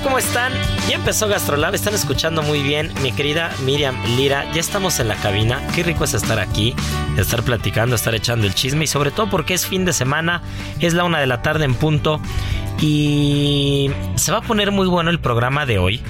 ¿cómo 0.00 0.16
están? 0.16 0.52
Ya 0.88 0.96
empezó 0.96 1.28
GastroLab, 1.28 1.74
están 1.74 1.94
escuchando 1.94 2.42
muy 2.42 2.62
bien. 2.62 2.92
Mi 3.02 3.12
querida 3.12 3.50
Miriam 3.64 3.94
Lira, 4.16 4.50
ya 4.52 4.60
estamos 4.60 4.98
en 5.00 5.08
la 5.08 5.16
cabina. 5.16 5.60
Qué 5.74 5.82
rico 5.82 6.04
es 6.04 6.14
estar 6.14 6.38
aquí, 6.38 6.74
estar 7.18 7.42
platicando, 7.42 7.94
estar 7.94 8.14
echando 8.14 8.46
el 8.46 8.54
chisme 8.54 8.84
y 8.84 8.86
sobre 8.86 9.10
todo 9.10 9.28
porque 9.28 9.54
es 9.54 9.66
fin 9.66 9.84
de 9.84 9.92
semana, 9.92 10.40
es 10.80 10.94
la 10.94 11.04
una 11.04 11.18
de 11.20 11.26
la 11.26 11.42
tarde 11.42 11.64
en 11.64 11.74
punto 11.74 12.20
y 12.80 13.90
se 14.14 14.32
va 14.32 14.38
a 14.38 14.42
poner 14.42 14.70
muy 14.70 14.86
bueno 14.86 15.10
el 15.10 15.20
programa 15.20 15.66
de 15.66 15.78
hoy 15.78 16.00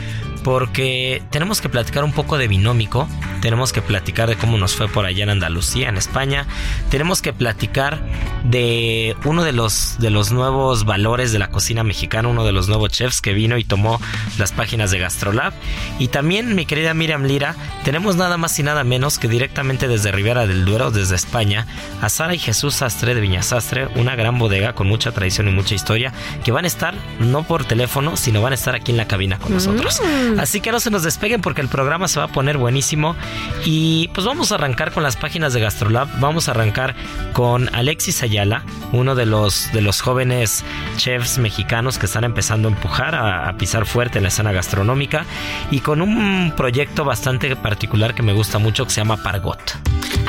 porque 0.45 1.23
tenemos 1.31 1.61
que 1.61 1.69
platicar 1.69 2.05
un 2.05 2.13
poco 2.13 2.39
de 2.39 2.49
binómico, 2.49 3.09
tenemos 3.43 3.73
que 3.73 3.83
platicar 3.83 4.29
de 4.29 4.37
cómo 4.37 4.57
nos 4.57 4.75
fue 4.75 4.89
por 4.89 5.05
allá 5.05 5.25
en 5.25 5.31
Andalucía, 5.31 5.89
en 5.89 5.99
España, 5.99 6.47
tenemos 6.91 7.21
que 7.21 7.33
platicar 7.33 8.01
de 8.45 9.17
uno 9.25 9.43
de 9.43 9.53
los, 9.53 9.97
de 9.99 10.11
los 10.11 10.31
nuevos 10.33 10.85
valores 10.85 11.33
de 11.33 11.41
la 11.41 11.51
cocina 11.51 11.83
mexicana, 11.83 12.29
uno 12.29 12.45
de 12.45 12.53
los 12.53 12.69
nuevos 12.69 12.91
chefs 12.91 13.21
que 13.21 13.35
vino 13.35 13.59
y 13.59 13.65
tomó 13.65 14.01
las 14.39 14.53
páginas 14.53 14.93
de 14.93 15.01
Gastrolab. 15.01 15.53
Y 15.99 16.09
también, 16.09 16.55
mi 16.55 16.67
querida 16.67 16.95
Miriam 16.95 17.25
Lira, 17.25 17.57
tenemos 17.85 18.15
nada 18.17 18.39
más 18.39 18.57
y 18.61 18.63
nada 18.63 18.85
menos 18.85 19.19
que 19.19 19.29
directamente 19.29 19.89
desde 19.89 20.13
Ribera 20.13 20.47
del 20.47 20.65
Duero, 20.65 20.93
desde 20.93 21.17
España, 21.17 21.67
a 22.01 22.09
Sara 22.09 22.35
y 22.35 22.39
Jesús 22.39 22.77
Sastre 22.77 23.15
de 23.15 23.21
Viñasastre, 23.21 23.89
una 23.97 24.15
gran 24.15 24.39
bodega 24.39 24.73
con 24.75 24.87
mucha 24.87 25.11
tradición 25.11 25.49
y 25.49 25.51
mucha 25.51 25.75
historia, 25.75 26.13
que 26.45 26.53
van 26.53 26.65
a 26.65 26.69
estar 26.69 26.95
no 27.19 27.43
por 27.43 27.65
teléfono, 27.65 28.17
sino 28.17 28.41
van 28.41 28.53
a 28.53 28.55
estar 28.55 28.77
aquí 28.77 28.93
en 28.93 28.99
la 28.99 29.09
cabina 29.09 29.41
con 29.41 29.53
nosotros. 29.53 30.01
Así 30.39 30.61
que 30.61 30.71
no 30.71 30.79
se 30.79 30.91
nos 30.91 31.03
despeguen 31.03 31.41
porque 31.41 31.61
el 31.61 31.69
programa 31.69 32.07
se 32.07 32.21
va 32.21 32.27
a 32.27 32.29
poner 32.29 32.57
buenísimo. 32.57 33.17
Y 33.65 34.09
pues 34.09 34.27
vamos 34.27 34.51
a 34.51 34.57
arrancar 34.57 34.93
con 34.93 35.03
las 35.03 35.17
páginas 35.17 35.53
de 35.53 35.61
Gastrolab. 35.61 36.09
Vamos 36.19 36.49
a 36.49 36.51
arrancar 36.51 36.95
con 37.33 37.73
Alexis 37.75 38.23
Ayala, 38.23 38.65
uno 38.93 39.15
de 39.15 39.27
los, 39.27 39.73
de 39.73 39.83
los 39.83 40.01
jóvenes 40.01 40.65
chefs 40.97 41.39
mexicanos 41.39 41.99
que 41.99 42.07
están 42.07 42.25
empezando 42.25 42.69
a 42.69 42.73
empujar, 42.73 43.15
a, 43.15 43.49
a 43.49 43.57
pisar 43.57 43.87
fuerte 43.87 44.19
en 44.19 44.25
la 44.25 44.29
escena 44.29 44.53
gastronómica. 44.53 45.25
Y 45.71 45.81
con 45.81 46.03
un 46.03 46.53
proyecto 46.57 47.05
bastante 47.05 47.55
particular 47.57 48.15
que 48.15 48.23
me 48.23 48.33
gusta 48.33 48.59
mucho 48.59 48.85
que 48.85 48.91
se 48.91 49.01
llama 49.01 49.23
Pargot. 49.23 49.61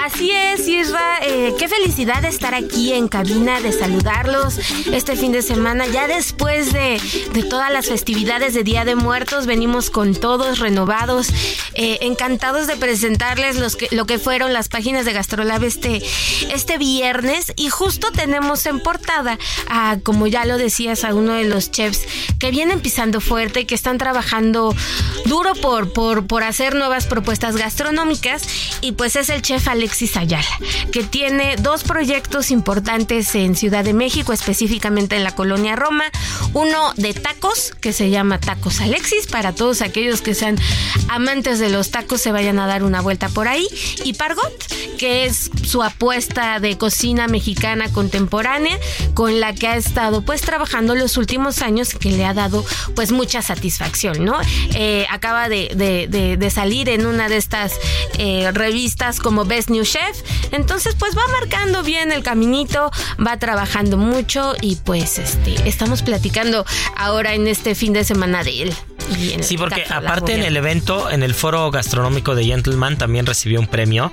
Así 0.03 0.31
es, 0.31 0.67
Isra. 0.67 1.19
Eh, 1.23 1.53
qué 1.57 1.67
felicidad 1.67 2.25
estar 2.25 2.53
aquí 2.53 2.93
en 2.93 3.07
cabina, 3.07 3.61
de 3.61 3.71
saludarlos 3.71 4.59
este 4.91 5.15
fin 5.15 5.31
de 5.31 5.41
semana. 5.41 5.85
Ya 5.87 6.07
después 6.07 6.73
de, 6.73 6.99
de 7.33 7.43
todas 7.43 7.71
las 7.71 7.87
festividades 7.87 8.53
de 8.53 8.63
Día 8.63 8.85
de 8.85 8.95
Muertos, 8.95 9.45
venimos 9.45 9.89
con 9.89 10.13
todos 10.13 10.59
renovados, 10.59 11.29
eh, 11.73 11.99
encantados 12.01 12.67
de 12.67 12.75
presentarles 12.93 13.57
lo 13.91 14.05
que 14.05 14.19
fueron 14.19 14.53
las 14.53 14.69
páginas 14.69 15.03
de 15.03 15.13
Gastrolab 15.13 15.63
este, 15.63 16.03
este 16.53 16.77
viernes. 16.77 17.51
Y 17.55 17.69
justo 17.69 18.11
tenemos 18.11 18.67
en 18.67 18.79
portada, 18.81 19.39
a, 19.67 19.97
como 20.03 20.27
ya 20.27 20.45
lo 20.45 20.59
decías, 20.59 21.03
a 21.03 21.15
uno 21.15 21.33
de 21.33 21.45
los 21.45 21.71
chefs 21.71 22.05
que 22.37 22.51
vienen 22.51 22.81
pisando 22.81 23.19
fuerte, 23.19 23.65
que 23.65 23.73
están 23.73 23.97
trabajando 23.97 24.75
duro 25.25 25.55
por, 25.55 25.91
por, 25.91 26.27
por 26.27 26.43
hacer 26.43 26.75
nuevas 26.75 27.07
propuestas 27.07 27.57
gastronómicas. 27.57 28.43
Y 28.81 28.91
pues 28.91 29.15
es 29.15 29.29
el 29.29 29.41
chef 29.41 29.67
Alexis 29.67 30.15
Ayala, 30.15 30.59
que 30.91 31.03
tiene 31.03 31.55
dos 31.55 31.83
proyectos 31.83 32.51
importantes 32.51 33.33
en 33.33 33.55
Ciudad 33.55 33.83
de 33.83 33.93
México, 33.93 34.33
específicamente 34.33 35.15
en 35.15 35.23
la 35.23 35.33
colonia 35.33 35.75
Roma. 35.75 36.05
Uno 36.53 36.93
de 36.95 37.15
tacos, 37.15 37.73
que 37.81 37.91
se 37.91 38.11
llama 38.11 38.39
Tacos 38.39 38.81
Alexis, 38.81 39.25
para 39.25 39.55
todos 39.55 39.81
aquellos 39.81 40.21
que 40.21 40.35
sean 40.35 40.59
amantes 41.07 41.57
de 41.57 41.69
los 41.69 41.89
tacos, 41.89 42.21
se 42.21 42.31
vayan 42.31 42.59
a 42.59 42.67
dar 42.67 42.82
una 42.83 43.01
vuelta 43.01 43.29
por 43.29 43.47
ahí. 43.47 43.67
Y 44.03 44.13
Pargot, 44.13 44.65
que 44.97 45.25
es 45.25 45.49
su 45.63 45.83
apuesta 45.83 46.59
de 46.59 46.77
cocina 46.77 47.27
mexicana 47.27 47.91
contemporánea, 47.91 48.77
con 49.13 49.39
la 49.39 49.53
que 49.53 49.67
ha 49.67 49.75
estado 49.75 50.21
pues 50.23 50.41
trabajando 50.41 50.95
los 50.95 51.17
últimos 51.17 51.61
años, 51.61 51.93
que 51.93 52.11
le 52.11 52.25
ha 52.25 52.33
dado 52.33 52.65
pues 52.95 53.11
mucha 53.11 53.41
satisfacción, 53.41 54.23
¿no? 54.23 54.39
Eh, 54.75 55.05
acaba 55.09 55.49
de, 55.49 55.71
de, 55.75 56.37
de, 56.37 56.49
salir 56.49 56.89
en 56.89 57.05
una 57.05 57.29
de 57.29 57.37
estas 57.37 57.73
eh, 58.17 58.51
revistas 58.53 59.19
como 59.19 59.45
Best 59.45 59.69
New 59.69 59.83
Chef. 59.83 60.21
Entonces, 60.51 60.95
pues 60.95 61.17
va 61.17 61.23
marcando 61.39 61.83
bien 61.83 62.11
el 62.11 62.23
caminito, 62.23 62.91
va 63.25 63.37
trabajando 63.37 63.97
mucho 63.97 64.55
y 64.61 64.75
pues 64.77 65.17
este 65.17 65.67
estamos 65.67 66.01
platicando 66.01 66.65
ahora 66.95 67.33
en 67.33 67.47
este 67.47 67.75
fin 67.75 67.93
de 67.93 68.03
semana 68.03 68.43
de 68.43 68.63
él. 68.63 68.75
Sí, 69.41 69.57
porque 69.57 69.83
aparte 69.89 70.33
en 70.33 70.43
el 70.43 70.57
evento, 70.57 71.09
en 71.09 71.23
el 71.23 71.33
foro 71.33 71.69
gastronómico 71.71 72.35
de 72.35 72.45
Gentleman 72.45 72.97
también 72.97 73.25
recibió 73.25 73.59
un 73.59 73.67
premio. 73.67 74.11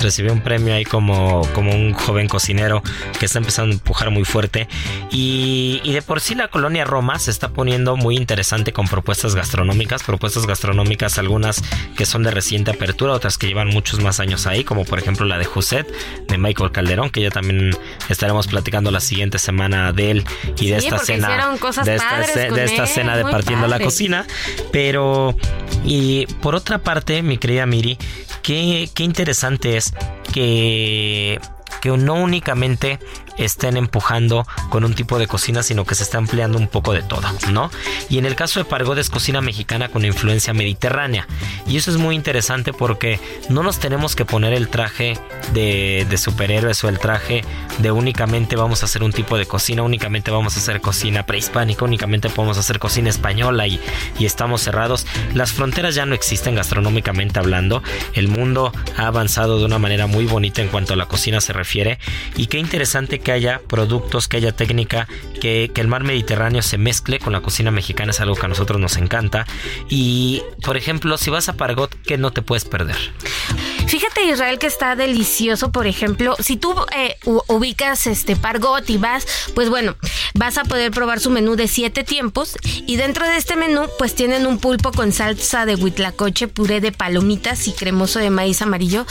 Recibió 0.00 0.32
un 0.32 0.40
premio 0.40 0.74
ahí 0.74 0.84
como, 0.84 1.46
como 1.54 1.72
un 1.72 1.92
joven 1.92 2.28
cocinero 2.28 2.82
que 3.18 3.26
está 3.26 3.38
empezando 3.38 3.70
a 3.70 3.74
empujar 3.74 4.10
muy 4.10 4.24
fuerte. 4.24 4.68
Y, 5.10 5.80
y, 5.84 5.92
de 5.92 6.02
por 6.02 6.20
sí 6.20 6.34
la 6.34 6.48
colonia 6.48 6.84
Roma 6.84 7.18
se 7.18 7.30
está 7.30 7.50
poniendo 7.50 7.96
muy 7.96 8.16
interesante 8.16 8.72
con 8.72 8.88
propuestas 8.88 9.34
gastronómicas. 9.34 10.02
Propuestas 10.02 10.46
gastronómicas, 10.46 11.18
algunas 11.18 11.62
que 11.96 12.06
son 12.06 12.22
de 12.22 12.30
reciente 12.30 12.70
apertura, 12.70 13.12
otras 13.12 13.38
que 13.38 13.46
llevan 13.46 13.68
muchos 13.68 14.00
más 14.00 14.20
años 14.20 14.46
ahí, 14.46 14.64
como 14.64 14.84
por 14.84 14.98
ejemplo 14.98 15.26
la 15.26 15.38
de 15.38 15.44
Juset, 15.44 15.86
de 16.26 16.38
Michael 16.38 16.72
Calderón, 16.72 17.10
que 17.10 17.22
ya 17.22 17.30
también 17.30 17.76
estaremos 18.08 18.46
platicando 18.46 18.90
la 18.90 19.00
siguiente 19.00 19.38
semana 19.38 19.92
de 19.92 20.10
él 20.10 20.24
y 20.58 20.70
de 20.70 20.80
sí, 20.80 20.86
esta 20.86 20.98
cena. 20.98 21.56
De 21.84 21.94
esta, 21.94 22.18
de 22.18 22.64
esta 22.64 22.82
él, 22.82 22.88
cena 22.88 23.16
de 23.16 23.24
partiendo 23.24 23.66
la 23.66 23.78
cocina. 23.78 24.21
Pero, 24.70 25.34
y 25.84 26.26
por 26.40 26.54
otra 26.54 26.78
parte, 26.78 27.22
mi 27.22 27.38
querida 27.38 27.66
Miri, 27.66 27.98
qué, 28.42 28.88
qué 28.94 29.04
interesante 29.04 29.76
es 29.76 29.92
que, 30.32 31.40
que 31.80 31.90
no 31.90 32.14
únicamente 32.14 32.98
estén 33.36 33.76
empujando 33.76 34.46
con 34.70 34.84
un 34.84 34.94
tipo 34.94 35.18
de 35.18 35.26
cocina, 35.26 35.62
sino 35.62 35.84
que 35.84 35.94
se 35.94 36.02
está 36.02 36.18
empleando 36.18 36.58
un 36.58 36.68
poco 36.68 36.92
de 36.92 37.02
todo, 37.02 37.28
¿no? 37.50 37.70
Y 38.08 38.18
en 38.18 38.26
el 38.26 38.34
caso 38.34 38.60
de 38.60 38.64
Pargot 38.64 38.98
es 38.98 39.10
cocina 39.10 39.40
mexicana 39.40 39.88
con 39.88 40.04
influencia 40.04 40.52
mediterránea. 40.52 41.26
Y 41.66 41.76
eso 41.76 41.90
es 41.90 41.96
muy 41.96 42.14
interesante 42.14 42.72
porque 42.72 43.20
no 43.48 43.62
nos 43.62 43.78
tenemos 43.78 44.16
que 44.16 44.24
poner 44.24 44.52
el 44.52 44.68
traje 44.68 45.18
de, 45.52 46.06
de 46.08 46.18
superhéroes 46.18 46.82
o 46.84 46.88
el 46.88 46.98
traje 46.98 47.44
de 47.78 47.90
únicamente 47.90 48.56
vamos 48.56 48.82
a 48.82 48.86
hacer 48.86 49.02
un 49.02 49.12
tipo 49.12 49.36
de 49.38 49.46
cocina, 49.46 49.82
únicamente 49.82 50.30
vamos 50.30 50.56
a 50.56 50.60
hacer 50.60 50.80
cocina 50.80 51.26
prehispánica, 51.26 51.84
únicamente 51.84 52.28
podemos 52.28 52.58
hacer 52.58 52.78
cocina 52.78 53.10
española 53.10 53.66
y, 53.66 53.80
y 54.18 54.26
estamos 54.26 54.62
cerrados. 54.62 55.06
Las 55.34 55.52
fronteras 55.52 55.94
ya 55.94 56.06
no 56.06 56.14
existen 56.14 56.54
gastronómicamente 56.54 57.38
hablando. 57.38 57.82
El 58.14 58.28
mundo 58.28 58.72
ha 58.96 59.06
avanzado 59.06 59.58
de 59.58 59.64
una 59.64 59.78
manera 59.78 60.06
muy 60.06 60.24
bonita 60.26 60.62
en 60.62 60.68
cuanto 60.68 60.94
a 60.94 60.96
la 60.96 61.06
cocina 61.06 61.40
se 61.40 61.52
refiere. 61.52 61.98
Y 62.36 62.46
qué 62.46 62.58
interesante 62.58 63.18
que 63.22 63.32
haya 63.32 63.60
productos, 63.66 64.28
que 64.28 64.36
haya 64.36 64.52
técnica, 64.52 65.08
que, 65.40 65.70
que 65.72 65.80
el 65.80 65.88
mar 65.88 66.04
Mediterráneo 66.04 66.62
se 66.62 66.78
mezcle 66.78 67.18
con 67.18 67.32
la 67.32 67.40
cocina 67.40 67.70
mexicana, 67.70 68.10
es 68.10 68.20
algo 68.20 68.34
que 68.34 68.46
a 68.46 68.48
nosotros 68.48 68.80
nos 68.80 68.96
encanta. 68.96 69.46
Y, 69.88 70.42
por 70.62 70.76
ejemplo, 70.76 71.16
si 71.16 71.30
vas 71.30 71.48
a 71.48 71.54
Pargot, 71.54 71.94
¿qué 72.02 72.18
no 72.18 72.32
te 72.32 72.42
puedes 72.42 72.64
perder? 72.64 72.96
Fíjate 73.92 74.24
Israel 74.24 74.58
que 74.58 74.68
está 74.68 74.96
delicioso, 74.96 75.70
por 75.70 75.86
ejemplo, 75.86 76.34
si 76.38 76.56
tú 76.56 76.74
eh, 76.96 77.18
ubicas 77.26 78.06
este 78.06 78.36
Pargot 78.36 78.88
y 78.88 78.96
vas, 78.96 79.26
pues 79.54 79.68
bueno, 79.68 79.96
vas 80.32 80.56
a 80.56 80.64
poder 80.64 80.92
probar 80.92 81.20
su 81.20 81.28
menú 81.28 81.56
de 81.56 81.68
siete 81.68 82.02
tiempos 82.02 82.56
y 82.86 82.96
dentro 82.96 83.28
de 83.28 83.36
este 83.36 83.54
menú 83.54 83.86
pues 83.98 84.14
tienen 84.14 84.46
un 84.46 84.58
pulpo 84.58 84.92
con 84.92 85.12
salsa 85.12 85.66
de 85.66 85.74
huitlacoche, 85.74 86.48
puré 86.48 86.80
de 86.80 86.90
palomitas 86.90 87.68
y 87.68 87.72
cremoso 87.72 88.18
de 88.18 88.30
maíz 88.30 88.62
amarillo 88.62 89.04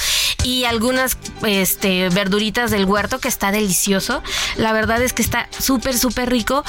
y 0.43 0.63
algunas 0.63 1.15
este, 1.45 2.09
verduritas 2.09 2.71
del 2.71 2.85
huerto 2.85 3.19
que 3.19 3.27
está 3.27 3.51
delicioso. 3.51 4.23
La 4.57 4.73
verdad 4.73 4.99
es 5.03 5.13
que 5.13 5.21
está 5.21 5.47
súper, 5.59 5.95
súper 5.95 6.31
rico 6.31 6.63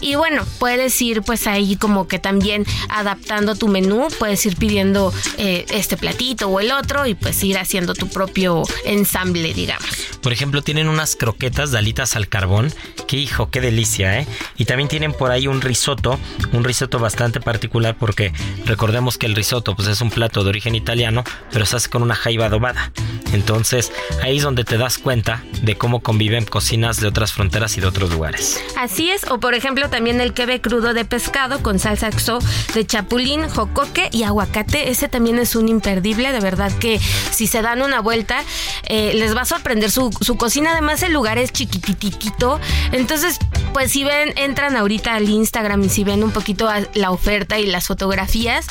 y 0.00 0.14
bueno, 0.14 0.46
puedes 0.58 1.02
ir 1.02 1.20
pues 1.20 1.46
ahí 1.46 1.76
como 1.76 2.08
que 2.08 2.18
también 2.18 2.64
adaptando 2.88 3.56
tu 3.56 3.68
menú, 3.68 4.08
puedes 4.18 4.46
ir 4.46 4.56
pidiendo 4.56 5.12
eh, 5.36 5.66
este 5.68 5.98
platito 5.98 6.48
o 6.48 6.60
el 6.60 6.72
otro 6.72 7.04
y 7.04 7.14
pues 7.14 7.44
ir 7.44 7.57
haciendo 7.58 7.94
tu 7.94 8.08
propio 8.08 8.62
ensamble, 8.84 9.54
digamos. 9.54 9.88
Por 10.22 10.32
ejemplo, 10.32 10.62
tienen 10.62 10.88
unas 10.88 11.16
croquetas 11.16 11.70
de 11.70 11.78
alitas 11.78 12.16
al 12.16 12.28
carbón. 12.28 12.72
Qué 13.06 13.16
hijo, 13.16 13.50
qué 13.50 13.60
delicia, 13.60 14.20
¿eh? 14.20 14.26
Y 14.56 14.64
también 14.64 14.88
tienen 14.88 15.12
por 15.12 15.30
ahí 15.30 15.46
un 15.46 15.60
risotto, 15.60 16.18
un 16.52 16.64
risotto 16.64 16.98
bastante 16.98 17.40
particular 17.40 17.96
porque 17.98 18.32
recordemos 18.64 19.18
que 19.18 19.26
el 19.26 19.34
risotto 19.34 19.74
pues 19.74 19.88
es 19.88 20.00
un 20.00 20.10
plato 20.10 20.42
de 20.42 20.50
origen 20.50 20.74
italiano, 20.74 21.24
pero 21.52 21.66
se 21.66 21.76
hace 21.76 21.88
con 21.88 22.02
una 22.02 22.14
jaiba 22.14 22.46
adobada. 22.46 22.92
Entonces, 23.32 23.92
ahí 24.22 24.38
es 24.38 24.42
donde 24.42 24.64
te 24.64 24.78
das 24.78 24.98
cuenta 24.98 25.42
de 25.62 25.76
cómo 25.76 26.00
conviven 26.00 26.44
cocinas 26.44 27.00
de 27.00 27.08
otras 27.08 27.32
fronteras 27.32 27.76
y 27.76 27.80
de 27.80 27.86
otros 27.86 28.10
lugares. 28.10 28.60
Así 28.76 29.10
es, 29.10 29.24
o 29.30 29.38
por 29.40 29.54
ejemplo 29.54 29.90
también 29.90 30.20
el 30.20 30.32
quebe 30.32 30.60
crudo 30.60 30.94
de 30.94 31.04
pescado 31.04 31.62
con 31.62 31.78
salsa 31.78 32.10
xo 32.12 32.38
de 32.74 32.86
chapulín, 32.86 33.48
jocoque 33.48 34.08
y 34.12 34.22
aguacate. 34.22 34.90
Ese 34.90 35.08
también 35.08 35.38
es 35.38 35.56
un 35.56 35.68
imperdible, 35.68 36.32
de 36.32 36.40
verdad 36.40 36.72
que 36.78 37.00
si 37.30 37.46
se 37.48 37.62
dan 37.62 37.82
una 37.82 38.00
vuelta, 38.00 38.44
eh, 38.84 39.12
les 39.14 39.36
va 39.36 39.42
a 39.42 39.44
sorprender 39.44 39.90
su, 39.90 40.10
cocina. 40.38 40.72
Además, 40.72 41.02
el 41.02 41.12
lugar 41.12 41.38
es 41.38 41.52
chiquititito. 41.52 42.60
Entonces, 42.92 43.38
pues 43.72 43.92
si 43.92 44.04
ven, 44.04 44.32
entran 44.36 44.76
ahorita 44.76 45.14
al 45.14 45.28
Instagram 45.28 45.82
y 45.84 45.88
si 45.88 46.04
ven 46.04 46.22
un 46.22 46.30
poquito 46.30 46.68
la 46.94 47.10
oferta 47.10 47.58
y 47.58 47.66
las 47.66 47.86
fotografías, 47.86 48.66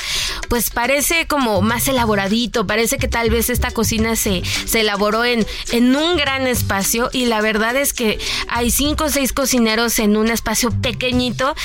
pues 0.49 0.69
parece 0.69 1.27
como 1.27 1.61
más 1.61 1.87
elaboradito. 1.87 2.65
Parece 2.65 2.97
que 2.97 3.07
tal 3.07 3.29
vez 3.29 3.49
esta 3.49 3.71
cocina 3.71 4.15
se, 4.15 4.43
se 4.65 4.81
elaboró 4.81 5.25
en, 5.25 5.45
en 5.71 5.95
un 5.95 6.17
gran 6.17 6.47
espacio. 6.47 7.09
Y 7.11 7.25
la 7.25 7.41
verdad 7.41 7.75
es 7.75 7.93
que 7.93 8.19
hay 8.47 8.71
cinco 8.71 9.05
o 9.05 9.09
seis 9.09 9.33
cocineros 9.33 9.99
en 9.99 10.17
un 10.17 10.29
espacio 10.29 10.71
pequeñito. 10.71 11.55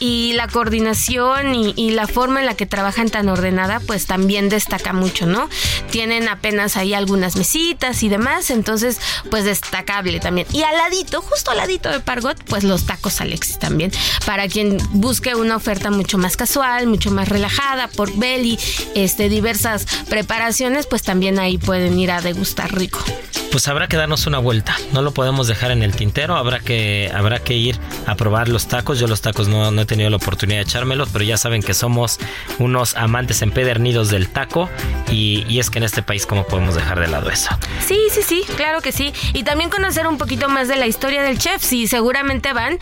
Y 0.00 0.32
la 0.34 0.48
coordinación 0.48 1.54
y, 1.54 1.74
y 1.76 1.90
la 1.90 2.06
forma 2.06 2.40
en 2.40 2.46
la 2.46 2.54
que 2.54 2.66
trabajan 2.66 3.10
tan 3.10 3.28
ordenada, 3.28 3.80
pues 3.80 4.06
también 4.06 4.48
destaca 4.48 4.92
mucho, 4.92 5.26
¿no? 5.26 5.48
Tienen 5.90 6.28
apenas 6.28 6.61
hay 6.76 6.94
algunas 6.94 7.36
mesitas 7.36 8.02
y 8.02 8.08
demás, 8.08 8.50
entonces 8.50 8.98
pues 9.30 9.44
destacable 9.44 10.20
también. 10.20 10.46
Y 10.52 10.62
al 10.62 10.76
ladito, 10.76 11.22
justo 11.22 11.50
al 11.50 11.58
ladito 11.58 11.88
de 11.90 12.00
Pargot, 12.00 12.42
pues 12.44 12.64
los 12.64 12.86
tacos 12.86 13.20
Alexis 13.20 13.58
también, 13.58 13.92
para 14.26 14.48
quien 14.48 14.78
busque 14.90 15.34
una 15.34 15.56
oferta 15.56 15.90
mucho 15.90 16.18
más 16.18 16.36
casual, 16.36 16.86
mucho 16.86 17.10
más 17.10 17.28
relajada, 17.28 17.88
por 17.88 18.16
belly, 18.16 18.58
este, 18.94 19.28
diversas 19.28 19.86
preparaciones, 20.08 20.86
pues 20.86 21.02
también 21.02 21.38
ahí 21.38 21.58
pueden 21.58 21.98
ir 21.98 22.10
a 22.10 22.20
degustar 22.20 22.74
rico 22.74 23.00
pues 23.52 23.68
habrá 23.68 23.86
que 23.86 23.98
darnos 23.98 24.26
una 24.26 24.38
vuelta. 24.38 24.74
No 24.92 25.02
lo 25.02 25.12
podemos 25.12 25.46
dejar 25.46 25.72
en 25.72 25.82
el 25.82 25.94
tintero. 25.94 26.36
Habrá 26.36 26.58
que, 26.60 27.12
habrá 27.14 27.38
que 27.38 27.52
ir 27.52 27.78
a 28.06 28.14
probar 28.14 28.48
los 28.48 28.66
tacos. 28.66 28.98
Yo 28.98 29.06
los 29.06 29.20
tacos 29.20 29.46
no, 29.46 29.70
no 29.70 29.82
he 29.82 29.84
tenido 29.84 30.08
la 30.08 30.16
oportunidad 30.16 30.60
de 30.60 30.62
echármelos, 30.62 31.10
pero 31.12 31.22
ya 31.22 31.36
saben 31.36 31.62
que 31.62 31.74
somos 31.74 32.18
unos 32.58 32.96
amantes 32.96 33.42
empedernidos 33.42 34.08
del 34.08 34.30
taco. 34.30 34.70
Y, 35.10 35.44
y 35.50 35.60
es 35.60 35.68
que 35.68 35.78
en 35.78 35.84
este 35.84 36.02
país, 36.02 36.24
¿cómo 36.42 36.48
podemos 36.48 36.74
dejar 36.74 36.98
de 36.98 37.08
lado 37.08 37.30
eso? 37.30 37.50
Sí, 37.86 37.98
sí, 38.10 38.22
sí, 38.22 38.44
claro 38.56 38.80
que 38.80 38.92
sí. 38.92 39.12
Y 39.32 39.44
también 39.44 39.70
conocer 39.70 40.06
un 40.06 40.18
poquito 40.18 40.48
más 40.48 40.68
de 40.68 40.76
la 40.76 40.86
historia 40.86 41.22
del 41.22 41.38
chef. 41.38 41.62
Si 41.62 41.86
seguramente 41.86 42.52
van, 42.52 42.78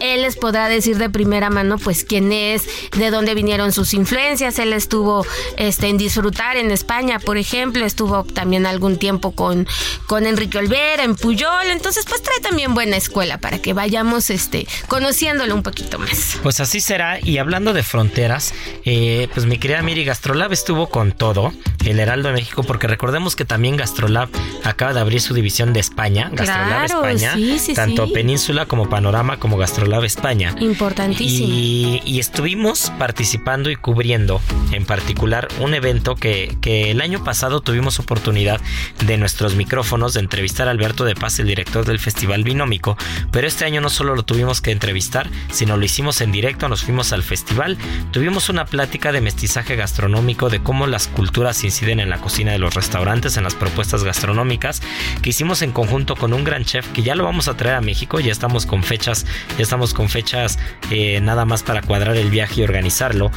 él 0.00 0.22
les 0.22 0.36
podrá 0.36 0.68
decir 0.68 0.98
de 0.98 1.08
primera 1.08 1.50
mano, 1.50 1.78
pues 1.78 2.04
quién 2.04 2.32
es, 2.32 2.68
de 2.96 3.10
dónde 3.10 3.34
vinieron 3.34 3.72
sus 3.72 3.94
influencias. 3.94 4.58
Él 4.58 4.72
estuvo 4.72 5.24
este, 5.56 5.88
en 5.88 5.96
disfrutar 5.96 6.56
en 6.56 6.70
España, 6.70 7.18
por 7.18 7.38
ejemplo. 7.38 7.84
Estuvo 7.84 8.24
también 8.24 8.66
algún 8.66 8.98
tiempo 8.98 9.32
con 9.32 9.66
con 10.06 10.26
Enrique 10.26 10.58
Olvera, 10.58 11.04
en 11.04 11.14
Puyol. 11.14 11.66
Entonces, 11.70 12.04
pues 12.08 12.22
trae 12.22 12.40
también 12.40 12.74
buena 12.74 12.96
escuela 12.96 13.38
para 13.38 13.58
que 13.58 13.74
vayamos 13.74 14.30
este, 14.30 14.66
conociéndolo 14.88 15.54
un 15.54 15.62
poquito 15.62 15.98
más. 15.98 16.38
Pues 16.42 16.60
así 16.60 16.80
será. 16.80 17.20
Y 17.20 17.38
hablando 17.38 17.72
de 17.72 17.82
fronteras, 17.82 18.54
eh, 18.84 19.28
pues 19.34 19.46
mi 19.46 19.58
querida 19.58 19.82
Miri 19.82 20.04
Gastrolab 20.04 20.52
estuvo 20.52 20.88
con 20.88 21.12
todo, 21.12 21.52
el 21.88 22.00
Heraldo 22.00 22.28
de 22.28 22.34
México, 22.34 22.62
porque 22.62 22.86
recordemos 22.86 23.36
que 23.36 23.44
también 23.44 23.76
Gastrolab 23.76 24.28
acaba 24.64 24.92
de 24.94 25.00
abrir 25.00 25.20
su 25.20 25.34
división 25.34 25.72
de 25.72 25.80
España, 25.80 26.30
Gastrolab 26.32 26.84
España, 26.84 27.34
tanto 27.74 28.12
Península 28.12 28.66
como 28.66 28.88
Panorama 28.88 29.38
como 29.38 29.56
Gastrolab 29.56 30.04
España. 30.04 30.54
Importantísimo. 30.60 31.48
Y, 31.48 32.02
y, 32.04 32.18
estuvimos 32.18 32.92
participando 32.98 33.70
y 33.70 33.76
cubriendo 33.76 34.40
en 34.72 34.84
particular 34.84 35.48
un 35.60 35.74
evento 35.74 36.14
que, 36.14 36.56
que 36.60 36.90
el 36.90 37.00
año 37.00 37.24
pasado 37.24 37.60
tuvimos 37.60 37.98
oportunidad 37.98 38.60
de 39.06 39.16
nuestros 39.16 39.54
micrófonos 39.54 40.14
de 40.14 40.20
entrevistar 40.20 40.68
a 40.68 40.70
Alberto 40.70 41.04
de 41.04 41.14
Paz, 41.14 41.38
el 41.38 41.46
director 41.46 41.84
del 41.84 41.98
Festival 41.98 42.44
Binómico, 42.44 42.96
pero 43.30 43.46
este 43.46 43.64
año 43.64 43.80
no 43.80 43.90
solo 43.90 44.14
lo 44.14 44.22
tuvimos 44.24 44.60
que 44.60 44.70
entrevistar, 44.70 45.28
sino 45.50 45.76
lo 45.76 45.84
hicimos 45.84 46.20
en 46.20 46.32
directo, 46.32 46.68
nos 46.68 46.82
fuimos 46.82 47.12
al 47.12 47.22
festival, 47.22 47.78
tuvimos 48.12 48.48
una 48.48 48.64
plática 48.64 49.12
de 49.12 49.20
mestizaje 49.20 49.76
gastronómico, 49.76 50.50
de 50.50 50.62
cómo 50.62 50.86
las 50.86 51.08
culturas 51.08 51.64
en 51.86 52.10
la 52.10 52.18
cocina 52.18 52.52
de 52.52 52.58
los 52.58 52.74
restaurantes, 52.74 53.36
en 53.36 53.44
las 53.44 53.54
propuestas 53.54 54.02
gastronómicas, 54.02 54.82
que 55.22 55.30
hicimos 55.30 55.62
en 55.62 55.70
conjunto 55.70 56.16
con 56.16 56.32
un 56.32 56.42
gran 56.42 56.64
chef 56.64 56.86
que 56.88 57.02
ya 57.02 57.14
lo 57.14 57.24
vamos 57.24 57.46
a 57.46 57.56
traer 57.56 57.76
a 57.76 57.80
México, 57.80 58.18
ya 58.18 58.32
estamos 58.32 58.66
con 58.66 58.82
fechas, 58.82 59.26
ya 59.56 59.62
estamos 59.62 59.94
con 59.94 60.08
fechas 60.08 60.58
eh, 60.90 61.20
nada 61.20 61.44
más 61.44 61.62
para 61.62 61.82
cuadrar 61.82 62.16
el 62.16 62.30
viaje 62.30 62.60
y 62.60 62.64
organizarlo, 62.64 63.30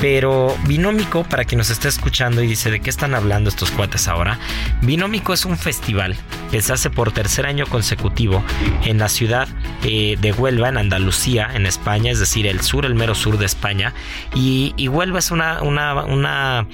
pero 0.00 0.56
Binómico, 0.66 1.22
para 1.22 1.44
quien 1.44 1.58
nos 1.58 1.70
esté 1.70 1.88
escuchando 1.88 2.42
y 2.42 2.48
dice 2.48 2.70
de 2.70 2.80
qué 2.80 2.90
están 2.90 3.14
hablando 3.14 3.48
estos 3.48 3.70
cuates 3.70 4.08
ahora, 4.08 4.38
Binómico 4.82 5.32
es 5.32 5.44
un 5.44 5.56
festival 5.56 6.16
que 6.50 6.60
se 6.60 6.72
hace 6.72 6.90
por 6.90 7.12
tercer 7.12 7.46
año 7.46 7.66
consecutivo 7.66 8.42
en 8.84 8.98
la 8.98 9.08
ciudad 9.08 9.48
eh, 9.84 10.16
de 10.20 10.32
Huelva, 10.32 10.68
en 10.68 10.78
Andalucía, 10.78 11.50
en 11.54 11.66
España, 11.66 12.10
es 12.10 12.18
decir, 12.18 12.46
el 12.46 12.60
sur, 12.60 12.84
el 12.86 12.94
mero 12.94 13.14
sur 13.14 13.38
de 13.38 13.46
España. 13.46 13.92
Y, 14.34 14.72
Huelva 14.88 15.18
es 15.18 15.30
una, 15.30 15.62
una, 15.62 16.04
una, 16.04 16.66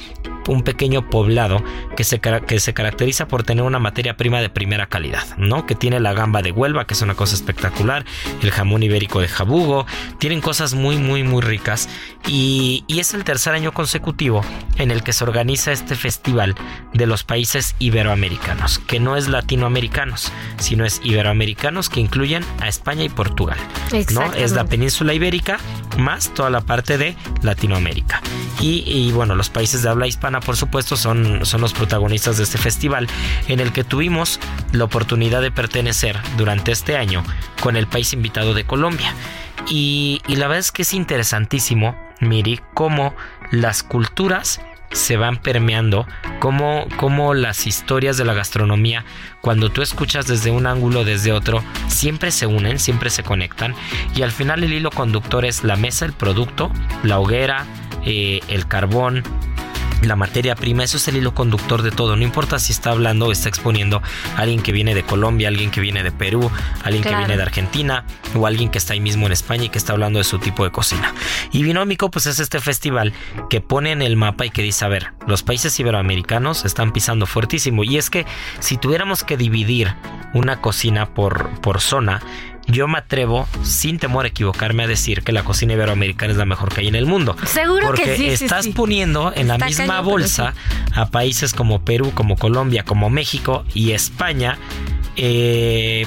un 0.49 0.63
pequeño 0.63 1.09
poblado 1.11 1.63
que 1.97 2.05
se, 2.05 2.21
que 2.21 2.61
se 2.61 2.75
caracteriza 2.75 3.29
por 3.29 3.43
tener 3.43 3.65
una 3.65 3.79
materia 3.79 4.17
prima 4.17 4.41
de 4.41 4.49
primera 4.49 4.87
calidad, 4.87 5.37
¿no? 5.37 5.67
Que 5.67 5.75
tiene 5.75 6.01
la 6.01 6.13
gamba 6.13 6.43
de 6.43 6.53
Huelva, 6.53 6.87
que 6.87 6.95
es 6.95 7.03
una 7.03 7.15
cosa 7.15 7.35
espectacular, 7.35 8.05
el 8.43 8.51
jamón 8.51 8.83
ibérico 8.83 9.21
de 9.21 9.29
Jabugo, 9.29 9.87
tienen 10.19 10.41
cosas 10.41 10.75
muy, 10.75 10.97
muy, 10.97 11.23
muy 11.23 11.43
ricas. 11.43 11.89
Y, 12.27 12.85
y 12.87 13.01
es 13.01 13.15
el 13.15 13.25
tercer 13.25 13.55
año 13.55 13.73
consecutivo 13.73 14.43
en 14.77 14.91
el 14.91 15.03
que 15.03 15.13
se 15.13 15.25
organiza 15.25 15.73
este 15.73 15.95
festival 15.95 16.55
de 16.93 17.07
los 17.07 17.25
países 17.25 17.75
iberoamericanos, 17.79 18.79
que 18.79 19.01
no 19.01 19.17
es 19.17 19.29
latinoamericanos, 19.29 20.33
sino 20.59 20.85
es 20.85 21.01
iberoamericanos 21.03 21.89
que 21.89 22.01
incluyen 22.01 22.45
a 22.61 22.69
España 22.69 23.05
y 23.05 23.09
Portugal. 23.09 23.59
¿no? 24.13 24.33
Es 24.35 24.53
la 24.53 24.65
península 24.65 25.15
ibérica 25.15 25.59
más 25.99 26.33
toda 26.35 26.51
la 26.51 26.61
parte 26.61 26.99
de 26.99 27.17
Latinoamérica. 27.43 28.23
Y, 28.63 29.11
bueno, 29.13 29.35
los 29.37 29.49
países 29.49 29.83
de 29.83 29.89
habla 29.89 30.07
hispana, 30.07 30.41
por 30.41 30.55
supuesto, 30.55 30.90
son, 30.97 31.45
son 31.45 31.61
los 31.61 31.73
protagonistas 31.73 32.37
de 32.37 32.45
este 32.45 32.59
festival, 32.59 33.09
en 33.49 33.61
el 33.61 33.73
que 33.73 33.85
tuvimos 33.85 34.41
la 34.73 34.85
oportunidad 34.85 35.43
de 35.43 35.51
pertenecer 35.51 36.19
durante 36.37 36.73
este 36.73 36.97
año 36.97 37.23
con 37.61 37.77
el 37.77 37.87
país 37.87 38.13
invitado 38.13 38.55
de 38.55 38.65
Colombia. 38.65 39.15
Y, 39.69 40.23
la 40.27 40.49
verdad 40.49 40.59
es 40.59 40.73
que 40.73 40.83
es 40.83 40.95
interesantísimo, 40.95 41.97
Miri, 42.21 42.61
cómo 42.75 43.15
las 43.51 43.83
culturas 43.83 44.61
se 44.93 45.17
van 45.17 45.37
permeando, 45.37 46.07
como 46.41 47.35
las 47.35 47.67
historias 47.69 48.17
de 48.17 48.25
la 48.25 48.35
gastronomía, 48.35 49.05
cuando 49.41 49.71
tú 49.71 49.83
escuchas 49.83 50.27
desde 50.27 50.51
un 50.51 50.67
ángulo, 50.67 51.05
desde 51.05 51.31
otro, 51.31 51.63
siempre 51.87 52.33
se 52.33 52.47
unen, 52.47 52.81
siempre 52.81 53.11
se 53.11 53.23
conectan 53.23 53.77
y 54.17 54.23
al 54.23 54.33
final 54.33 54.65
el 54.65 54.73
hilo 54.73 54.91
conductor 54.91 55.45
es 55.45 55.63
la 55.63 55.77
mesa, 55.77 56.07
el 56.07 56.13
producto, 56.13 56.73
la 57.05 57.21
hoguera, 57.21 57.67
eh, 58.05 58.41
el 58.49 58.67
carbón, 58.67 59.23
la 60.03 60.17
materia 60.17 60.55
prima, 60.55 60.85
eso 60.85 60.97
es 60.97 61.09
el 61.09 61.17
hilo 61.17 61.35
conductor 61.35 61.83
de 61.83 61.91
todo. 61.91 62.17
No 62.17 62.23
importa 62.23 62.59
si 62.59 62.73
está 62.73 62.91
hablando 62.91 63.27
o 63.27 63.33
está 63.33 63.49
exponiendo 63.49 64.03
a 64.37 64.41
alguien 64.41 64.63
que 64.63 64.73
viene 64.73 64.95
de 64.95 65.03
Colombia, 65.03 65.49
alguien 65.49 65.71
que 65.71 65.81
viene 65.81 66.03
de 66.03 66.13
Perú, 66.13 66.51
alguien 66.83 67.03
que 67.03 67.15
viene 67.15 67.37
de 67.37 67.43
Argentina 67.43 68.05
o 68.35 68.47
alguien 68.47 68.71
que 68.71 68.79
está 68.79 68.95
ahí 68.95 69.01
mismo 69.01 69.27
en 69.27 69.33
España 69.33 69.65
y 69.65 69.69
que 69.69 69.79
está 69.79 69.93
hablando 69.93 70.19
de 70.19 70.25
su 70.25 70.39
tipo 70.39 70.65
de 70.65 70.71
cocina. 70.71 71.15
Y 71.53 71.63
Binómico, 71.63 72.11
pues 72.11 72.27
es 72.27 72.39
este 72.39 72.61
festival 72.61 73.13
que 73.49 73.61
pone 73.61 73.93
en 73.93 74.03
el 74.03 74.17
mapa 74.17 74.47
y 74.47 74.51
que 74.51 74.63
dice, 74.63 74.85
a 74.85 74.89
ver, 74.89 75.13
los 75.27 75.43
países 75.43 75.79
iberoamericanos 75.79 76.65
están 76.65 76.93
pisando 76.93 77.27
fuertísimo. 77.27 77.85
Y 77.85 77.99
es 77.99 78.11
que 78.11 78.27
si 78.61 78.77
tuviéramos 78.77 79.25
que 79.25 79.37
dividir 79.37 79.95
una 80.33 80.61
cocina 80.61 81.07
por, 81.15 81.61
por 81.61 81.81
zona, 81.81 82.23
yo 82.67 82.89
me 82.89 82.99
atrevo, 82.99 83.47
sin 83.63 83.99
temor 83.99 84.25
a 84.25 84.29
equivocarme, 84.29 84.85
a 84.85 84.87
decir 84.87 85.23
que 85.23 85.33
la 85.33 85.43
cocina 85.43 85.73
iberoamericana 85.73 86.33
es 86.33 86.39
la 86.39 86.45
mejor 86.45 86.73
que 86.73 86.83
hay 86.83 86.89
en 86.89 86.95
el 86.95 87.07
mundo. 87.07 87.37
Seguro 87.47 87.87
Porque 87.87 88.05
que 88.05 88.17
sí. 88.17 88.29
estás 88.29 88.69
poniendo 88.69 89.33
en 89.35 89.49
la 89.49 89.59
misma 89.59 90.01
bolsa 90.01 90.55
a 90.95 91.07
países 91.07 91.53
como 91.53 91.85
Perú, 91.85 92.13
como 92.15 92.37
Colombia, 92.37 92.85
como 92.85 93.11
México 93.11 93.65
y 93.75 93.93
España. 93.93 94.59
Eh, 95.17 96.07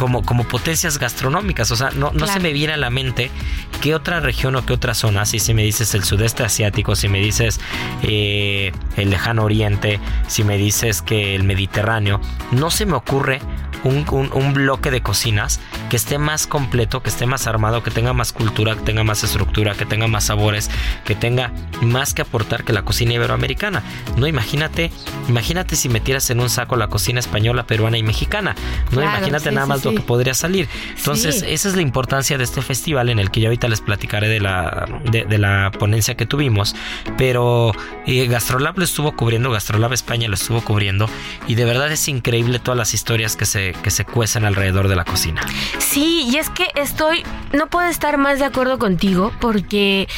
como, 0.00 0.22
como 0.22 0.44
potencias 0.44 0.98
gastronómicas. 0.98 1.70
O 1.70 1.76
sea, 1.76 1.90
no, 1.90 2.10
no 2.14 2.26
se 2.26 2.40
me 2.40 2.54
viene 2.54 2.72
a 2.72 2.78
la 2.78 2.88
mente 2.88 3.30
qué 3.82 3.94
otra 3.94 4.18
región 4.18 4.56
o 4.56 4.64
qué 4.64 4.72
otra 4.72 4.94
zona, 4.94 5.26
si, 5.26 5.38
si 5.38 5.52
me 5.52 5.62
dices 5.62 5.94
el 5.94 6.04
sudeste 6.04 6.42
asiático, 6.42 6.96
si 6.96 7.08
me 7.08 7.20
dices 7.20 7.60
eh, 8.02 8.72
el 8.96 9.10
lejano 9.10 9.44
oriente, 9.44 10.00
si 10.26 10.42
me 10.42 10.56
dices 10.56 11.02
que 11.02 11.34
el 11.34 11.44
Mediterráneo, 11.44 12.18
no 12.50 12.70
se 12.70 12.86
me 12.86 12.94
ocurre 12.94 13.40
un, 13.84 14.30
un, 14.32 14.52
bloque 14.52 14.90
de 14.90 15.00
cocinas 15.00 15.60
que 15.88 15.96
esté 15.96 16.18
más 16.18 16.46
completo, 16.46 17.02
que 17.02 17.08
esté 17.08 17.26
más 17.26 17.46
armado, 17.46 17.82
que 17.82 17.90
tenga 17.90 18.12
más 18.12 18.32
cultura, 18.32 18.74
que 18.74 18.82
tenga 18.82 19.04
más 19.04 19.24
estructura, 19.24 19.74
que 19.74 19.86
tenga 19.86 20.06
más 20.06 20.24
sabores, 20.24 20.70
que 21.04 21.14
tenga 21.14 21.52
más 21.80 22.12
que 22.12 22.22
aportar 22.22 22.64
que 22.64 22.72
la 22.72 22.82
cocina 22.82 23.14
iberoamericana. 23.14 23.82
No, 24.16 24.26
imagínate, 24.26 24.90
imagínate 25.28 25.76
si 25.76 25.88
metieras 25.88 26.28
en 26.30 26.40
un 26.40 26.50
saco 26.50 26.76
la 26.76 26.88
cocina 26.88 27.20
española, 27.20 27.66
peruana 27.66 27.96
y 27.96 28.02
mexicana. 28.02 28.54
No, 28.90 29.02
imagínate 29.02 29.50
nada 29.50 29.66
más 29.66 29.82
lo 29.90 29.96
que 29.96 30.02
podría 30.02 30.34
salir. 30.34 30.68
Entonces, 30.96 31.44
esa 31.46 31.68
es 31.68 31.76
la 31.76 31.82
importancia 31.82 32.38
de 32.38 32.44
este 32.44 32.62
festival 32.62 33.10
en 33.10 33.18
el 33.18 33.30
que 33.30 33.40
yo 33.40 33.48
ahorita 33.48 33.68
les 33.68 33.80
platicaré 33.80 34.28
de 34.28 34.40
la, 34.40 34.86
de, 35.10 35.38
la 35.38 35.70
ponencia 35.78 36.16
que 36.16 36.26
tuvimos. 36.26 36.74
Pero 37.16 37.72
eh, 38.06 38.26
Gastrolab 38.26 38.78
lo 38.78 38.84
estuvo 38.84 39.12
cubriendo, 39.16 39.50
Gastrolab 39.50 39.92
España 39.92 40.28
lo 40.28 40.34
estuvo 40.34 40.62
cubriendo 40.62 41.08
y 41.46 41.54
de 41.54 41.64
verdad 41.64 41.90
es 41.90 42.08
increíble 42.08 42.58
todas 42.58 42.78
las 42.78 42.94
historias 42.94 43.36
que 43.36 43.46
se, 43.46 43.74
que 43.82 43.90
se 43.90 44.04
cuecen 44.04 44.44
alrededor 44.44 44.88
de 44.88 44.96
la 44.96 45.04
cocina. 45.04 45.42
Sí, 45.78 46.28
y 46.30 46.36
es 46.36 46.50
que 46.50 46.66
estoy, 46.74 47.22
no 47.52 47.68
puedo 47.68 47.88
estar 47.88 48.18
más 48.18 48.38
de 48.38 48.44
acuerdo 48.44 48.78
contigo 48.78 49.32
porque 49.40 50.08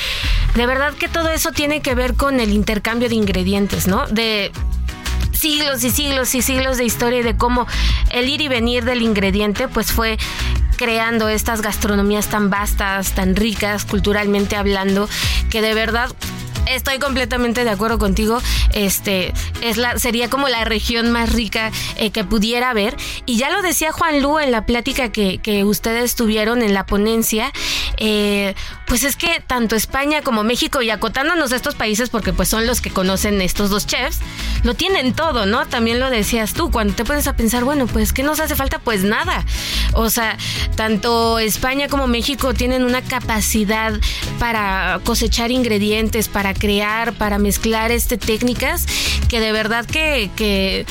de 0.54 0.66
verdad 0.66 0.94
que 0.94 1.08
todo 1.08 1.30
eso 1.30 1.52
tiene 1.52 1.80
que 1.80 1.94
ver 1.94 2.14
con 2.14 2.40
el 2.40 2.52
intercambio 2.52 3.08
de 3.08 3.14
ingredientes, 3.14 3.86
¿no? 3.86 4.06
De 4.08 4.52
siglos 5.42 5.82
y 5.82 5.90
siglos 5.90 6.36
y 6.36 6.40
siglos 6.40 6.76
de 6.76 6.84
historia 6.84 7.18
y 7.18 7.22
de 7.24 7.36
cómo 7.36 7.66
el 8.12 8.28
ir 8.28 8.40
y 8.40 8.46
venir 8.46 8.84
del 8.84 9.02
ingrediente 9.02 9.66
pues 9.66 9.90
fue 9.90 10.16
creando 10.76 11.28
estas 11.28 11.62
gastronomías 11.62 12.28
tan 12.28 12.48
vastas, 12.48 13.10
tan 13.10 13.34
ricas 13.34 13.84
culturalmente 13.84 14.54
hablando, 14.54 15.08
que 15.50 15.60
de 15.60 15.74
verdad 15.74 16.14
estoy 16.66 16.98
completamente 16.98 17.64
de 17.64 17.70
acuerdo 17.70 17.98
contigo. 17.98 18.40
Este 18.72 19.32
es 19.62 19.76
la, 19.76 19.98
sería 19.98 20.28
como 20.30 20.48
la 20.48 20.64
región 20.64 21.10
más 21.10 21.32
rica 21.32 21.70
eh, 21.96 22.10
que 22.10 22.24
pudiera 22.24 22.70
haber. 22.70 22.96
Y 23.26 23.36
ya 23.36 23.50
lo 23.50 23.62
decía 23.62 23.92
Juan 23.92 24.22
Lu 24.22 24.38
en 24.38 24.50
la 24.50 24.66
plática 24.66 25.10
que, 25.10 25.38
que 25.38 25.64
ustedes 25.64 26.14
tuvieron 26.14 26.62
en 26.62 26.74
la 26.74 26.86
ponencia. 26.86 27.52
Eh, 27.98 28.54
pues 28.86 29.04
es 29.04 29.16
que 29.16 29.42
tanto 29.46 29.76
España 29.76 30.22
como 30.22 30.42
México, 30.42 30.82
y 30.82 30.90
acotándonos 30.90 31.52
a 31.52 31.56
estos 31.56 31.74
países, 31.74 32.10
porque 32.10 32.32
pues 32.32 32.48
son 32.48 32.66
los 32.66 32.80
que 32.80 32.90
conocen 32.90 33.40
estos 33.40 33.70
dos 33.70 33.86
chefs, 33.86 34.18
lo 34.64 34.74
tienen 34.74 35.14
todo, 35.14 35.46
¿no? 35.46 35.66
También 35.66 35.98
lo 35.98 36.10
decías 36.10 36.52
tú, 36.52 36.70
cuando 36.70 36.94
te 36.94 37.04
pones 37.04 37.26
a 37.26 37.34
pensar, 37.34 37.64
bueno, 37.64 37.86
pues 37.86 38.12
¿qué 38.12 38.22
nos 38.22 38.40
hace 38.40 38.54
falta? 38.54 38.78
Pues 38.78 39.02
nada. 39.02 39.44
O 39.94 40.10
sea, 40.10 40.36
tanto 40.76 41.38
España 41.38 41.88
como 41.88 42.06
México 42.06 42.54
tienen 42.54 42.84
una 42.84 43.02
capacidad 43.02 43.94
para 44.38 45.00
cosechar 45.04 45.50
ingredientes, 45.50 46.28
para 46.28 46.51
crear, 46.54 47.12
para 47.14 47.38
mezclar 47.38 47.90
este 47.90 48.18
técnicas 48.18 48.86
que 49.28 49.40
de 49.40 49.52
verdad 49.52 49.86
que, 49.86 50.30
que 50.36 50.86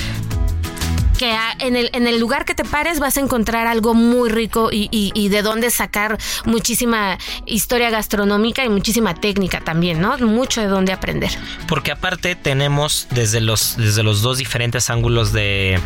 en 1.60 1.75
el, 1.75 1.89
en 1.94 2.08
el 2.08 2.20
lugar 2.20 2.46
que 2.46 2.56
te 2.56 2.63
pares 2.63 3.00
vas 3.00 3.18
a 3.18 3.20
encontrar 3.20 3.68
algo 3.68 3.94
muy 3.94 4.30
rico 4.30 4.70
y, 4.72 4.89
y, 4.91 5.30
de 5.30 5.41
dónde 5.41 5.70
sacar 5.70 6.18
muchísima 6.46 7.18
historia 7.46 7.89
gastronómica 7.89 8.65
y 8.65 8.70
muchísima 8.70 9.13
técnica 9.13 9.62
también, 9.62 10.01
¿no? 10.01 10.18
Mucho 10.18 10.62
de 10.62 10.68
dónde 10.68 10.94
aprender. 10.94 11.32
Porque 11.68 11.91
aparte 11.91 12.36
tenemos 12.36 13.08
desde 13.12 13.41
los, 13.41 13.77
desde 13.77 14.03
los 14.03 14.22
dos 14.22 14.38
diferentes 14.38 14.89
ángulos 14.89 15.32
de, 15.32 15.80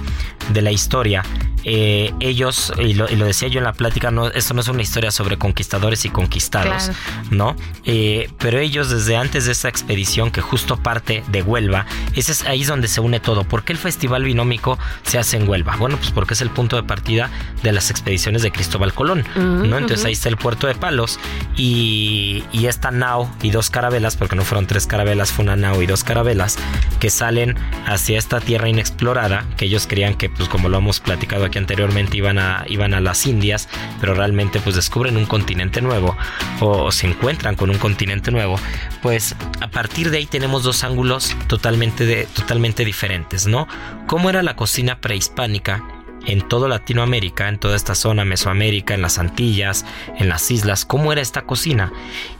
de 0.49 0.61
la 0.61 0.71
historia, 0.71 1.23
eh, 1.67 2.13
ellos, 2.19 2.71
y 2.77 2.93
lo, 2.93 3.07
decía 3.07 3.47
yo 3.47 3.57
en 3.57 3.63
la 3.63 3.73
plática, 3.73 4.11
no, 4.11 4.27
esto 4.27 4.53
no 4.53 4.61
es 4.61 4.67
una 4.67 4.83
historia 4.83 5.09
sobre 5.09 5.37
conquistadores 5.37 6.05
y 6.05 6.09
conquistados, 6.09 6.91
¿no? 7.31 7.55
Eh, 7.85 8.29
pero 8.37 8.59
ellos 8.59 8.91
desde 8.91 9.17
antes 9.17 9.45
de 9.45 9.51
esta 9.51 9.67
expedición 9.67 10.29
que 10.29 10.41
justo 10.41 10.77
parte 10.77 11.23
de 11.29 11.41
Huelva, 11.41 11.87
ese 12.13 12.33
es 12.33 12.43
ahí 12.43 12.61
es 12.61 12.67
donde 12.67 12.87
se 12.87 13.01
une 13.01 13.19
todo. 13.19 13.45
¿Por 13.45 13.63
qué 13.63 13.73
el 13.73 13.79
Festival 13.79 14.23
Binómico 14.23 14.77
se 15.01 15.17
hace 15.17 15.37
en 15.37 15.49
Huelva? 15.49 15.75
Bueno, 15.75 15.97
pues 15.97 16.11
porque 16.11 16.35
es 16.35 16.41
el 16.41 16.51
punto 16.51 16.75
de 16.75 16.83
partida 16.83 17.31
de 17.63 17.71
las 17.71 17.89
expediciones 17.89 18.43
de 18.43 18.51
Cristóbal 18.51 18.93
Colón, 18.93 19.25
¿no? 19.35 19.77
Entonces 19.79 20.05
ahí 20.05 20.13
está 20.13 20.29
el 20.29 20.37
puerto 20.37 20.67
de 20.67 20.75
Palos 20.75 21.19
y, 21.57 22.43
y 22.51 22.67
esta 22.67 22.91
nao 22.91 23.27
y 23.41 23.49
dos 23.49 23.71
carabelas, 23.71 24.17
porque 24.17 24.35
no 24.35 24.43
fueron 24.43 24.67
tres 24.67 24.85
carabelas, 24.85 25.31
fue 25.31 25.43
una 25.43 25.55
nao 25.55 25.81
y 25.81 25.87
dos 25.87 26.03
carabelas, 26.03 26.57
que 26.99 27.09
salen 27.09 27.55
hacia 27.87 28.19
esta 28.19 28.39
tierra 28.39 28.69
inexplorada, 28.69 29.45
que 29.57 29.65
ellos 29.65 29.87
creían 29.87 30.13
que, 30.13 30.29
pues 30.29 30.47
como 30.47 30.69
lo 30.69 30.77
hemos 30.77 30.99
platicado 30.99 31.45
aquí 31.45 31.54
anteriormente 31.59 32.17
iban 32.17 32.39
a, 32.39 32.65
iban 32.67 32.93
a 32.93 33.01
las 33.01 33.25
Indias, 33.25 33.69
pero 33.99 34.13
realmente 34.13 34.59
pues 34.59 34.75
descubren 34.75 35.17
un 35.17 35.25
continente 35.25 35.81
nuevo 35.81 36.15
o, 36.59 36.91
se 36.91 37.07
encuentran 37.07 37.55
con 37.55 37.69
un 37.69 37.77
continente 37.77 38.31
nuevo, 38.31 38.59
pues 39.01 39.35
a 39.61 39.67
partir 39.67 40.11
de 40.11 40.17
ahí 40.17 40.25
tenemos 40.25 40.63
dos 40.63 40.83
ángulos 40.83 41.35
totalmente, 41.47 42.27
totalmente 42.33 42.85
diferentes, 42.85 43.47
¿no? 43.47 43.67
¿Cómo 44.07 44.29
era 44.29 44.43
la 44.43 44.55
cocina 44.55 44.99
prehispánica? 44.99 45.83
en 46.27 46.41
toda 46.41 46.67
Latinoamérica, 46.67 47.49
en 47.49 47.59
toda 47.59 47.75
esta 47.75 47.93
zona, 47.93 48.25
Mesoamérica, 48.25 48.95
en 48.95 49.03
las 49.03 49.19
Antillas, 49.19 49.85
en 50.17 50.27
las 50.27 50.49
islas, 50.49 50.83
cómo 50.83 51.11
era 51.11 51.21
esta 51.21 51.43
cocina 51.43 51.91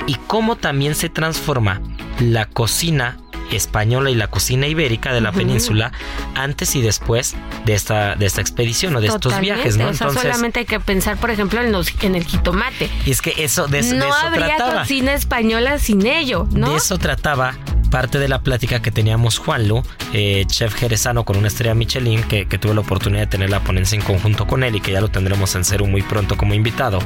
y 0.07 0.15
cómo 0.15 0.55
también 0.55 0.95
se 0.95 1.09
transforma 1.09 1.81
la 2.19 2.45
cocina 2.45 3.17
española 3.51 4.09
y 4.09 4.15
la 4.15 4.27
cocina 4.27 4.67
ibérica 4.67 5.13
de 5.13 5.21
la 5.21 5.31
península 5.31 5.91
antes 6.35 6.75
y 6.75 6.81
después 6.81 7.35
de 7.65 7.73
esta, 7.73 8.15
de 8.15 8.25
esta 8.25 8.41
expedición 8.41 8.95
o 8.95 9.01
de 9.01 9.07
estos 9.07 9.39
viajes, 9.39 9.77
¿no? 9.77 9.89
Entonces, 9.89 10.21
solamente 10.21 10.59
hay 10.61 10.65
que 10.65 10.79
pensar, 10.79 11.17
por 11.17 11.31
ejemplo, 11.31 11.61
en, 11.61 11.71
los, 11.71 11.93
en 12.01 12.15
el 12.15 12.25
jitomate. 12.25 12.89
Y 13.05 13.11
es 13.11 13.21
que 13.21 13.33
eso 13.37 13.67
de, 13.67 13.81
no 13.83 14.13
habría 14.13 14.57
cocina 14.57 15.13
española 15.13 15.79
sin 15.79 16.05
ello, 16.05 16.47
¿no? 16.51 16.71
De 16.71 16.77
eso 16.77 16.97
trataba 16.97 17.55
parte 17.95 18.19
de 18.19 18.27
la 18.27 18.41
plática 18.41 18.81
que 18.81 18.91
teníamos 18.91 19.37
Juanlu, 19.37 19.81
eh, 20.11 20.43
chef 20.47 20.73
jerezano 20.75 21.23
con 21.23 21.37
una 21.37 21.47
estrella 21.47 21.73
Michelin, 21.73 22.23
que, 22.23 22.45
tuve 22.45 22.73
la 22.73 22.81
oportunidad 22.81 23.21
de 23.21 23.27
tener 23.27 23.49
la 23.49 23.63
ponencia 23.63 23.95
en 23.95 24.01
conjunto 24.01 24.47
con 24.47 24.63
él 24.63 24.75
y 24.75 24.81
que 24.81 24.91
ya 24.91 25.01
lo 25.01 25.09
tendremos 25.09 25.55
en 25.55 25.63
Ceru 25.63 25.87
muy 25.87 26.01
pronto 26.01 26.35
como 26.35 26.53
invitado. 26.53 26.99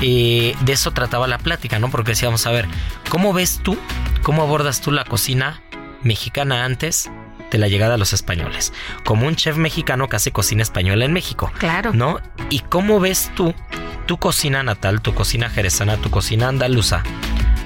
Y 0.00 0.54
de 0.64 0.72
eso 0.72 0.90
trataba 0.90 1.26
la 1.26 1.38
plática, 1.38 1.78
¿no? 1.78 1.90
Porque 1.90 2.12
decíamos, 2.12 2.46
a 2.46 2.50
ver, 2.50 2.66
¿cómo 3.08 3.32
ves 3.32 3.60
tú, 3.62 3.78
cómo 4.22 4.42
abordas 4.42 4.80
tú 4.80 4.90
la 4.90 5.04
cocina 5.04 5.62
mexicana 6.04 6.64
antes 6.64 7.10
de 7.50 7.58
la 7.58 7.68
llegada 7.68 7.92
de 7.92 7.98
los 7.98 8.12
españoles, 8.12 8.72
como 9.04 9.26
un 9.26 9.36
chef 9.36 9.56
mexicano 9.56 10.08
que 10.08 10.16
hace 10.16 10.32
cocina 10.32 10.62
española 10.62 11.04
en 11.04 11.12
México. 11.12 11.52
Claro. 11.58 11.92
¿No? 11.92 12.20
¿Y 12.50 12.60
cómo 12.60 13.00
ves 13.00 13.30
tú 13.34 13.54
tu 14.06 14.18
cocina 14.18 14.62
natal, 14.62 15.00
tu 15.00 15.14
cocina 15.14 15.48
jerezana, 15.48 15.96
tu 15.96 16.10
cocina 16.10 16.48
andaluza 16.48 17.02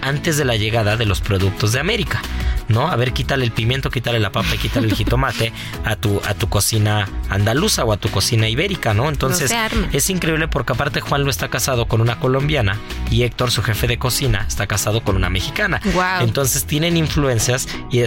antes 0.02 0.37
de 0.37 0.45
la 0.45 0.57
llegada 0.57 0.97
de 0.97 1.04
los 1.04 1.21
productos 1.21 1.73
de 1.73 1.80
América? 1.80 2.23
¿No? 2.69 2.89
A 2.89 2.97
ver, 2.97 3.13
quítale 3.13 3.45
el 3.45 3.53
pimiento, 3.53 3.91
quítale 3.91 4.21
la 4.21 4.31
papa 4.31 4.55
y 4.55 4.59
quítale 4.59 4.87
el 4.89 4.95
jitomate 4.95 5.53
a 5.85 5.97
tu, 5.97 6.21
a 6.27 6.35
tu 6.35 6.49
cocina 6.49 7.09
andaluza 7.29 7.85
o 7.85 7.93
a 7.93 7.97
tu 7.97 8.11
cocina 8.11 8.49
ibérica, 8.49 8.95
¿no? 8.95 9.09
Entonces 9.09 9.53
es 9.93 10.11
increíble 10.11 10.49
porque 10.49 10.73
aparte 10.73 11.01
Juan 11.01 11.25
lo 11.25 11.31
está 11.31 11.49
casado 11.49 11.87
con 11.87 12.01
una 12.01 12.19
colombiana 12.19 12.79
y 13.11 13.23
Héctor, 13.23 13.51
su 13.51 13.63
jefe 13.63 13.87
de 13.87 13.99
cocina, 13.99 14.45
está 14.47 14.67
casado 14.67 15.03
con 15.03 15.17
una 15.17 15.31
mexicana. 15.31 15.81
Entonces 16.21 16.65
tienen 16.65 16.97
influencias 16.97 17.69
y 17.91 18.03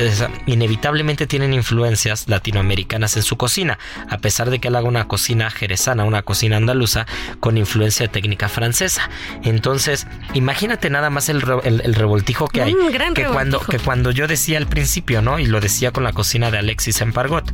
inevitablemente 0.45 1.27
tienen 1.27 1.53
influencias 1.53 2.27
latinoamericanas 2.27 3.17
en 3.17 3.23
su 3.23 3.37
cocina, 3.37 3.79
a 4.09 4.17
pesar 4.17 4.49
de 4.49 4.59
que 4.59 4.67
él 4.67 4.75
haga 4.75 4.87
una 4.87 5.07
cocina 5.07 5.49
jerezana, 5.49 6.05
una 6.05 6.21
cocina 6.21 6.57
andaluza 6.57 7.05
con 7.39 7.57
influencia 7.57 8.07
técnica 8.07 8.49
francesa. 8.49 9.09
Entonces, 9.43 10.07
imagínate 10.33 10.89
nada 10.89 11.09
más 11.09 11.29
el, 11.29 11.41
revoltijo 11.41 12.47
que 12.47 12.61
hay. 12.61 12.75
que 13.13 13.25
cuando 13.25 13.59
que 13.59 13.79
cuando 13.79 14.11
yo 14.11 14.27
decía 14.27 14.50
al 14.55 14.67
principio, 14.67 15.21
¿no? 15.21 15.39
Y 15.39 15.45
lo 15.45 15.59
decía 15.59 15.91
con 15.91 16.03
la 16.03 16.13
cocina 16.13 16.51
de 16.51 16.57
Alexis 16.57 17.01
Empargot. 17.01 17.53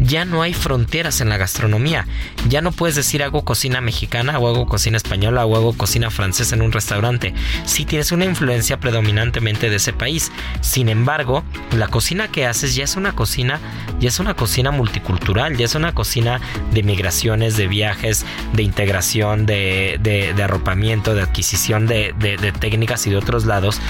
Ya 0.00 0.24
no 0.24 0.42
hay 0.42 0.54
fronteras 0.54 1.20
en 1.20 1.28
la 1.28 1.36
gastronomía. 1.36 2.06
Ya 2.48 2.60
no 2.60 2.72
puedes 2.72 2.96
decir 2.96 3.22
hago 3.22 3.44
cocina 3.44 3.80
mexicana 3.80 4.38
o 4.38 4.48
hago 4.48 4.66
cocina 4.66 4.96
española 4.96 5.46
o 5.46 5.56
hago 5.56 5.76
cocina 5.76 6.10
francesa 6.10 6.54
en 6.54 6.62
un 6.62 6.72
restaurante. 6.72 7.34
Si 7.64 7.84
tienes 7.84 8.12
una 8.12 8.24
influencia 8.24 8.80
predominantemente 8.80 9.70
de 9.70 9.76
ese 9.76 9.92
país. 9.92 10.30
Sin 10.60 10.88
embargo, 10.88 11.44
la 11.72 11.88
cocina 11.88 12.28
que 12.28 12.46
haces 12.46 12.74
ya 12.74 12.84
es 12.84 12.96
una 12.96 13.12
cocina, 13.12 13.60
ya 14.00 14.08
es 14.08 14.18
una 14.20 14.34
cocina 14.34 14.70
multicultural, 14.70 15.56
ya 15.56 15.64
es 15.64 15.74
una 15.74 15.94
cocina 15.94 16.40
de 16.72 16.82
migraciones, 16.82 17.56
de 17.56 17.68
viajes, 17.68 18.24
de 18.52 18.62
integración, 18.62 19.46
de, 19.46 20.34
arropamiento, 20.42 21.14
de 21.14 21.22
adquisición 21.22 21.86
de, 21.86 22.14
de, 22.18 22.52
técnicas 22.52 23.06
y 23.06 23.10
de 23.10 23.16
otros 23.16 23.46
lados. 23.46 23.80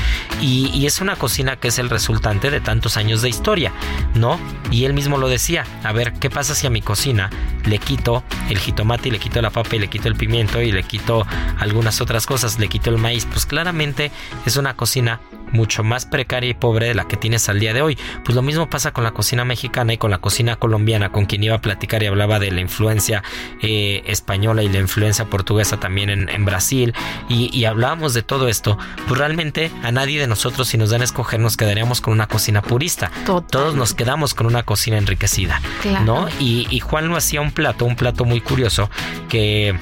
Y, 0.41 0.71
y 0.75 0.87
es 0.87 1.01
una 1.01 1.17
cocina 1.17 1.57
que 1.57 1.69
es 1.69 1.79
el 1.79 1.91
resultante 1.91 2.44
de 2.51 2.61
tantos 2.61 2.97
años 2.97 3.23
de 3.23 3.29
historia, 3.29 3.73
¿no? 4.15 4.39
Y 4.71 4.85
él 4.85 4.95
mismo 4.95 5.19
lo 5.19 5.29
decía, 5.29 5.65
a 5.83 5.93
ver, 5.93 6.13
¿qué 6.15 6.31
pasa 6.31 6.55
si 6.55 6.67
a 6.67 6.71
mi 6.71 6.83
cocina 6.83 7.31
le 7.65 7.79
quito 7.79 8.25
el 8.49 8.59
jitomate 8.59 9.09
y 9.09 9.13
le 9.13 9.19
quito 9.19 9.41
la 9.41 9.51
papa 9.51 9.77
y 9.77 9.79
le 9.79 9.89
quito 9.89 10.09
el 10.09 10.17
pimiento 10.17 10.61
y 10.61 10.73
le 10.73 10.83
quito 10.83 11.27
algunas 11.59 12.01
otras 12.01 12.27
cosas, 12.27 12.59
le 12.59 12.69
quito 12.69 12.91
el 12.91 12.99
maíz? 12.99 13.27
Pues 13.27 13.47
claramente 13.47 14.11
es 14.47 14.57
una 14.57 14.75
cocina 14.75 15.21
mucho 15.55 15.83
más 15.83 16.05
precaria 16.05 16.51
y 16.51 16.55
pobre 16.55 16.89
de 16.89 16.95
la 16.95 17.09
que 17.09 17.17
tienes 17.17 17.49
al 17.49 17.61
día 17.61 17.73
de 17.73 17.81
hoy. 17.81 17.99
Pues 18.25 18.35
lo 18.35 18.43
mismo 18.43 18.69
pasa 18.69 18.93
con 18.93 19.05
la 19.05 19.13
cocina 19.13 19.45
mexicana 19.45 19.95
y 19.95 19.99
con 19.99 20.11
la 20.11 20.19
cocina 20.19 20.57
colombiana, 20.57 21.11
con 21.11 21.27
quien 21.27 21.43
iba 21.43 21.55
a 21.55 21.61
platicar 21.61 22.03
y 22.03 22.07
hablaba 22.07 22.39
de 22.39 22.51
la 22.51 22.61
influencia 22.61 23.23
eh, 23.63 24.03
española 24.07 24.63
y 24.63 24.69
la 24.69 24.79
influencia 24.79 25.25
portuguesa 25.27 25.79
también 25.79 26.11
en, 26.11 26.45
Brasil. 26.45 26.95
Y, 27.29 27.65
hablábamos 27.65 28.13
de 28.13 28.23
todo 28.23 28.49
esto. 28.49 28.77
Pues 29.09 29.19
realmente 29.19 29.71
a 29.83 29.91
nadie 29.91 30.21
de 30.21 30.27
nosotros, 30.27 30.69
si 30.69 30.77
nos 30.77 30.91
dan 30.91 31.01
a 31.01 31.05
escoger, 31.05 31.41
nos 31.41 31.57
quedaríamos 31.57 32.01
con 32.01 32.13
una 32.13 32.27
cocina 32.27 32.61
purista. 32.61 33.11
Todos 33.25 33.75
nos 33.75 33.95
quedamos 33.95 34.35
con 34.35 34.47
una 34.47 34.65
cocina 34.65 34.99
enriquecida. 34.99 35.61
¿No? 36.05 36.29
Y, 36.41 36.67
y 36.71 36.81
Juan 36.81 37.09
lo 37.09 37.17
hacía 37.17 37.41
un 37.41 37.53
plato, 37.53 37.85
un 37.85 37.97
plato 37.97 38.25
muy 38.25 38.41
curioso 38.41 38.91
que 39.29 39.79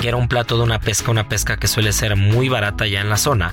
que 0.00 0.08
era 0.08 0.16
un 0.16 0.28
plato 0.28 0.56
de 0.56 0.62
una 0.62 0.80
pesca, 0.80 1.10
una 1.10 1.28
pesca 1.28 1.56
que 1.56 1.66
suele 1.66 1.92
ser 1.92 2.16
muy 2.16 2.48
barata 2.48 2.86
ya 2.86 3.00
en 3.00 3.10
la 3.10 3.16
zona 3.16 3.52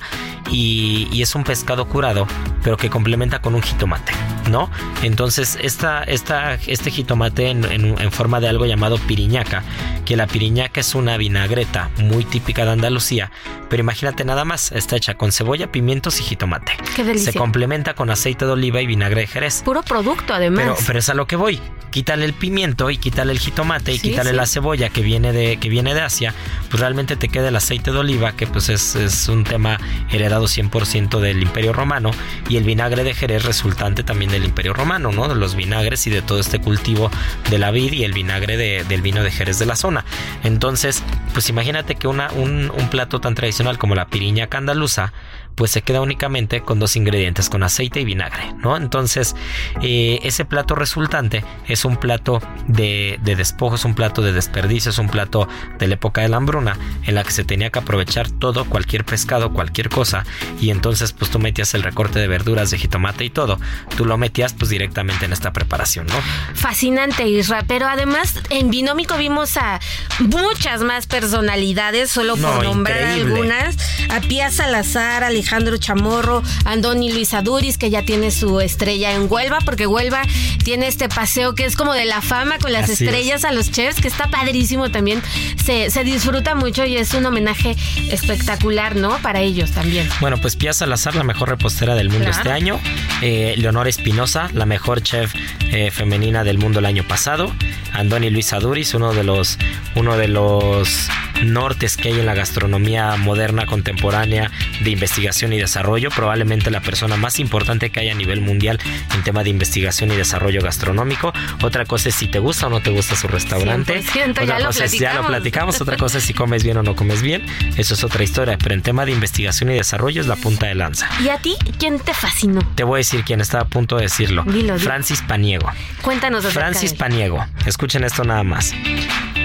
y, 0.52 1.22
es 1.22 1.34
un 1.34 1.44
pescado 1.44 1.86
curado, 1.86 2.28
pero 2.64 2.78
que 2.78 2.90
complementa 2.92 3.40
con 3.42 3.56
un 3.56 3.64
jitomate, 3.64 4.12
¿no? 4.52 4.70
Entonces, 5.02 5.58
esta, 5.60 6.04
esta, 6.04 6.54
este 6.68 6.92
jitomate 6.92 7.50
en, 7.50 8.12
forma 8.12 8.40
de 8.40 8.48
algo 8.48 8.68
llamado 8.68 9.00
piriñaca, 9.00 9.64
que 10.06 10.16
la 10.16 10.28
piriñaca 10.28 10.82
es 10.82 10.94
una 10.94 11.18
vinagreta 11.18 11.90
muy 11.98 12.25
típica 12.25 12.64
de 12.64 12.72
Andalucía, 12.72 13.32
pero 13.70 13.82
imagínate 13.82 14.24
nada 14.24 14.46
más, 14.46 14.72
está 14.72 14.98
hecha 14.98 15.16
con 15.16 15.32
cebolla, 15.32 15.72
pimientos 15.72 16.20
y 16.20 16.24
jitomate. 16.24 16.74
Qué 16.96 17.18
Se 17.18 17.34
complementa 17.34 17.96
con 17.96 18.12
aceite 18.12 18.46
de 18.46 18.52
oliva 18.52 18.82
y 18.82 18.86
vinagre 18.86 19.22
de 19.22 19.28
jerez. 19.28 19.64
Puro 19.64 19.82
producto, 19.82 20.36
además. 20.36 20.84
Pero, 20.86 21.00
es 21.00 21.10
a 21.10 21.16
lo 21.16 21.25
que 21.25 21.36
voy. 21.36 21.60
Quítale 21.90 22.25
el 22.25 22.34
pimiento 22.34 22.92
y 22.92 22.98
quítale 22.98 23.32
el 23.32 23.40
jitomate 23.40 23.94
y 23.94 24.00
quítale 24.00 24.34
la 24.34 24.46
cebolla 24.46 24.90
que 24.90 25.02
viene 25.02 25.32
de 25.32 25.58
que 25.58 25.70
viene 25.70 25.94
de 25.94 26.02
Asia 26.02 26.35
pues 26.70 26.80
realmente 26.80 27.15
te 27.15 27.30
queda 27.30 27.50
el 27.50 27.56
aceite 27.56 27.92
de 27.92 27.98
oliva, 27.98 28.34
que 28.34 28.48
pues 28.48 28.70
es, 28.70 29.27
un 29.30 29.44
tema 29.44 29.80
heredado 30.10 30.46
100% 30.46 31.20
del 31.20 31.42
Imperio 31.42 31.74
Romano, 31.74 32.12
y 32.50 32.58
el 32.58 32.63
vinagre 32.63 33.04
de 33.04 33.13
Jerez 33.13 33.44
resultante 33.44 34.04
también 34.04 34.32
del 34.32 34.46
Imperio 34.46 34.74
Romano, 34.74 35.12
¿no? 35.12 35.27
De 35.27 35.36
los 35.36 35.56
vinagres 35.56 36.06
y 36.08 36.10
de 36.10 36.22
todo 36.22 36.39
este 36.39 36.60
cultivo 36.60 37.12
de 37.50 37.58
la 37.58 37.72
vid 37.72 37.94
y 37.94 38.04
el 38.04 38.13
vinagre 38.13 38.58
del 38.84 39.01
vino 39.01 39.24
de 39.24 39.32
Jerez 39.32 39.60
de 39.60 39.65
la 39.65 39.75
zona. 39.75 40.06
Entonces, 40.44 41.04
pues 41.34 41.50
imagínate 41.50 41.96
que 41.96 42.08
una, 42.08 42.32
un, 42.32 42.72
un 42.75 42.89
plato 42.89 43.20
tan 43.20 43.36
tradicional 43.36 43.77
como 43.77 43.96
la 43.96 44.08
piriña 44.08 44.48
candaluza, 44.48 45.13
pues 45.55 45.71
se 45.71 45.81
queda 45.81 46.01
únicamente 46.01 46.62
con 46.62 46.79
dos 46.79 46.95
ingredientes, 46.95 47.50
con 47.50 47.63
aceite 47.63 48.01
y 48.01 48.05
vinagre, 48.05 48.53
¿no? 48.62 48.75
Entonces, 48.75 49.35
eh, 49.81 50.19
ese 50.24 50.45
plato 50.45 50.75
resultante 50.75 51.43
es 51.67 51.85
un 51.85 51.97
plato 51.97 52.41
de, 52.67 53.19
de 53.24 53.35
despojo, 53.35 53.75
es 53.75 53.85
un 53.85 53.95
plato 53.95 54.21
de 54.21 54.33
desperdicio, 54.33 54.91
es 54.91 54.97
un 54.97 55.07
plato 55.07 55.47
de 55.79 55.88
la 55.88 55.95
época 55.95 56.21
de 56.21 56.29
la 56.29 56.38
hambruna, 56.38 56.77
en 57.03 57.15
la 57.15 57.24
que 57.24 57.31
se 57.31 57.45
tenía 57.45 57.69
que 57.69 57.79
aprovechar 57.79 58.29
todo, 58.29 58.65
cualquier 58.65 59.05
pescado, 59.05 59.53
cualquier 59.53 59.89
cosa, 59.89 60.25
y 60.59 60.71
entonces 60.71 61.13
pues 61.13 61.31
tú 61.31 61.39
metías 61.39 61.74
el 61.74 61.83
recorte 61.83 62.19
de 62.19 62.27
verduras, 62.27 62.69
de 62.69 62.77
jitomate 62.77 63.24
y 63.24 63.29
todo, 63.29 63.59
tú 63.95 64.05
lo 64.05 64.17
metías 64.17 64.53
pues 64.53 64.69
directamente 64.69 65.25
en 65.25 65.33
esta 65.33 65.53
preparación, 65.53 66.07
¿no? 66.07 66.15
Fascinante, 66.53 67.27
Isra, 67.27 67.63
pero 67.65 67.88
además 67.88 68.41
en 68.50 68.69
Binómico 68.69 69.17
vimos 69.17 69.55
a 69.55 69.79
muchas 70.19 70.81
más 70.81 71.07
personalidades, 71.07 72.12
solo 72.12 72.35
por 72.35 72.63
nombrar 72.63 73.03
algunas, 73.03 73.77
a 74.09 74.19
Pía 74.19 74.51
Salazar, 74.51 75.24
Alejandro 75.24 75.45
Alejandro 75.46 75.78
Chamorro, 75.78 76.42
Andoni 76.66 77.14
Luis 77.14 77.36
Aduris, 77.36 77.78
que 77.78 77.92
ya 77.92 78.04
tiene 78.04 78.32
su 78.32 78.62
estrella 78.62 79.14
en 79.14 79.32
Huelva, 79.32 79.60
porque 79.64 79.86
Huelva 79.86 80.24
tiene 80.64 80.88
este 80.88 81.08
paseo 81.08 81.54
que 81.54 81.66
es 81.66 81.75
como 81.75 81.94
de 81.94 82.06
la 82.06 82.22
fama 82.22 82.58
con 82.58 82.74
las 82.74 82.90
estrellas 82.90 83.46
a 83.46 83.52
los 83.52 83.72
chefs, 83.72 84.02
que 84.02 84.08
está 84.08 84.28
padrísimo 84.28 84.90
también. 84.90 85.22
Se, 85.64 86.04
disfruta 86.04 86.56
mucho 86.56 86.84
y 86.86 86.98
es 86.98 87.14
un 87.14 87.25
homenaje 87.28 87.75
espectacular, 88.10 88.96
¿no? 88.96 89.18
Para 89.20 89.42
ellos 89.42 89.70
también. 89.72 90.10
Bueno, 90.20 90.38
pues 90.42 90.55
Pia 90.55 90.74
Salazar, 90.74 91.16
la 91.16 91.24
mejor 91.24 91.50
repostera 91.50 91.94
del 91.94 92.10
mundo 92.10 92.29
este 92.29 92.51
año. 92.51 92.79
Eh, 93.22 93.53
Leonor 93.58 93.88
Espinosa, 93.88 94.50
la 94.53 94.66
mejor 94.66 95.03
chef 95.03 95.31
eh, 95.72 95.92
femenina 95.92 96.44
del 96.44 96.58
mundo 96.58 96.79
el 96.79 96.86
año 96.86 97.03
pasado. 97.03 97.53
Andoni 97.94 98.31
Luis 98.31 98.51
Aduris, 98.51 98.96
uno 98.96 99.14
de 99.14 99.24
los, 99.24 99.60
uno 99.96 100.18
de 100.18 100.27
los 100.27 101.08
nortes 101.43 101.98
que 101.98 102.09
hay 102.09 102.19
en 102.19 102.25
la 102.25 102.33
gastronomía 102.33 103.15
moderna 103.17 103.65
contemporánea 103.65 104.51
de 104.81 104.89
investigación 104.89 105.53
y 105.53 105.57
desarrollo, 105.57 106.09
probablemente 106.09 106.71
la 106.71 106.81
persona 106.81 107.17
más 107.17 107.39
importante 107.39 107.89
que 107.89 108.00
hay 108.00 108.09
a 108.09 108.15
nivel 108.15 108.41
mundial 108.41 108.79
en 109.13 109.24
tema 109.24 109.43
de 109.43 109.50
investigación 109.50 110.11
y 110.11 110.15
desarrollo 110.15 110.61
gastronómico. 110.61 111.33
Otra 111.61 111.85
cosa 111.85 112.09
es 112.09 112.15
si 112.15 112.27
te 112.27 112.39
gusta 112.39 112.67
o 112.67 112.69
no 112.69 112.81
te 112.81 112.91
gusta 112.91 113.15
su 113.15 113.27
restaurante. 113.27 114.03
Otra 114.29 114.45
ya 114.45 114.65
cosa 114.65 114.85
es 114.85 114.91
ya 114.93 115.13
lo 115.15 115.27
platicamos, 115.27 115.79
otra 115.81 115.98
cosa 116.05 116.17
es 116.17 116.24
si 116.24 116.33
comes 116.33 116.63
bien 116.63 116.77
o 116.77 116.83
no 116.83 116.95
comes 116.95 117.21
bien. 117.21 117.45
Eso 117.77 117.93
es 117.93 118.03
otra 118.03 118.24
historia, 118.24 118.57
pero 118.57 118.74
en 118.74 118.81
tema 118.81 119.05
de 119.05 119.11
investigación 119.11 119.71
y 119.71 119.75
desarrollo 119.75 120.21
es 120.21 120.27
la 120.27 120.35
punta 120.35 120.67
de 120.67 120.75
lanza. 120.75 121.09
¿Y 121.24 121.29
a 121.29 121.37
ti 121.37 121.55
quién 121.79 122.00
te 122.00 122.13
fascinó? 122.13 122.61
Te 122.75 122.83
voy 122.83 122.98
a 122.98 123.00
decir 123.00 123.24
quién 123.24 123.41
estaba 123.41 123.63
a 123.63 123.67
punto 123.67 123.98
de 123.98 124.03
decirlo. 124.03 124.45
Francis 124.77 125.21
Paniego. 125.21 125.71
Cuéntanos. 126.01 126.45
Francis 126.45 126.93
Paniego. 126.93 127.45
Escuchen 127.65 128.03
esto 128.03 128.24
nada 128.24 128.43
más. 128.43 128.74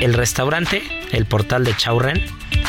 El 0.00 0.14
restaurante, 0.14 0.82
el 1.12 1.26
portal 1.26 1.64
de 1.64 1.76
Chauren, 1.76 2.24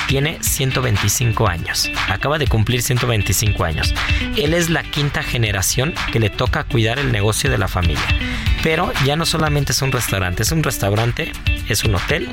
tiene 0.08 0.38
125 0.42 1.48
años. 1.48 1.90
Acaba 2.10 2.38
de 2.38 2.48
cumplir 2.48 2.82
125 2.82 3.64
años. 3.64 3.94
Él 4.36 4.54
es 4.54 4.70
la 4.70 4.84
quinta 4.84 5.24
generación 5.24 5.94
que 6.12 6.20
le 6.20 6.30
toca 6.30 6.64
cuidar 6.64 7.00
el 7.00 7.12
negocio 7.12 7.50
de 7.50 7.58
la 7.58 7.68
familia. 7.68 8.04
Pero 8.64 8.92
ya 9.06 9.16
no 9.16 9.26
solamente 9.26 9.72
es 9.72 9.82
un 9.82 9.92
restaurante, 9.92 10.44
es 10.44 10.52
un 10.52 10.64
restaurante, 10.64 11.32
es 11.68 11.84
un 11.84 11.96
hotel. 11.96 12.30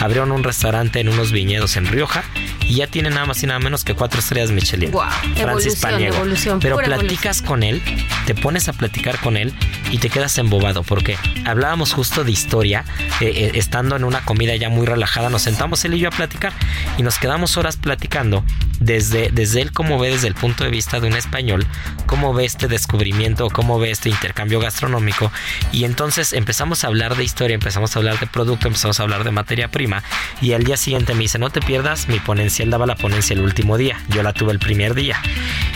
Abrieron 0.00 0.32
un 0.32 0.44
restaurante 0.44 1.00
en 1.00 1.08
unos 1.08 1.32
viñedos 1.32 1.76
en 1.76 1.86
Rioja 1.86 2.24
y 2.68 2.76
ya 2.76 2.86
tiene 2.86 3.10
nada 3.10 3.26
más 3.26 3.42
y 3.42 3.46
nada 3.46 3.58
menos 3.58 3.84
que 3.84 3.94
cuatro 3.94 4.20
estrellas 4.20 4.50
Michelin. 4.50 4.90
Wow, 4.90 5.04
Francis 5.36 5.76
Paniego. 5.76 6.24
Pero 6.60 6.78
platicas 6.78 7.42
con 7.42 7.62
él, 7.62 7.82
te 8.26 8.34
pones 8.34 8.68
a 8.68 8.72
platicar 8.72 9.18
con 9.20 9.36
él 9.36 9.54
y 9.90 9.98
te 9.98 10.10
quedas 10.10 10.36
embobado 10.38 10.82
porque 10.82 11.16
hablábamos 11.44 11.92
justo 11.92 12.24
de 12.24 12.32
historia, 12.32 12.84
eh, 13.20 13.32
eh, 13.34 13.50
estando 13.54 13.96
en 13.96 14.04
una 14.04 14.24
comida 14.24 14.56
ya 14.56 14.68
muy 14.68 14.86
relajada, 14.86 15.30
nos 15.30 15.42
sentamos 15.42 15.84
él 15.84 15.94
y 15.94 15.98
yo 15.98 16.08
a 16.08 16.12
platicar 16.12 16.52
y 16.98 17.02
nos 17.02 17.18
quedamos 17.18 17.56
horas 17.56 17.76
platicando 17.76 18.44
desde, 18.80 19.30
desde 19.32 19.62
él 19.62 19.72
cómo 19.72 19.98
ve 19.98 20.10
desde 20.10 20.28
el 20.28 20.34
punto 20.34 20.64
de 20.64 20.70
vista 20.70 21.00
de 21.00 21.08
un 21.08 21.14
español, 21.14 21.66
cómo 22.06 22.34
ve 22.34 22.44
este 22.44 22.68
descubrimiento, 22.68 23.48
cómo 23.50 23.78
ve 23.78 23.90
este 23.90 24.08
intercambio 24.08 24.60
gastronómico 24.60 25.30
y 25.72 25.84
entonces 25.84 26.32
empezamos 26.32 26.84
a 26.84 26.88
hablar 26.88 27.16
de 27.16 27.24
historia, 27.24 27.54
empezamos 27.54 27.94
a 27.94 27.98
hablar 27.98 28.18
de 28.18 28.26
producto, 28.26 28.68
empezamos 28.68 28.98
a 29.00 29.02
hablar 29.02 29.24
de 29.24 29.30
materia 29.30 29.68
prima 29.68 30.02
y 30.40 30.52
al 30.52 30.64
día 30.64 30.76
siguiente 30.76 31.14
me 31.14 31.20
dice 31.20 31.38
no 31.38 31.50
te 31.50 31.60
pierdas 31.60 32.08
mi 32.08 32.18
ponencia, 32.18 32.55
él 32.62 32.70
daba 32.70 32.86
la 32.86 32.96
ponencia 32.96 33.34
el 33.34 33.40
último 33.40 33.76
día, 33.76 33.98
yo 34.08 34.22
la 34.22 34.32
tuve 34.32 34.52
el 34.52 34.58
primer 34.58 34.94
día. 34.94 35.20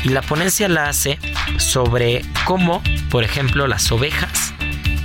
Y 0.04 0.10
la 0.10 0.22
ponencia 0.22 0.68
la 0.68 0.88
hace 0.88 1.18
sobre 1.58 2.24
cómo, 2.44 2.82
por 3.10 3.24
ejemplo, 3.24 3.66
las 3.66 3.90
ovejas 3.92 4.49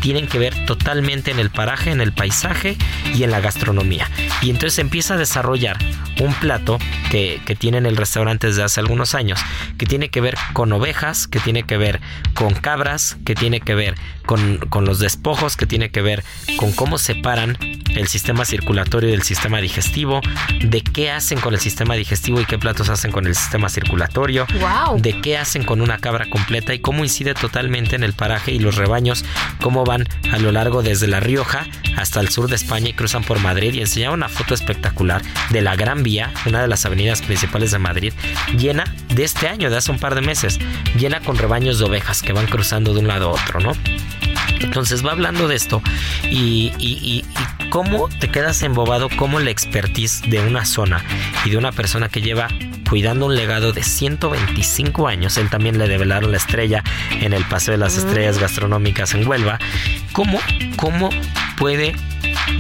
tienen 0.06 0.28
que 0.28 0.38
ver 0.38 0.68
totalmente 0.68 1.32
en 1.32 1.40
el 1.40 1.50
paraje, 1.50 1.90
en 1.90 2.00
el 2.00 2.14
paisaje 2.14 2.78
y 3.16 3.24
en 3.24 3.32
la 3.32 3.40
gastronomía. 3.40 4.08
Y 4.44 4.52
entonces 4.52 4.78
empieza 4.78 5.16
a 5.16 5.18
desarrollar 5.18 5.80
un 6.20 6.32
plato 6.36 6.78
que, 7.10 7.42
que 7.44 7.56
tiene 7.56 7.80
en 7.80 7.88
el 7.88 7.98
restaurante 7.98 8.46
desde 8.46 8.62
hace 8.62 8.80
algunos 8.80 9.16
años, 9.16 9.40
que 9.80 9.88
tiene 9.88 10.10
que 10.10 10.22
ver 10.22 10.38
con 10.54 10.72
ovejas, 10.74 11.28
que 11.28 11.40
tiene 11.40 11.64
que 11.64 11.78
ver 11.78 12.02
con 12.36 12.54
cabras, 12.54 13.18
que 13.26 13.34
tiene 13.34 13.62
que 13.62 13.74
ver 13.74 13.96
con, 14.28 14.58
con 14.70 14.86
los 14.86 15.00
despojos, 15.00 15.58
que 15.58 15.66
tiene 15.66 15.90
que 15.90 16.04
ver 16.04 16.24
con 16.58 16.72
cómo 16.72 17.00
separan 17.00 17.58
el 17.96 18.08
sistema 18.08 18.46
circulatorio 18.46 19.10
del 19.10 19.24
sistema 19.24 19.60
digestivo, 19.60 20.22
de 20.62 20.82
qué 20.82 21.12
hacen 21.12 21.40
con 21.40 21.54
el 21.54 21.60
sistema 21.60 21.96
digestivo 21.96 22.42
y 22.42 22.46
qué 22.46 22.60
platos 22.60 22.90
hacen 22.90 23.12
con 23.12 23.26
el 23.26 23.36
sistema 23.36 23.70
circulatorio, 23.70 24.46
wow. 24.60 25.00
de 25.00 25.20
qué 25.22 25.38
hacen 25.38 25.64
con 25.64 25.82
una 25.82 25.98
cabra 25.98 26.30
completa 26.30 26.74
y 26.74 26.80
cómo 26.80 27.04
incide 27.04 27.34
totalmente 27.34 27.96
en 27.96 28.04
el 28.04 28.14
paraje 28.14 28.52
y 28.52 28.60
los 28.60 28.76
rebaños, 28.76 29.26
cómo 29.62 29.84
van 29.86 29.95
a 30.32 30.38
lo 30.38 30.52
largo 30.52 30.84
desde 30.84 31.08
La 31.08 31.20
Rioja 31.20 31.66
hasta 31.96 32.20
el 32.20 32.30
sur 32.30 32.50
de 32.50 32.56
España 32.56 32.90
y 32.90 32.94
cruzan 32.94 33.24
por 33.24 33.40
Madrid 33.40 33.74
y 33.74 33.82
enseñaba 33.82 34.14
una 34.14 34.30
foto 34.30 34.54
espectacular 34.54 35.22
de 35.50 35.62
la 35.62 35.76
Gran 35.76 36.04
Vía, 36.04 36.34
una 36.46 36.62
de 36.62 36.68
las 36.68 36.86
avenidas 36.86 37.22
principales 37.22 37.72
de 37.72 37.80
Madrid, 37.80 38.14
llena 38.58 38.84
de 39.10 39.24
este 39.24 39.48
año, 39.48 39.70
de 39.70 39.78
hace 39.78 39.92
un 39.92 40.00
par 40.00 40.16
de 40.16 40.22
meses, 40.22 40.60
llena 40.98 41.22
con 41.22 41.38
rebaños 41.38 41.80
de 41.80 41.86
ovejas 41.86 42.22
que 42.22 42.34
van 42.34 42.48
cruzando 42.48 42.94
de 42.94 43.00
un 43.00 43.08
lado 43.08 43.30
a 43.30 43.34
otro, 43.34 43.60
¿no? 43.60 43.72
Entonces 44.60 45.06
va 45.06 45.12
hablando 45.12 45.48
de 45.48 45.56
esto 45.56 45.82
y, 46.24 46.72
y, 46.80 47.24
cómo 47.76 48.08
te 48.08 48.30
quedas 48.30 48.64
embobado, 48.64 49.10
cómo 49.18 49.42
la 49.42 49.50
expertise 49.50 50.22
de 50.30 50.40
una 50.40 50.64
zona 50.64 51.04
y 51.44 51.50
de 51.50 51.58
una 51.58 51.74
persona 51.74 52.08
que 52.08 52.22
lleva 52.22 52.48
cuidando 52.90 53.26
un 53.26 53.36
legado 53.36 53.74
de 53.74 53.84
125 53.84 55.10
años, 55.10 55.36
él 55.36 55.50
también 55.50 55.78
le 55.78 55.90
develaron 55.90 56.32
la 56.32 56.38
estrella 56.38 56.86
en 57.20 57.34
el 57.34 57.44
Paseo 57.44 57.74
de 57.74 57.78
las 57.78 57.98
Estrellas 57.98 58.40
Gastronómicas 58.40 59.14
en 59.14 59.28
Huelva, 59.28 59.60
cómo, 60.14 60.40
cómo 60.78 61.10
puede 61.58 61.94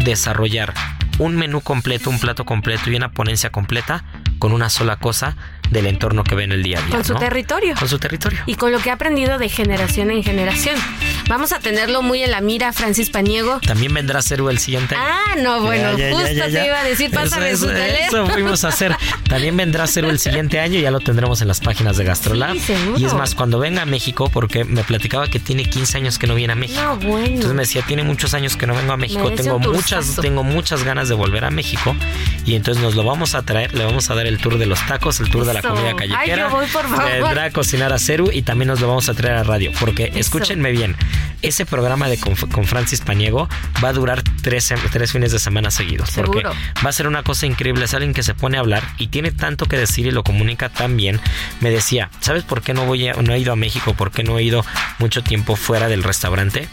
desarrollar 0.03 0.73
un 1.17 1.37
menú 1.37 1.61
completo, 1.61 2.09
un 2.09 2.19
plato 2.19 2.43
completo 2.43 2.91
y 2.91 2.97
una 2.97 3.11
ponencia 3.11 3.51
completa 3.51 4.03
con 4.37 4.51
una 4.51 4.69
sola 4.69 4.97
cosa 4.97 5.37
del 5.71 5.87
entorno 5.87 6.23
que 6.23 6.35
ve 6.35 6.43
en 6.43 6.51
el 6.51 6.63
día 6.63 6.79
a 6.79 6.81
día. 6.81 6.95
Con 6.95 7.03
su 7.03 7.15
territorio. 7.15 7.75
Con 7.77 7.87
su 7.87 7.99
territorio. 7.99 8.39
Y 8.45 8.55
con 8.55 8.71
lo 8.71 8.79
que 8.79 8.89
ha 8.89 8.93
aprendido 8.93 9.37
de 9.37 9.49
generación 9.49 10.11
en 10.11 10.23
generación. 10.23 10.75
Vamos 11.27 11.51
a 11.53 11.59
tenerlo 11.59 12.01
muy 12.03 12.21
en 12.21 12.31
la 12.31 12.41
mira, 12.41 12.71
Francis 12.71 13.09
Paniego. 13.09 13.59
También 13.65 13.93
vendrá 13.93 14.21
Ceru 14.21 14.49
el 14.49 14.59
siguiente 14.59 14.95
año. 14.95 15.05
Ah, 15.07 15.35
no, 15.37 15.61
bueno, 15.61 15.91
justo 15.91 16.43
te 16.51 16.65
iba 16.65 16.79
a 16.79 16.83
decir, 16.83 17.09
pásame 17.11 17.49
eso, 17.49 17.67
su 17.67 17.73
teléfono. 17.73 18.25
Eso 18.25 18.33
fuimos 18.33 18.63
a 18.63 18.67
hacer. 18.67 18.95
También 19.27 19.57
vendrá 19.57 19.87
Ceru 19.87 20.09
el 20.09 20.19
siguiente 20.19 20.59
año, 20.59 20.79
ya 20.79 20.91
lo 20.91 20.99
tendremos 20.99 21.41
en 21.41 21.47
las 21.47 21.61
páginas 21.61 21.97
de 21.97 22.03
Gastrolab. 22.03 22.55
y 22.97 23.05
es 23.05 23.13
más, 23.15 23.33
cuando 23.33 23.57
venga 23.57 23.81
a 23.81 23.85
México, 23.85 24.29
porque 24.31 24.65
me 24.65 24.83
platicaba 24.83 25.27
que 25.27 25.39
tiene 25.39 25.65
15 25.65 25.97
años 25.97 26.19
que 26.19 26.27
no 26.27 26.35
viene 26.35 26.53
a 26.53 26.55
México. 26.55 26.81
No, 26.81 26.97
bueno. 26.97 27.25
Entonces 27.25 27.53
me 27.53 27.63
decía, 27.63 27.81
tiene 27.81 28.03
muchos 28.03 28.33
años 28.35 28.55
que 28.55 28.67
no 28.67 28.75
vengo 28.75 28.93
a 28.93 28.97
México, 28.97 29.31
tengo 29.31 29.57
muchas, 29.57 30.17
tengo 30.21 30.43
muchas 30.43 30.83
ganas 30.83 31.09
de 31.09 31.15
volver 31.15 31.43
a 31.45 31.49
México. 31.49 31.95
Y 32.45 32.53
entonces 32.53 32.83
nos 32.83 32.95
lo 32.95 33.03
vamos 33.03 33.33
a 33.33 33.41
traer, 33.41 33.73
le 33.73 33.83
vamos 33.83 34.11
a 34.11 34.15
dar 34.15 34.27
el 34.27 34.37
tour 34.37 34.59
de 34.59 34.67
los 34.67 34.85
tacos, 34.85 35.19
el 35.19 35.29
tour 35.31 35.45
de 35.45 35.54
la 35.55 35.61
comida 35.61 35.95
callejera 35.95 36.47
voy, 36.47 36.67
por 36.67 36.87
favor. 36.87 37.11
Vendrá 37.11 37.45
a 37.45 37.51
cocinar 37.51 37.93
a 37.93 37.99
Ceru 37.99 38.29
y 38.31 38.41
también 38.41 38.67
nos 38.67 38.81
lo 38.81 38.87
vamos 38.87 39.09
a 39.09 39.13
traer 39.13 39.37
a 39.37 39.43
radio. 39.43 39.71
Porque 39.79 40.11
escúchenme 40.15 40.71
bien, 40.71 40.95
ese 41.41 41.65
programa 41.65 42.07
de 42.07 42.17
con, 42.17 42.35
Francis 42.35 43.01
Paniego 43.01 43.47
va 43.83 43.89
a 43.89 43.93
durar 43.93 44.23
tres, 44.41 44.73
tres 44.91 45.11
fines 45.11 45.31
de 45.31 45.39
semana 45.39 45.71
seguidos. 45.71 46.11
Porque 46.11 46.43
va 46.43 46.89
a 46.89 46.91
ser 46.91 47.07
una 47.07 47.23
cosa 47.23 47.45
increíble. 47.45 47.85
Es 47.85 47.93
alguien 47.93 48.13
que 48.13 48.23
se 48.23 48.33
pone 48.33 48.57
a 48.57 48.61
hablar 48.61 48.83
y 48.97 49.07
tiene 49.07 49.31
tanto 49.31 49.65
que 49.65 49.77
decir 49.77 50.07
y 50.07 50.11
lo 50.11 50.23
comunica 50.23 50.69
tan 50.69 50.97
bien. 50.97 51.19
Me 51.61 51.69
decía, 51.69 52.09
¿sabes 52.19 52.43
por 52.43 52.61
qué 52.61 52.73
no 52.73 52.85
voy 52.85 53.11
no 53.21 53.33
he 53.33 53.39
ido 53.39 53.53
a 53.53 53.55
México? 53.55 53.93
¿Por 53.93 54.11
qué 54.11 54.23
no 54.23 54.37
he 54.37 54.43
ido 54.43 54.65
mucho 54.99 55.23
tiempo 55.23 55.55
fuera 55.55 55.87
del 55.87 56.03
restaurante? 56.03 56.67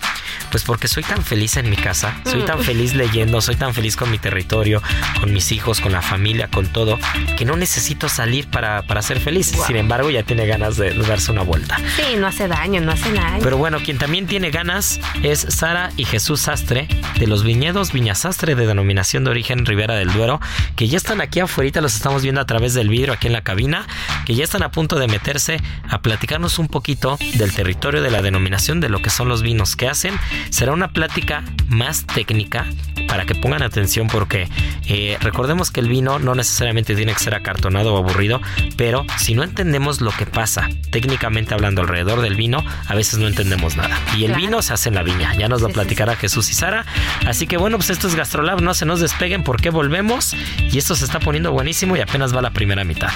Pues 0.50 0.64
porque 0.64 0.88
soy 0.88 1.02
tan 1.02 1.22
feliz 1.22 1.56
en 1.56 1.70
mi 1.70 1.76
casa, 1.76 2.20
soy 2.24 2.42
tan 2.42 2.60
mm. 2.60 2.62
feliz 2.62 2.94
leyendo, 2.94 3.40
soy 3.40 3.56
tan 3.56 3.74
feliz 3.74 3.96
con 3.96 4.10
mi 4.10 4.18
territorio, 4.18 4.82
con 5.20 5.32
mis 5.32 5.52
hijos, 5.52 5.80
con 5.80 5.92
la 5.92 6.02
familia, 6.02 6.48
con 6.48 6.66
todo, 6.66 6.98
que 7.36 7.44
no 7.44 7.56
necesito 7.56 8.08
salir 8.08 8.48
para, 8.48 8.71
para 8.86 9.02
ser 9.02 9.20
feliz. 9.20 9.52
Sin 9.66 9.76
embargo, 9.76 10.10
ya 10.10 10.22
tiene 10.22 10.46
ganas 10.46 10.76
de 10.76 10.94
darse 10.94 11.32
una 11.32 11.42
vuelta. 11.42 11.78
Sí, 11.96 12.16
no 12.18 12.26
hace 12.26 12.48
daño, 12.48 12.80
no 12.80 12.92
hace 12.92 13.10
nada. 13.12 13.38
Pero 13.42 13.56
bueno, 13.56 13.78
quien 13.84 13.98
también 13.98 14.26
tiene 14.26 14.50
ganas 14.50 15.00
es 15.22 15.40
Sara 15.40 15.90
y 15.96 16.04
Jesús 16.04 16.40
Sastre 16.40 16.88
de 17.18 17.26
los 17.26 17.44
viñedos 17.44 17.92
Viña 17.92 18.14
Sastre 18.14 18.54
de 18.54 18.66
denominación 18.66 19.24
de 19.24 19.30
origen 19.30 19.64
Ribera 19.64 19.94
del 19.94 20.12
Duero, 20.12 20.40
que 20.76 20.88
ya 20.88 20.96
están 20.96 21.20
aquí 21.20 21.40
afuera, 21.40 21.62
los 21.80 21.94
estamos 21.94 22.22
viendo 22.22 22.40
a 22.40 22.44
través 22.44 22.74
del 22.74 22.88
vidrio 22.88 23.12
aquí 23.12 23.28
en 23.28 23.32
la 23.32 23.42
cabina, 23.42 23.86
que 24.26 24.34
ya 24.34 24.44
están 24.44 24.62
a 24.62 24.70
punto 24.70 24.98
de 24.98 25.06
meterse 25.06 25.60
a 25.88 26.02
platicarnos 26.02 26.58
un 26.58 26.68
poquito 26.68 27.18
del 27.34 27.52
territorio 27.54 28.02
de 28.02 28.10
la 28.10 28.20
denominación, 28.20 28.80
de 28.80 28.88
lo 28.88 29.00
que 29.00 29.10
son 29.10 29.28
los 29.28 29.42
vinos 29.42 29.76
que 29.76 29.88
hacen. 29.88 30.14
Será 30.50 30.72
una 30.72 30.88
plática 30.88 31.44
más 31.68 32.04
técnica 32.06 32.66
para 33.08 33.24
que 33.26 33.34
pongan 33.34 33.62
atención 33.62 34.08
porque 34.08 34.48
eh, 34.86 35.18
recordemos 35.20 35.70
que 35.70 35.80
el 35.80 35.88
vino 35.88 36.18
no 36.18 36.34
necesariamente 36.34 36.94
tiene 36.94 37.12
que 37.12 37.20
ser 37.20 37.34
acartonado 37.34 37.94
o 37.94 37.98
aburrido, 37.98 38.40
pero 38.76 39.04
si 39.18 39.34
no 39.34 39.42
entendemos 39.42 40.00
lo 40.00 40.10
que 40.10 40.26
pasa 40.26 40.68
técnicamente 40.90 41.54
hablando 41.54 41.82
alrededor 41.82 42.20
del 42.20 42.36
vino, 42.36 42.64
a 42.86 42.94
veces 42.94 43.18
no 43.18 43.26
entendemos 43.26 43.76
nada. 43.76 43.98
Y 44.16 44.24
el 44.24 44.34
vino 44.34 44.62
se 44.62 44.72
hace 44.72 44.88
en 44.88 44.94
la 44.94 45.02
viña, 45.02 45.34
ya 45.34 45.48
nos 45.48 45.62
lo 45.62 45.68
platicará 45.68 46.16
Jesús 46.16 46.50
y 46.50 46.54
Sara. 46.54 46.84
Así 47.26 47.46
que 47.46 47.56
bueno, 47.56 47.78
pues 47.78 47.90
esto 47.90 48.08
es 48.08 48.14
Gastrolab, 48.14 48.60
no 48.60 48.74
se 48.74 48.84
nos 48.84 49.00
despeguen 49.00 49.44
porque 49.44 49.70
volvemos 49.70 50.34
y 50.58 50.78
esto 50.78 50.94
se 50.94 51.04
está 51.04 51.20
poniendo 51.20 51.52
buenísimo 51.52 51.96
y 51.96 52.00
apenas 52.00 52.34
va 52.34 52.42
la 52.42 52.50
primera 52.50 52.84
mitad. 52.84 53.10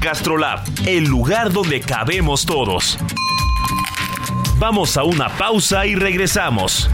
Gastrolab, 0.00 0.60
el 0.86 1.04
lugar 1.04 1.52
donde 1.52 1.80
cabemos 1.80 2.46
todos. 2.46 2.98
Vamos 4.58 4.96
a 4.96 5.04
una 5.04 5.28
pausa 5.28 5.86
y 5.86 5.94
regresamos. 5.94 6.88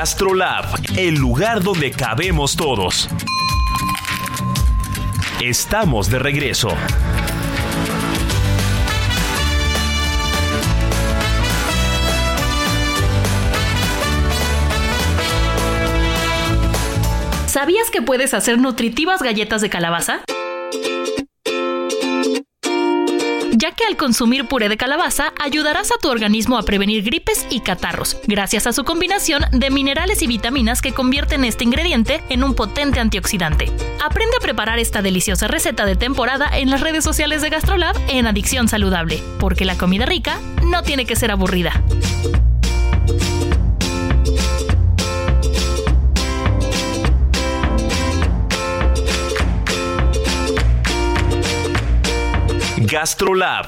GastroLab, 0.00 0.64
el 0.96 1.16
lugar 1.16 1.62
donde 1.62 1.90
cabemos 1.90 2.56
todos. 2.56 3.10
Estamos 5.42 6.08
de 6.08 6.18
regreso. 6.18 6.70
¿Sabías 17.44 17.90
que 17.90 18.00
puedes 18.00 18.32
hacer 18.32 18.56
nutritivas 18.58 19.22
galletas 19.22 19.60
de 19.60 19.68
calabaza? 19.68 20.22
Ya 23.60 23.72
que 23.72 23.84
al 23.84 23.96
consumir 23.96 24.46
puré 24.46 24.68
de 24.68 24.78
calabaza 24.78 25.34
ayudarás 25.38 25.92
a 25.92 25.98
tu 25.98 26.08
organismo 26.08 26.56
a 26.56 26.62
prevenir 26.62 27.04
gripes 27.04 27.46
y 27.50 27.60
catarros, 27.60 28.16
gracias 28.26 28.66
a 28.66 28.72
su 28.72 28.84
combinación 28.84 29.44
de 29.52 29.70
minerales 29.70 30.22
y 30.22 30.26
vitaminas 30.26 30.80
que 30.80 30.92
convierten 30.92 31.44
este 31.44 31.64
ingrediente 31.64 32.22
en 32.30 32.42
un 32.42 32.54
potente 32.54 33.00
antioxidante. 33.00 33.70
Aprende 34.02 34.36
a 34.38 34.42
preparar 34.42 34.78
esta 34.78 35.02
deliciosa 35.02 35.46
receta 35.46 35.84
de 35.84 35.94
temporada 35.94 36.50
en 36.56 36.70
las 36.70 36.80
redes 36.80 37.04
sociales 37.04 37.42
de 37.42 37.50
GastroLab 37.50 37.96
en 38.08 38.26
Adicción 38.26 38.66
Saludable, 38.68 39.22
porque 39.38 39.66
la 39.66 39.76
comida 39.76 40.06
rica 40.06 40.38
no 40.64 40.82
tiene 40.82 41.04
que 41.04 41.16
ser 41.16 41.30
aburrida. 41.30 41.84
GastroLab. 52.90 53.66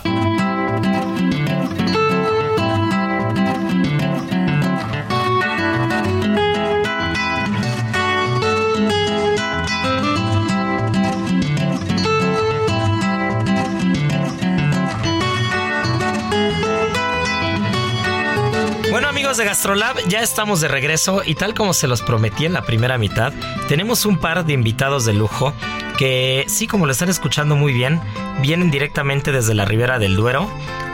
Bueno 18.91 19.09
amigos 19.09 19.37
de 19.37 19.45
GastroLab, 19.45 19.99
ya 20.09 20.21
estamos 20.21 20.61
de 20.61 20.67
regreso 20.67 21.23
y 21.25 21.37
tal 21.37 21.55
como 21.55 21.75
se 21.75 21.87
los 21.87 22.03
prometí 22.03 22.45
en 22.45 22.55
la 22.55 22.63
primera 22.63 22.99
mitad, 22.99 23.33
tenemos 23.69 24.05
un 24.05 24.19
par 24.19 24.45
de 24.45 24.53
invitados 24.53 25.05
de 25.05 25.15
lujo 25.15 25.55
que 25.99 26.45
sí, 26.49 26.67
como 26.67 26.87
lo 26.87 26.93
están 26.93 27.09
escuchando 27.09 27.57
muy 27.57 27.73
bien, 27.73 28.01
vienen 28.41 28.71
directamente 28.71 29.33
desde 29.33 29.55
la 29.55 29.65
ribera 29.65 29.99
del 29.99 30.17
Duero, 30.17 30.51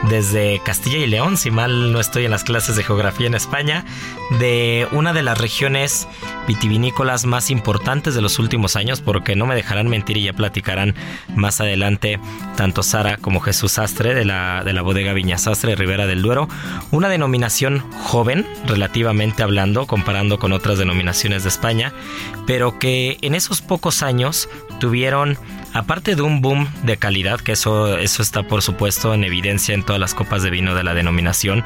desde 0.07 0.61
Castilla 0.63 0.97
y 0.97 1.07
León, 1.07 1.37
si 1.37 1.51
mal 1.51 1.91
no 1.91 1.99
estoy 1.99 2.25
en 2.25 2.31
las 2.31 2.43
clases 2.43 2.75
de 2.75 2.83
geografía 2.83 3.27
en 3.27 3.33
España, 3.33 3.85
de 4.39 4.87
una 4.91 5.13
de 5.13 5.23
las 5.23 5.37
regiones 5.37 6.07
vitivinícolas 6.47 7.25
más 7.25 7.49
importantes 7.49 8.15
de 8.15 8.21
los 8.21 8.39
últimos 8.39 8.75
años, 8.75 9.01
porque 9.01 9.35
no 9.35 9.45
me 9.45 9.55
dejarán 9.55 9.87
mentir 9.87 10.17
y 10.17 10.23
ya 10.23 10.33
platicarán 10.33 10.95
más 11.35 11.59
adelante 11.59 12.19
tanto 12.55 12.83
Sara 12.83 13.17
como 13.17 13.39
Jesús 13.39 13.73
Sastre 13.73 14.13
de 14.13 14.25
la, 14.25 14.63
de 14.63 14.73
la 14.73 14.81
bodega 14.81 15.13
Viña 15.13 15.37
Sastre 15.37 15.75
Ribera 15.75 16.07
del 16.07 16.21
Duero, 16.21 16.47
una 16.91 17.09
denominación 17.09 17.83
joven, 18.03 18.47
relativamente 18.65 19.43
hablando, 19.43 19.85
comparando 19.85 20.39
con 20.39 20.53
otras 20.53 20.77
denominaciones 20.77 21.43
de 21.43 21.49
España, 21.49 21.93
pero 22.45 22.79
que 22.79 23.17
en 23.21 23.35
esos 23.35 23.61
pocos 23.61 24.03
años 24.03 24.49
tuvieron 24.79 25.37
aparte 25.73 26.15
de 26.15 26.21
un 26.21 26.41
boom 26.41 26.67
de 26.83 26.97
calidad, 26.97 27.39
que 27.39 27.53
eso, 27.53 27.97
eso 27.97 28.21
está 28.21 28.43
por 28.43 28.61
supuesto 28.61 29.13
en 29.13 29.23
evidencia 29.23 29.73
en 29.73 29.83
todas 29.83 29.99
las 29.99 30.13
copas 30.13 30.43
de 30.43 30.49
vino 30.49 30.75
de 30.75 30.83
la 30.83 30.93
denominación, 30.93 31.63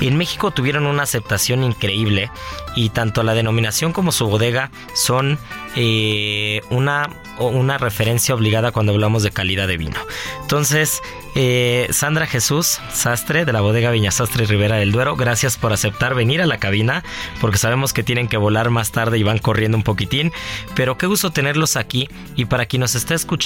en 0.00 0.16
México 0.16 0.50
tuvieron 0.50 0.86
una 0.86 1.02
aceptación 1.02 1.62
increíble 1.62 2.30
y 2.74 2.90
tanto 2.90 3.22
la 3.22 3.34
denominación 3.34 3.92
como 3.92 4.12
su 4.12 4.26
bodega 4.26 4.70
son 4.94 5.38
eh, 5.74 6.60
una, 6.70 7.10
una 7.38 7.78
referencia 7.78 8.34
obligada 8.34 8.72
cuando 8.72 8.92
hablamos 8.92 9.22
de 9.22 9.30
calidad 9.30 9.68
de 9.68 9.76
vino. 9.76 9.96
Entonces, 10.42 11.02
eh, 11.38 11.88
Sandra 11.90 12.26
Jesús, 12.26 12.80
sastre 12.92 13.44
de 13.44 13.52
la 13.52 13.60
bodega 13.60 13.90
Viña 13.90 14.10
Sastre 14.10 14.46
Rivera 14.46 14.76
del 14.76 14.90
Duero, 14.90 15.16
gracias 15.16 15.58
por 15.58 15.72
aceptar 15.72 16.14
venir 16.14 16.40
a 16.40 16.46
la 16.46 16.56
cabina, 16.56 17.04
porque 17.42 17.58
sabemos 17.58 17.92
que 17.92 18.02
tienen 18.02 18.26
que 18.26 18.38
volar 18.38 18.70
más 18.70 18.90
tarde 18.90 19.18
y 19.18 19.22
van 19.22 19.38
corriendo 19.38 19.76
un 19.76 19.82
poquitín, 19.82 20.32
pero 20.74 20.96
qué 20.96 21.06
gusto 21.06 21.32
tenerlos 21.32 21.76
aquí 21.76 22.08
y 22.36 22.46
para 22.46 22.64
quien 22.64 22.80
nos 22.80 22.94
está 22.94 23.14
escuchando, 23.14 23.45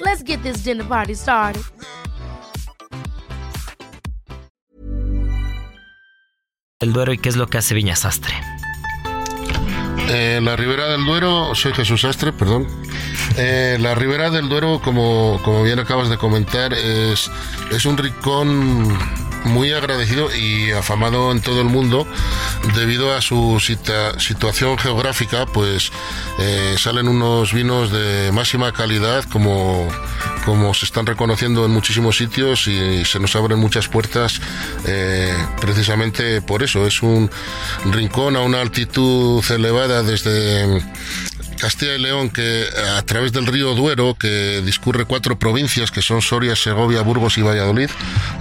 Let's 0.00 0.22
get 0.24 0.42
this 0.42 0.64
dinner 0.64 0.86
party 0.86 1.14
started. 1.14 1.62
El 6.80 6.92
Duero 6.92 7.12
y 7.12 7.18
qué 7.18 7.28
es 7.28 7.36
lo 7.36 7.46
que 7.46 7.58
hace 7.58 7.74
Viña 7.74 7.96
Sastre. 7.96 8.34
Eh, 10.08 10.40
la 10.42 10.54
Ribera 10.54 10.86
del 10.88 11.04
Duero, 11.04 11.54
soy 11.54 11.72
Jesús 11.72 12.02
Sastre, 12.02 12.32
perdón. 12.32 12.66
Eh, 13.36 13.78
la 13.80 13.94
Ribera 13.94 14.30
del 14.30 14.48
Duero, 14.48 14.80
como, 14.82 15.40
como 15.44 15.62
bien 15.62 15.78
acabas 15.78 16.10
de 16.10 16.18
comentar, 16.18 16.72
es, 16.74 17.30
es 17.70 17.86
un 17.86 17.96
rincón 17.96 18.98
muy 19.44 19.72
agradecido 19.72 20.34
y 20.34 20.70
afamado 20.72 21.32
en 21.32 21.40
todo 21.40 21.60
el 21.60 21.68
mundo 21.68 22.06
debido 22.74 23.14
a 23.14 23.20
su 23.20 23.60
situación 23.60 24.78
geográfica 24.78 25.46
pues 25.46 25.92
eh, 26.38 26.76
salen 26.78 27.08
unos 27.08 27.52
vinos 27.52 27.90
de 27.90 28.32
máxima 28.32 28.72
calidad 28.72 29.24
como, 29.24 29.88
como 30.44 30.74
se 30.74 30.86
están 30.86 31.06
reconociendo 31.06 31.64
en 31.64 31.70
muchísimos 31.70 32.16
sitios 32.16 32.66
y 32.68 33.04
se 33.04 33.20
nos 33.20 33.36
abren 33.36 33.58
muchas 33.58 33.88
puertas 33.88 34.40
eh, 34.86 35.34
precisamente 35.60 36.42
por 36.42 36.62
eso. 36.62 36.86
Es 36.86 37.02
un 37.02 37.30
rincón 37.90 38.36
a 38.36 38.40
una 38.40 38.60
altitud 38.60 39.44
elevada 39.50 40.02
desde 40.02 40.82
Castilla 41.64 41.94
y 41.94 41.98
León, 41.98 42.28
que 42.28 42.66
a 42.94 43.00
través 43.06 43.32
del 43.32 43.46
río 43.46 43.74
Duero, 43.74 44.14
que 44.20 44.60
discurre 44.60 45.06
cuatro 45.06 45.38
provincias, 45.38 45.90
que 45.90 46.02
son 46.02 46.20
Soria, 46.20 46.54
Segovia, 46.56 47.00
Burgos 47.00 47.38
y 47.38 47.40
Valladolid, 47.40 47.88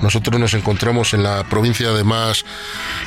nosotros 0.02 0.38
nos 0.42 0.54
encontramos 0.56 1.14
en 1.14 1.24
la 1.24 1.46
provincia 1.46 1.94
de 1.94 2.04
más, 2.04 2.44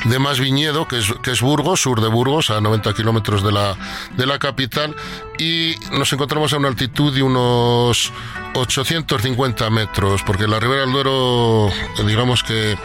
de 0.05 0.17
más 0.17 0.39
viñedo, 0.39 0.87
que 0.87 0.97
es, 0.97 1.13
que 1.21 1.29
es 1.29 1.41
Burgos, 1.41 1.81
sur 1.81 2.01
de 2.01 2.07
Burgos, 2.07 2.49
a 2.49 2.59
90 2.59 2.95
kilómetros 2.95 3.43
de 3.43 3.51
la, 3.51 3.77
de 4.17 4.25
la 4.25 4.39
capital, 4.39 4.95
y 5.37 5.75
nos 5.91 6.11
encontramos 6.11 6.51
a 6.51 6.57
una 6.57 6.69
altitud 6.69 7.13
de 7.13 7.21
unos 7.21 8.11
850 8.57 9.69
metros, 9.69 10.23
porque 10.23 10.47
la 10.47 10.59
Ribera 10.59 10.81
del 10.81 10.91
Duero, 10.91 11.69
digamos 12.05 12.43
que 12.43 12.77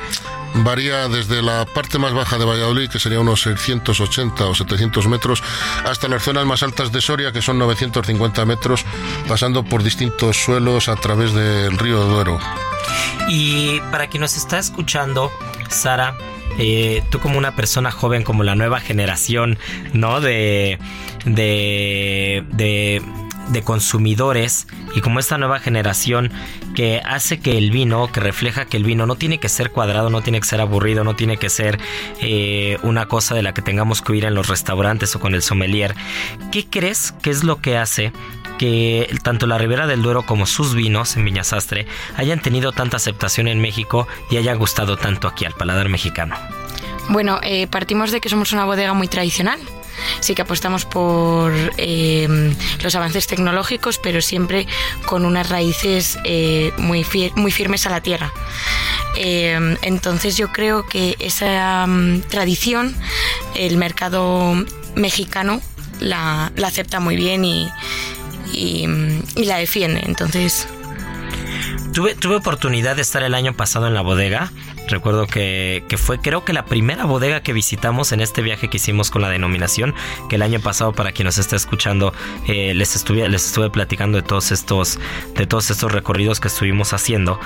varía 0.55 1.09
desde 1.09 1.43
la 1.43 1.65
parte 1.65 1.99
más 1.99 2.13
baja 2.13 2.39
de 2.39 2.45
Valladolid, 2.45 2.91
que 2.91 2.99
sería 2.99 3.21
unos 3.21 3.43
680 3.43 4.45
o 4.45 4.55
700 4.55 5.07
metros, 5.09 5.43
hasta 5.85 6.09
las 6.09 6.23
zonas 6.23 6.45
más 6.45 6.63
altas 6.63 6.93
de 6.93 7.01
Soria, 7.01 7.33
que 7.33 7.43
son 7.43 7.59
950 7.59 8.45
metros, 8.45 8.85
pasando 9.29 9.65
por 9.65 9.83
distintos 9.83 10.37
suelos 10.37 10.89
a 10.89 10.97
través 10.97 11.33
del 11.33 11.79
río 11.79 12.05
Duero. 12.05 12.39
Y 13.29 13.81
para 13.91 14.09
quien 14.09 14.21
nos 14.21 14.37
está 14.37 14.59
escuchando, 14.59 15.33
Sara, 15.71 16.17
eh, 16.59 17.03
tú 17.11 17.19
como 17.19 17.39
una 17.39 17.57
persona 17.57 17.91
joven, 17.91 18.25
como 18.25 18.43
la 18.43 18.55
nueva 18.55 18.81
generación, 18.81 19.59
¿no? 19.93 20.21
De, 20.21 20.79
de, 21.25 22.45
de 22.51 23.03
de 23.49 23.63
consumidores 23.63 24.67
y 24.95 25.01
como 25.01 25.19
esta 25.19 25.39
nueva 25.39 25.59
generación 25.59 26.31
que 26.75 27.01
hace 27.05 27.41
que 27.41 27.59
el 27.59 27.71
vino, 27.71 28.11
que 28.13 28.21
refleja 28.21 28.65
que 28.65 28.77
el 28.77 28.85
vino 28.85 29.07
no 29.07 29.17
tiene 29.17 29.39
que 29.39 29.49
ser 29.49 29.71
cuadrado, 29.71 30.11
no 30.11 30.23
tiene 30.23 30.41
que 30.41 30.47
ser 30.47 30.61
aburrido, 30.61 31.05
no 31.05 31.17
tiene 31.17 31.37
que 31.37 31.51
ser 31.51 31.79
eh, 32.21 32.79
una 32.83 33.07
cosa 33.07 33.35
de 33.35 33.43
la 33.43 33.55
que 33.55 33.63
tengamos 33.63 34.03
que 34.03 34.13
huir 34.13 34.25
en 34.25 34.35
los 34.35 34.49
restaurantes 34.49 35.15
o 35.17 35.21
con 35.21 35.35
el 35.35 35.43
sommelier. 35.43 35.95
¿Qué 36.51 36.67
crees 36.67 37.13
que 37.23 37.31
es 37.31 37.45
lo 37.45 37.61
que 37.61 37.77
hace 37.77 38.13
que 38.59 39.15
tanto 39.23 39.47
la 39.47 39.59
Ribera 39.59 39.87
del 39.87 40.03
Duero 40.03 40.25
como 40.25 40.47
sus 40.47 40.75
vinos 40.75 41.17
en 41.17 41.25
Viñasastre 41.25 41.87
hayan 42.17 42.41
tenido 42.41 42.73
tanta 42.73 42.97
aceptación 42.97 43.49
en 43.49 43.61
México 43.61 44.07
y 44.31 44.37
haya 44.37 44.55
gustado 44.55 44.97
tanto 44.97 45.29
aquí 45.29 45.45
al 45.45 45.55
paladar 45.55 45.89
mexicano? 45.89 46.37
Bueno, 47.09 47.41
eh, 47.43 47.67
partimos 47.67 48.13
de 48.13 48.21
que 48.21 48.29
somos 48.29 48.53
una 48.53 48.65
bodega 48.65 48.95
muy 48.95 49.09
tradicional 49.09 49.59
sí 50.21 50.35
que 50.35 50.43
apostamos 50.43 50.85
por 50.85 51.53
eh, 51.77 52.55
los 52.83 52.95
avances 52.95 53.27
tecnológicos, 53.27 53.99
pero 53.99 54.21
siempre 54.21 54.67
con 55.07 55.25
unas 55.25 55.49
raíces 55.49 56.19
eh, 56.25 56.73
muy, 56.79 57.07
muy 57.37 57.53
firmes 57.53 57.87
a 57.87 57.91
la 57.91 58.01
tierra. 58.01 58.33
Eh, 59.17 59.77
entonces 59.83 60.37
yo 60.37 60.53
creo 60.53 60.87
que 60.87 61.17
esa 61.19 61.87
mm, 61.87 62.23
tradición 62.23 62.97
el 63.55 63.77
mercado 63.77 64.55
mexicano 64.95 65.61
la, 66.01 66.53
acepta 66.65 67.01
muy 67.01 67.17
bien 67.17 67.45
y, 67.45 67.69
y, 68.53 68.87
y 69.37 69.45
la 69.45 69.57
defiende. 69.59 70.03
Entonces... 70.05 70.67
Tuve, 71.93 72.15
tuve 72.15 72.37
oportunidad 72.37 72.97
de 72.97 73.03
estar 73.03 73.23
el 73.23 73.35
año 73.35 73.55
pasado 73.55 73.87
en 73.87 73.93
la 73.93 74.01
bodega 74.01 74.51
Recuerdo 74.89 75.27
que, 75.27 75.85
fue 75.97 76.19
creo 76.19 76.45
que 76.45 76.53
la 76.53 76.65
primera 76.65 77.05
bodega 77.05 77.43
que 77.43 77.53
visitamos 77.53 78.13
en 78.13 78.21
este 78.21 78.43
viaje 78.43 78.69
que 78.69 78.77
hicimos 78.77 79.11
con 79.11 79.23
la 79.23 79.29
denominación, 79.29 79.95
que 80.29 80.37
el 80.37 80.43
año 80.43 80.61
pasado 80.61 80.93
para 80.93 81.13
quien 81.13 81.27
nos 81.27 81.39
está 81.39 81.57
escuchando 81.57 82.13
eh, 82.47 82.75
les, 82.75 82.97
estuve, 82.97 83.29
les 83.29 83.47
estuve 83.47 83.71
platicando 83.71 84.17
de 84.17 84.23
todos, 84.23 84.51
estos, 84.51 84.99
de 85.37 85.47
todos 85.47 85.71
estos 85.71 85.93
recorridos 85.93 86.41
que 86.41 86.49
estuvimos 86.49 86.93
haciendo. 86.93 87.39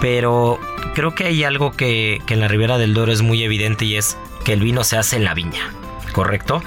Pero 0.00 0.58
creo 0.94 1.14
que 1.14 1.24
hay 1.24 1.44
algo 1.44 1.72
que, 1.72 2.20
en 2.28 2.40
la 2.40 2.48
Ribera 2.48 2.78
del 2.78 2.94
Duero 2.94 3.12
es 3.12 3.22
muy 3.22 3.42
evidente 3.42 3.84
y 3.84 3.96
es 3.96 4.16
que 4.44 4.52
el 4.52 4.60
vino 4.60 4.84
se 4.84 4.96
hace 4.96 5.16
en 5.16 5.24
la 5.24 5.34
viña. 5.34 5.72
¿correcto? 6.12 6.62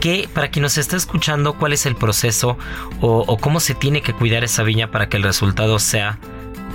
Que 0.00 0.28
para 0.32 0.52
quien 0.52 0.62
nos 0.62 0.78
está 0.78 0.96
escuchando, 0.96 1.54
¿cuál 1.54 1.72
es 1.72 1.84
el 1.84 1.96
proceso 1.96 2.56
o, 3.00 3.36
cómo 3.38 3.58
se 3.58 3.74
tiene 3.74 4.02
que 4.02 4.12
cuidar 4.12 4.44
esa 4.44 4.62
viña 4.62 4.92
para 4.92 5.08
que 5.08 5.16
el 5.16 5.24
resultado 5.24 5.80
sea 5.80 6.18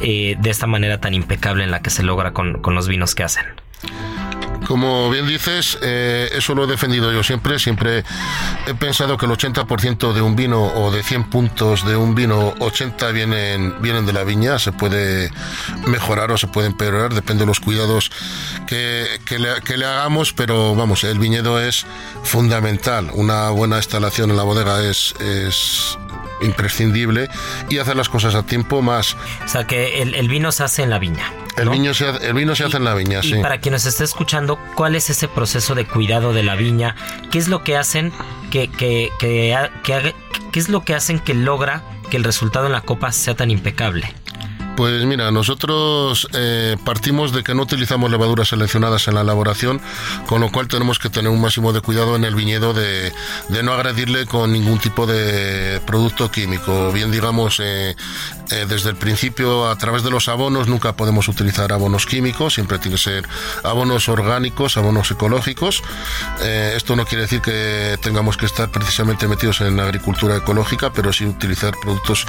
eh, 0.02 0.36
de 0.40 0.50
esta 0.50 0.68
manera 0.68 1.00
tan 1.00 1.14
impecable 1.14 1.64
en 1.64 1.72
la 1.72 1.82
que 1.82 1.90
se 1.90 2.04
logra 2.04 2.34
con, 2.34 2.62
los 2.64 2.88
vinos 2.88 3.16
que 3.16 3.24
hacen. 3.24 3.46
Como 4.68 5.10
bien 5.10 5.28
dices, 5.28 5.80
eh, 5.82 6.30
eso 6.34 6.54
lo 6.54 6.66
he 6.66 6.68
defendido 6.68 7.12
yo 7.12 7.24
siempre. 7.24 7.58
Siempre 7.58 8.04
he 8.68 8.74
pensado 8.76 9.18
que 9.18 9.26
el 9.26 9.32
80% 9.32 10.14
de 10.14 10.22
un 10.22 10.36
vino 10.36 10.62
o 10.62 10.92
de 10.92 11.02
100 11.02 11.30
puntos 11.30 11.88
de 11.88 11.96
un 11.96 12.14
vino, 12.14 12.54
80 12.60 13.12
vienen, 13.12 13.82
vienen 13.82 14.06
de 14.06 14.14
la 14.14 14.24
viña. 14.24 14.60
Se 14.60 14.72
puede 14.72 15.32
mejorar 15.88 16.32
o 16.32 16.38
se 16.38 16.48
puede 16.48 16.68
empeorar, 16.68 17.14
depende 17.14 17.42
de 17.42 17.48
los 17.48 17.60
cuidados 17.60 18.12
que, 18.68 19.08
le, 19.40 19.86
hagamos. 19.86 20.34
Pero 20.34 20.76
vamos, 20.76 21.04
el 21.04 21.18
viñedo 21.18 21.60
es 21.60 21.86
fundamental. 22.24 23.10
Una 23.14 23.50
buena 23.50 23.78
instalación 23.78 24.30
en 24.30 24.38
la 24.38 24.44
bodega 24.44 24.84
es, 24.84 25.16
es 25.20 25.98
imprescindible 26.42 27.30
y 27.70 27.78
hacer 27.78 27.96
las 27.96 28.10
cosas 28.10 28.36
a 28.36 28.44
tiempo 28.44 28.82
más. 28.82 29.16
O 29.46 29.48
sea 29.48 29.66
que 29.66 30.02
el, 30.02 30.28
vino 30.28 30.52
se 30.52 30.64
hace 30.64 30.84
en 30.84 30.90
la 30.90 31.00
viña. 31.00 31.34
El, 31.58 31.70
vino 31.70 31.94
se, 31.94 32.08
el 32.08 32.34
vino 32.34 32.56
se 32.56 32.66
hace 32.66 32.78
en 32.78 32.86
la 32.86 32.94
viña, 32.94 33.20
y 33.24 33.42
para 33.42 33.60
quien 33.60 33.74
nos 33.74 33.86
esté 33.86 34.04
escuchando, 34.04 34.60
¿cuál 34.76 34.96
es 34.96 35.10
ese 35.10 35.28
proceso 35.28 35.76
de 35.76 35.86
cuidado 35.86 36.34
de 36.34 36.44
la 36.44 36.56
viña? 36.56 36.96
¿Qué 37.32 37.38
es 37.38 37.48
lo 37.48 37.64
que 37.64 37.76
hacen 37.76 38.14
que, 38.52 38.70
que, 38.70 39.10
que, 39.20 39.56
que, 39.84 40.16
qué 40.52 40.60
es 40.60 40.70
lo 40.70 40.84
que 40.84 40.96
hacen 40.96 41.20
que 41.20 41.34
logra 41.34 41.84
que 42.10 42.18
el 42.18 42.24
resultado 42.24 42.68
en 42.68 42.72
la 42.72 42.82
copa 42.82 43.12
sea 43.12 43.36
tan 43.36 43.52
impecable? 43.52 44.14
Pues 44.80 45.04
mira, 45.04 45.30
nosotros 45.30 46.30
eh, 46.32 46.78
partimos 46.86 47.34
de 47.34 47.44
que 47.44 47.54
no 47.54 47.64
utilizamos 47.64 48.10
levaduras 48.10 48.48
seleccionadas 48.48 49.10
en 49.10 49.16
la 49.16 49.22
elaboración, 49.24 49.82
con 50.26 50.40
lo 50.40 50.54
cual 50.54 50.70
tenemos 50.70 51.00
que 51.00 51.10
tener 51.10 51.30
un 51.30 51.42
máximo 51.42 51.74
de 51.74 51.82
cuidado 51.82 52.16
en 52.16 52.24
el 52.24 52.34
viñedo 52.34 52.74
de, 52.74 53.12
no 53.62 53.74
agredirle 53.74 54.26
con 54.26 54.54
ningún 54.54 54.80
tipo 54.80 55.06
de 55.06 55.82
producto 55.86 56.32
químico. 56.32 56.94
Bien 56.94 57.12
digamos, 57.12 57.60
eh, 57.60 57.98
eh, 58.52 58.66
desde 58.70 58.92
el 58.92 58.96
principio 58.96 59.68
a 59.68 59.76
través 59.78 60.02
de 60.04 60.12
los 60.12 60.30
abonos 60.30 60.70
nunca 60.70 60.94
podemos 60.94 61.28
utilizar 61.28 61.74
abonos 61.74 62.06
químicos, 62.06 62.54
siempre 62.54 62.80
tiene 62.80 62.96
que 62.96 63.04
ser 63.04 63.28
abonos 63.66 64.08
orgánicos, 64.08 64.78
abonos 64.78 65.12
ecológicos. 65.12 65.84
esto 66.42 66.96
no 66.96 67.04
quiere 67.04 67.24
decir 67.24 67.42
que 67.42 67.98
tengamos 68.02 68.38
que 68.38 68.46
estar 68.46 68.72
precisamente 68.72 69.28
metidos 69.28 69.60
en 69.60 69.76
la 69.76 69.84
agricultura 69.84 70.38
ecológica, 70.38 70.94
pero 70.94 71.12
sí 71.12 71.26
utilizar 71.26 71.74
productos 71.82 72.26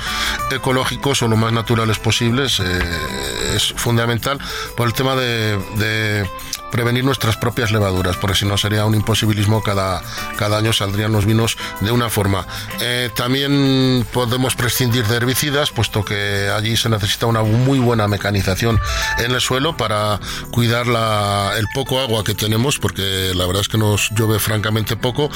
ecológicos 0.51 1.23
o 1.23 1.29
lo 1.29 1.37
más 1.37 1.53
naturales 1.53 2.01
posible 2.01 2.40
eh, 2.45 3.57
es 3.57 3.73
fundamental 3.77 4.39
por 4.77 4.87
el 4.87 4.95
tema 4.95 5.15
de, 5.17 6.27
prevenir 6.71 7.05
nuestras 7.05 7.37
propias 7.37 7.73
levaduras, 7.73 8.17
porque 8.17 8.37
si 8.37 8.47
no 8.47 8.57
sería 8.57 8.85
un 8.85 8.95
imposibilismo, 8.95 9.61
cada, 9.61 10.03
cada 10.37 10.59
año 10.59 10.73
saldrían 10.73 11.11
los 11.11 11.27
vinos 11.27 11.59
de 11.81 11.91
una 11.91 12.09
forma. 12.09 12.47
Eh, 12.81 13.11
también 13.17 14.07
podemos 14.13 14.55
prescindir 14.55 15.05
de 15.07 15.17
herbicidas, 15.17 15.73
puesto 15.73 16.05
que 16.05 16.49
allí 16.49 16.77
se 16.77 16.89
necesita 16.89 17.27
una 17.27 17.43
muy 17.43 17.81
buena 17.81 18.07
mecanización 18.07 18.81
en 19.19 19.33
el 19.33 19.41
suelo 19.41 19.77
para 19.77 20.21
cuidar 20.53 20.87
la, 20.87 21.55
el 21.59 21.67
poco 21.75 22.01
agua 22.01 22.23
que 22.23 22.35
tenemos, 22.35 22.79
porque 22.79 23.33
la 23.35 23.47
verdad 23.47 23.63
es 23.63 23.69
que 23.69 23.79
nos 23.79 24.11
llueve 24.11 24.39
francamente 24.39 24.97
poco, 24.97 25.29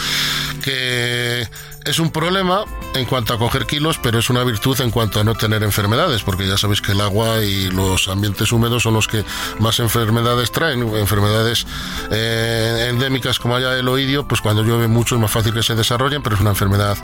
que 0.63 1.49
es 1.85 1.99
un 1.99 2.11
problema 2.11 2.65
en 2.95 3.05
cuanto 3.05 3.35
a 3.35 3.39
coger 3.39 3.67
kilos, 3.67 3.99
pero 4.03 4.19
es 4.19 4.31
una 4.31 4.43
virtud 4.45 4.81
en 4.81 4.91
cuanto 4.91 5.21
a 5.21 5.25
no 5.25 5.35
tener 5.35 5.63
enfermedades, 5.63 6.23
porque 6.23 6.47
ya 6.47 6.57
sabéis 6.57 6.81
que 6.81 6.93
el 6.93 7.01
agua 7.01 7.43
y 7.43 7.71
los 7.71 8.09
ambientes 8.09 8.53
húmedos 8.53 8.85
son 8.85 8.95
los 8.95 9.07
que 9.07 9.25
más 9.59 9.81
enfermedades 9.81 10.51
traen, 10.51 10.83
enfermedades 10.97 11.67
eh, 12.11 12.87
endémicas 12.91 13.39
como 13.39 13.57
haya 13.57 13.77
el 13.79 13.89
oidio, 13.89 14.27
pues 14.27 14.41
cuando 14.41 14.63
llueve 14.63 14.89
mucho 14.89 15.17
es 15.17 15.21
más 15.21 15.31
fácil 15.31 15.53
que 15.53 15.63
se 15.63 15.75
desarrollen, 15.75 16.23
pero 16.23 16.37
es 16.37 16.41
una 16.41 16.51
enfermedad 16.51 16.97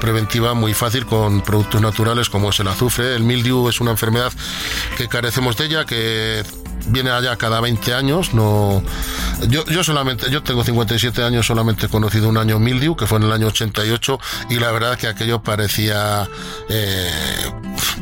preventiva 0.00 0.54
muy 0.54 0.74
fácil 0.74 1.06
con 1.06 1.40
productos 1.40 1.80
naturales 1.80 2.28
como 2.28 2.50
es 2.50 2.60
el 2.60 2.68
azufre. 2.68 3.14
El 3.14 3.22
mildiu 3.22 3.68
es 3.68 3.80
una 3.80 3.92
enfermedad 3.92 4.32
que 4.96 5.08
carecemos 5.08 5.56
de 5.56 5.64
ella, 5.66 5.84
que 5.86 6.44
viene 6.88 7.10
allá 7.10 7.36
cada 7.36 7.60
20 7.60 7.94
años. 7.94 8.34
No, 8.34 8.82
yo, 9.48 9.64
yo 9.66 9.84
solamente, 9.84 10.30
yo 10.30 10.42
tengo 10.42 10.64
57 10.64 11.22
años, 11.22 11.46
solamente 11.46 11.86
he 11.86 11.88
conocido 11.88 12.28
un 12.28 12.36
año 12.36 12.58
mildiu, 12.58 12.96
que 12.96 13.06
fue 13.06 13.18
en 13.18 13.24
el 13.24 13.32
año 13.32 13.48
88, 13.48 14.20
y 14.50 14.58
la 14.58 14.70
verdad 14.70 14.98
que 14.98 15.06
aquello 15.08 15.42
parecía, 15.42 16.28
eh, 16.68 17.10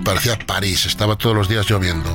parecía 0.04 0.38
París, 0.38 0.86
estaba 0.86 1.16
todos 1.16 1.36
los 1.36 1.48
días 1.48 1.68
lloviendo. 1.68 2.10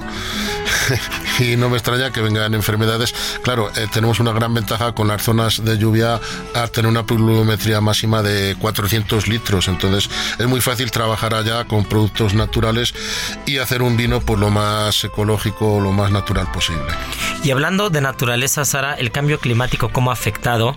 y 1.39 1.55
no 1.55 1.69
me 1.69 1.77
extraña 1.77 2.11
que 2.11 2.21
vengan 2.21 2.53
enfermedades. 2.53 3.13
Claro, 3.43 3.69
eh, 3.75 3.87
tenemos 3.91 4.19
una 4.19 4.31
gran 4.31 4.53
ventaja 4.53 4.93
con 4.93 5.07
las 5.07 5.23
zonas 5.23 5.63
de 5.63 5.77
lluvia 5.77 6.19
a 6.55 6.67
tener 6.67 6.89
una 6.89 7.05
pluviometría 7.05 7.81
máxima 7.81 8.21
de 8.21 8.55
400 8.59 9.27
litros. 9.27 9.67
Entonces 9.67 10.09
es 10.37 10.47
muy 10.47 10.61
fácil 10.61 10.91
trabajar 10.91 11.33
allá 11.33 11.65
con 11.65 11.85
productos 11.85 12.33
naturales 12.33 12.93
y 13.45 13.57
hacer 13.57 13.81
un 13.81 13.97
vino 13.97 14.21
por 14.21 14.39
lo 14.39 14.49
más 14.49 15.03
ecológico, 15.03 15.79
lo 15.79 15.91
más 15.91 16.11
natural 16.11 16.51
posible. 16.51 16.93
Y 17.43 17.51
hablando 17.51 17.89
de 17.89 18.01
naturaleza, 18.01 18.65
Sara, 18.65 18.93
el 18.93 19.11
cambio 19.11 19.39
climático, 19.39 19.89
¿cómo 19.89 20.11
ha 20.11 20.13
afectado 20.13 20.75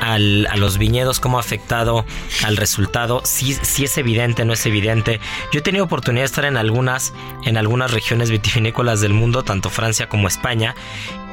al, 0.00 0.46
a 0.46 0.56
los 0.56 0.78
viñedos? 0.78 1.20
¿Cómo 1.20 1.38
ha 1.38 1.40
afectado 1.40 2.04
al 2.44 2.56
resultado? 2.56 3.22
Si, 3.24 3.52
es 3.52 3.98
evidente, 3.98 4.44
no 4.44 4.52
es 4.52 4.66
evidente. 4.66 5.20
Yo 5.52 5.60
he 5.60 5.62
tenido 5.62 5.84
oportunidad 5.84 6.22
de 6.22 6.26
estar 6.26 6.44
en 6.44 6.56
algunas, 6.56 7.12
en 7.44 7.56
algunas 7.56 7.90
regiones 7.92 8.30
vitivinícolas 8.30 9.00
del 9.00 9.12
mundo, 9.12 9.42
tanto 9.42 9.70
Francia 9.70 10.08
como 10.08 10.28
España, 10.28 10.74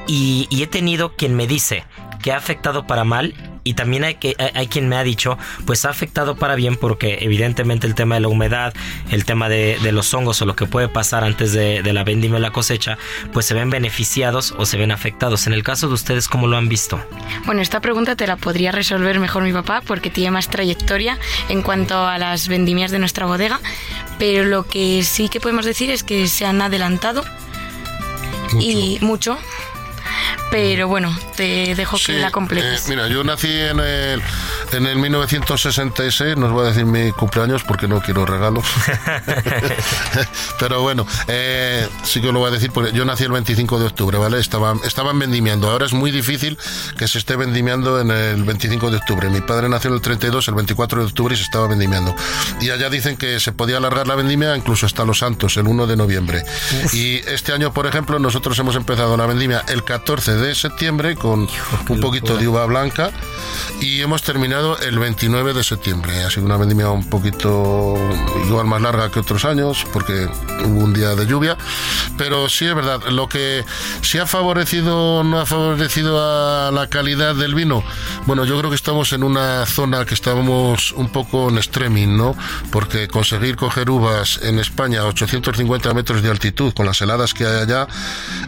y 0.07 0.47
he 0.51 0.67
tenido 0.67 1.15
quien 1.15 1.35
me 1.35 1.47
dice 1.47 1.83
que 2.21 2.31
ha 2.31 2.37
afectado 2.37 2.87
para 2.87 3.03
mal 3.03 3.33
y 3.67 3.73
también 3.73 4.05
hay, 4.05 4.15
que, 4.15 4.33
hay, 4.53 4.67
quien 4.67 4.87
me 4.87 4.95
ha 4.95 5.03
dicho, 5.03 5.37
pues 5.65 5.83
ha 5.83 5.89
afectado 5.89 6.37
para 6.37 6.55
bien 6.55 6.77
porque 6.77 7.17
evidentemente 7.21 7.85
el 7.85 7.95
tema 7.95 8.15
de 8.15 8.21
la 8.21 8.29
humedad, 8.29 8.73
el 9.11 9.25
tema 9.25 9.49
de, 9.49 9.77
los 9.91 10.13
hongos 10.13 10.41
o 10.41 10.45
lo 10.45 10.55
que 10.55 10.65
puede 10.65 10.87
pasar 10.87 11.25
antes 11.25 11.51
de, 11.51 11.83
la 11.83 12.05
vendimia 12.05 12.37
o 12.37 12.39
la 12.39 12.51
cosecha, 12.51 12.97
pues 13.33 13.45
se 13.45 13.53
ven 13.53 13.69
beneficiados 13.69 14.55
o 14.57 14.65
se 14.65 14.77
ven 14.77 14.91
afectados. 14.91 15.47
En 15.47 15.53
el 15.53 15.63
caso 15.63 15.89
de 15.89 15.95
ustedes, 15.95 16.29
¿cómo 16.29 16.47
lo 16.47 16.55
han 16.55 16.69
visto? 16.69 17.03
Bueno, 17.45 17.61
esta 17.61 17.81
pregunta 17.81 18.15
te 18.15 18.25
la 18.25 18.37
podría 18.37 18.71
resolver 18.71 19.19
mejor 19.19 19.43
mi 19.43 19.51
papá 19.51 19.81
porque 19.85 20.09
tiene 20.09 20.31
más 20.31 20.47
trayectoria 20.49 21.17
en 21.49 21.61
cuanto 21.61 22.07
a 22.07 22.17
las 22.17 22.47
vendimias 22.47 22.91
de 22.91 22.99
nuestra 22.99 23.25
bodega, 23.25 23.59
pero 24.17 24.45
lo 24.45 24.63
que 24.63 25.03
sí 25.03 25.27
que 25.27 25.41
podemos 25.41 25.65
decir 25.65 25.89
es 25.89 26.03
que 26.03 26.27
se 26.27 26.45
han 26.45 26.61
adelantado 26.61 27.25
y 28.61 28.97
mucho 29.01 29.37
pero 30.49 30.87
bueno, 30.87 31.17
te 31.35 31.75
dejo 31.75 31.97
que 32.03 32.13
la 32.13 32.31
completes. 32.31 32.85
Eh, 32.85 32.89
mira, 32.89 33.07
yo 33.07 33.23
nací 33.23 33.51
en 33.51 33.79
el, 33.79 34.21
en 34.71 34.85
el 34.85 34.97
1966, 34.97 36.37
no 36.37 36.47
os 36.47 36.51
voy 36.51 36.65
a 36.65 36.69
decir 36.69 36.85
mi 36.85 37.11
cumpleaños 37.11 37.63
porque 37.63 37.87
no 37.87 38.01
quiero 38.01 38.25
regalos. 38.25 38.65
pero 40.59 40.81
bueno, 40.81 41.05
eh, 41.27 41.87
sí 42.03 42.21
que 42.21 42.31
lo 42.31 42.39
voy 42.39 42.49
a 42.49 42.51
decir 42.51 42.71
porque 42.71 42.91
yo 42.93 43.05
nací 43.05 43.23
el 43.23 43.31
25 43.31 43.79
de 43.79 43.85
octubre, 43.87 44.17
¿vale? 44.17 44.39
Estaban, 44.39 44.79
estaban 44.85 45.19
vendimiando. 45.19 45.69
Ahora 45.69 45.85
es 45.85 45.93
muy 45.93 46.11
difícil 46.11 46.57
que 46.97 47.07
se 47.07 47.17
esté 47.17 47.35
vendimiando 47.35 47.99
en 47.99 48.11
el 48.11 48.43
25 48.43 48.89
de 48.89 48.97
octubre. 48.97 49.29
Mi 49.29 49.41
padre 49.41 49.69
nació 49.69 49.89
en 49.89 49.95
el 49.95 50.01
32, 50.01 50.47
el 50.47 50.55
24 50.55 51.01
de 51.01 51.05
octubre 51.07 51.33
y 51.33 51.37
se 51.37 51.43
estaba 51.43 51.67
vendimiando. 51.67 52.15
Y 52.61 52.69
allá 52.69 52.89
dicen 52.89 53.17
que 53.17 53.39
se 53.39 53.51
podía 53.51 53.77
alargar 53.77 54.07
la 54.07 54.15
vendimia 54.15 54.55
incluso 54.55 54.85
hasta 54.85 55.03
los 55.03 55.19
Santos, 55.19 55.57
el 55.57 55.67
1 55.67 55.87
de 55.87 55.97
noviembre. 55.97 56.43
Y 56.93 57.17
este 57.27 57.53
año, 57.53 57.73
por 57.73 57.85
ejemplo, 57.85 58.19
nosotros 58.19 58.57
hemos 58.59 58.75
empezado 58.75 59.17
la 59.17 59.25
vendimia 59.25 59.63
el 59.67 59.83
14 59.83 59.96
de 60.41 60.55
septiembre 60.55 61.15
con 61.15 61.47
un 61.89 61.99
poquito 61.99 62.37
de 62.37 62.47
uva 62.47 62.65
blanca 62.65 63.11
y 63.81 64.01
hemos 64.01 64.23
terminado 64.23 64.77
el 64.79 64.99
29 64.99 65.53
de 65.53 65.63
septiembre. 65.63 66.23
Ha 66.23 66.29
sido 66.29 66.45
una 66.45 66.57
vendimia 66.57 66.89
un 66.89 67.09
poquito 67.09 67.95
igual 68.45 68.65
más 68.65 68.81
larga 68.81 69.11
que 69.11 69.19
otros 69.19 69.45
años 69.45 69.85
porque 69.93 70.27
hubo 70.65 70.83
un 70.83 70.93
día 70.93 71.15
de 71.15 71.25
lluvia, 71.25 71.57
pero 72.17 72.49
sí 72.49 72.65
es 72.65 72.75
verdad, 72.75 73.01
lo 73.09 73.27
que 73.29 73.63
sí 74.01 74.17
ha 74.17 74.25
favorecido 74.25 75.23
no 75.23 75.39
ha 75.39 75.45
favorecido 75.45 76.19
a 76.19 76.71
la 76.71 76.87
calidad 76.87 77.35
del 77.35 77.55
vino, 77.55 77.83
bueno, 78.25 78.45
yo 78.45 78.57
creo 78.57 78.69
que 78.69 78.75
estamos 78.75 79.13
en 79.13 79.23
una 79.23 79.65
zona 79.65 80.05
que 80.05 80.13
estábamos 80.13 80.91
un 80.91 81.09
poco 81.09 81.49
en 81.49 81.57
streaming, 81.57 82.17
¿no? 82.17 82.35
Porque 82.71 83.07
conseguir 83.07 83.55
coger 83.55 83.89
uvas 83.89 84.39
en 84.43 84.59
España 84.59 85.01
a 85.01 85.05
850 85.05 85.93
metros 85.93 86.21
de 86.21 86.29
altitud 86.29 86.73
con 86.73 86.85
las 86.85 87.01
heladas 87.01 87.33
que 87.33 87.45
hay 87.45 87.61
allá, 87.61 87.87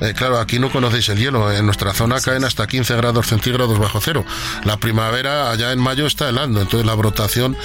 eh, 0.01 0.13
claro, 0.15 0.39
aquí 0.39 0.59
no 0.59 0.71
conocéis 0.71 1.09
el 1.09 1.19
hielo, 1.19 1.51
en 1.51 1.65
nuestra 1.65 1.93
zona 1.93 2.19
caen 2.19 2.43
hasta 2.43 2.67
15 2.67 2.95
grados 2.95 3.27
centígrados 3.27 3.79
bajo 3.79 3.99
cero. 4.01 4.25
La 4.63 4.77
primavera 4.89 5.51
allá 5.51 5.71
en 5.71 5.77
mayo 5.77 6.07
está 6.07 6.29
helando, 6.29 6.61
entonces 6.61 6.83
la 6.83 6.95
brotación, 6.95 7.55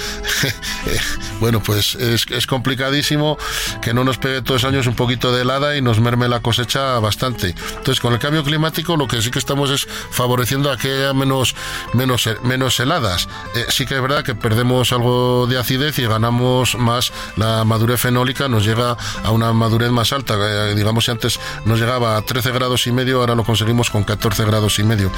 bueno, 1.39 1.59
pues 1.59 1.95
es, 1.95 2.45
complicadísimo 2.45 3.39
que 3.81 3.95
no 3.95 4.03
nos 4.03 4.19
pegue 4.19 4.43
todos 4.43 4.61
los 4.61 4.71
años 4.71 4.85
un 4.85 4.93
poquito 4.95 5.33
de 5.33 5.41
helada 5.41 5.75
y 5.75 5.81
nos 5.81 5.99
merme 5.99 6.29
la 6.29 6.41
cosecha 6.41 6.99
bastante. 6.99 7.55
Entonces, 7.69 7.99
con 7.99 8.13
el 8.13 8.19
cambio 8.19 8.43
climático 8.43 8.95
lo 8.95 9.07
que 9.07 9.23
sí 9.23 9.31
que 9.31 9.39
estamos 9.39 9.71
es 9.71 9.87
favoreciendo 10.11 10.69
a 10.69 10.77
que 10.77 10.91
haya 10.91 11.13
menos, 11.13 11.55
menos, 11.93 12.29
menos 12.43 12.79
heladas. 12.79 13.27
Eh, 13.55 13.65
sí 13.69 13.87
que 13.87 13.95
es 13.95 14.01
verdad 14.03 14.23
que 14.23 14.35
perdemos 14.35 14.91
algo 14.91 15.47
de 15.47 15.57
acidez 15.57 15.97
y 15.97 16.05
ganamos 16.05 16.75
más 16.75 17.11
la 17.37 17.63
madurez 17.63 17.99
fenólica, 17.99 18.47
nos 18.47 18.63
llega 18.63 18.97
a 19.23 19.31
una 19.31 19.51
madurez 19.51 19.89
más 19.89 20.13
alta. 20.13 20.35
Eh, 20.37 20.75
digamos, 20.75 21.05
si 21.05 21.11
antes 21.11 21.39
nos 21.65 21.79
llegaba 21.79 22.17
a 22.17 22.21
13 22.21 22.51
grados 22.51 22.85
y 22.85 22.91
medio, 22.91 23.21
ahora 23.21 23.33
lo 23.33 23.43
conseguimos 23.43 23.89
con 23.89 24.03
14 24.03 24.45
grados 24.45 24.77
y 24.77 24.83
medio, 24.83 25.11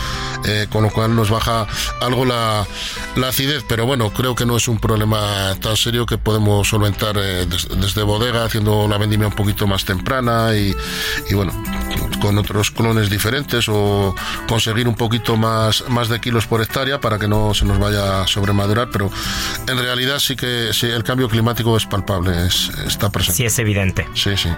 eh, 0.45 0.67
con 0.71 0.83
lo 0.83 0.89
cual 0.89 1.13
nos 1.13 1.29
baja 1.29 1.67
algo 2.01 2.25
la, 2.25 2.65
la, 3.15 3.27
acidez, 3.29 3.63
pero 3.67 3.85
bueno, 3.85 4.11
creo 4.11 4.35
que 4.35 4.45
no 4.45 4.57
es 4.57 4.67
un 4.67 4.79
problema 4.79 5.55
tan 5.61 5.75
serio 5.75 6.05
que 6.05 6.17
podemos 6.17 6.67
solventar 6.67 7.17
eh, 7.17 7.45
desde 7.45 8.03
bodega, 8.03 8.45
haciendo 8.45 8.87
la 8.87 8.97
vendimia 8.97 9.27
un 9.27 9.33
poquito 9.33 9.67
más 9.67 9.85
temprana 9.85 10.55
y, 10.55 10.75
y, 11.29 11.33
bueno, 11.33 11.53
con 12.21 12.37
otros 12.37 12.71
clones 12.71 13.09
diferentes 13.09 13.67
o 13.69 14.15
conseguir 14.47 14.87
un 14.87 14.95
poquito 14.95 15.37
más, 15.37 15.83
más 15.89 16.09
de 16.09 16.19
kilos 16.19 16.47
por 16.47 16.61
hectárea 16.61 16.99
para 16.99 17.19
que 17.19 17.27
no 17.27 17.53
se 17.53 17.65
nos 17.65 17.79
vaya 17.79 18.21
a 18.21 18.27
sobremadurar, 18.27 18.89
pero 18.91 19.11
en 19.67 19.77
realidad 19.77 20.19
sí 20.19 20.35
que 20.35 20.69
sí, 20.73 20.87
el 20.87 21.03
cambio 21.03 21.29
climático 21.29 21.75
es 21.77 21.85
palpable, 21.85 22.47
es, 22.47 22.69
está 22.85 23.09
presente. 23.09 23.37
Sí, 23.37 23.45
es 23.45 23.59
evidente. 23.59 24.07
Sí, 24.13 24.37
sí. 24.37 24.49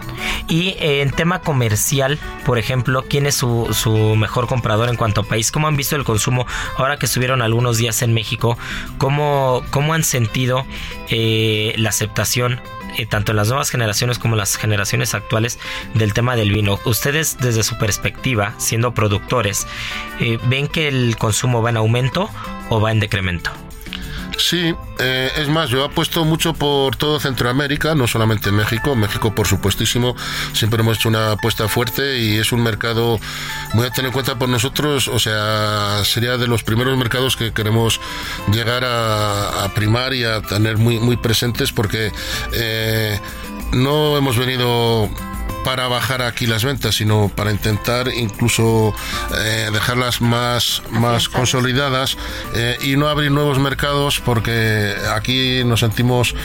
Y 0.48 0.70
eh, 0.80 1.02
en 1.02 1.12
tema 1.12 1.42
comercial, 1.42 2.20
por 2.46 2.60
ejemplo, 2.60 3.06
¿quién 3.10 3.26
es 3.26 3.36
su, 3.36 3.68
su 3.74 4.16
mejor 4.16 4.48
comprador 4.48 4.90
en 4.90 4.96
cuanto 4.96 5.22
a 5.22 5.24
país. 5.24 5.52
¿Cómo 5.52 5.68
han 5.68 5.78
visto 5.78 5.96
el 5.96 6.04
consumo 6.04 6.46
ahora 6.78 6.98
que 6.98 7.08
estuvieron 7.20 7.42
algunos 7.42 7.78
días 7.78 8.02
en 8.02 8.14
México? 8.14 8.58
¿Cómo, 8.98 9.62
cómo 9.72 9.94
han 9.94 10.06
sentido 10.06 10.66
eh, 11.10 11.74
la 11.76 11.90
aceptación 11.90 12.62
eh, 12.98 13.06
tanto 13.06 13.34
en 13.34 13.36
las 13.36 13.50
nuevas 13.50 13.70
generaciones 13.70 14.20
como 14.20 14.36
en 14.36 14.40
las 14.40 14.56
generaciones 14.56 15.14
actuales 15.14 15.60
del 15.96 16.14
tema 16.14 16.38
del 16.38 16.52
vino. 16.54 16.80
Ustedes 16.86 17.38
desde 17.38 17.64
su 17.64 17.78
perspectiva, 17.78 18.54
siendo 18.58 18.94
productores, 18.94 19.68
eh, 20.22 20.40
¿ven 20.46 20.70
que 20.70 20.88
el 20.88 21.18
consumo 21.18 21.62
va 21.62 21.72
en 21.72 21.78
aumento 21.78 22.30
o 22.70 22.80
va 22.80 22.94
en 22.94 23.02
decremento? 23.02 23.52
Sí, 24.40 24.74
eh, 25.00 25.32
es 25.38 25.50
más, 25.50 25.70
yo 25.70 25.84
apuesto 25.84 26.24
mucho 26.24 26.54
por 26.54 26.96
todo 26.96 27.20
Centroamérica, 27.20 27.94
no 27.94 28.08
solamente 28.08 28.52
México. 28.52 28.96
México, 28.96 29.36
por 29.36 29.48
supuestísimo, 29.48 30.16
siempre 30.54 30.80
hemos 30.80 30.98
hecho 30.98 31.10
una 31.10 31.34
apuesta 31.34 31.68
fuerte 31.68 32.20
y 32.20 32.38
es 32.38 32.54
un 32.54 32.64
mercado 32.64 33.20
muy 33.74 33.86
a 33.86 33.92
tener 33.92 34.08
en 34.08 34.14
cuenta 34.14 34.40
por 34.40 34.48
nosotros. 34.48 35.10
O 35.10 35.20
sea, 35.20 36.04
sería 36.06 36.38
de 36.38 36.48
los 36.48 36.64
primeros 36.64 36.98
mercados 36.98 37.36
que 37.36 37.52
queremos 37.52 38.00
llegar 38.52 38.86
a, 38.86 39.70
primar 39.76 40.14
y 40.14 40.24
a 40.24 40.42
tener 40.42 40.78
muy, 40.78 41.00
muy 41.00 41.18
presentes 41.18 41.74
porque 41.74 42.12
eh, 42.54 43.20
no 43.74 44.18
hemos 44.18 44.38
venido 44.38 45.10
para 45.64 45.88
bajar 45.88 46.22
aquí 46.22 46.46
las 46.46 46.64
ventas, 46.64 46.96
sino 46.96 47.32
para 47.36 47.52
intentar 47.52 48.10
incluso 48.14 48.94
eh, 49.38 49.70
dejarlas 49.72 50.22
más, 50.22 50.82
más 50.92 51.30
consolidadas 51.30 52.18
eh, 52.56 52.78
y 52.82 52.96
no 52.96 53.08
abrir 53.08 53.32
nuevos 53.32 53.60
mercados 53.60 54.20
porque 54.20 54.96
aquí 55.14 55.64
nos 55.66 55.82
sentimos 55.82 56.36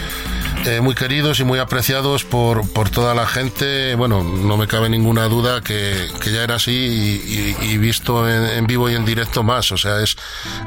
eh, 0.66 0.80
muy 0.80 0.94
queridos 0.94 1.40
y 1.40 1.44
muy 1.44 1.58
apreciados 1.58 2.24
por, 2.24 2.68
por, 2.72 2.90
toda 2.90 3.14
la 3.14 3.26
gente. 3.26 3.94
Bueno, 3.96 4.22
no 4.22 4.56
me 4.56 4.66
cabe 4.66 4.88
ninguna 4.88 5.24
duda 5.24 5.60
que, 5.60 6.08
que 6.20 6.32
ya 6.32 6.42
era 6.42 6.56
así 6.56 7.54
y, 7.60 7.76
visto 7.78 8.28
en, 8.28 8.66
vivo 8.66 8.88
y 8.88 8.94
en 8.94 9.04
directo 9.04 9.42
más. 9.42 9.72
O 9.72 9.76
sea, 9.76 10.00
es, 10.00 10.16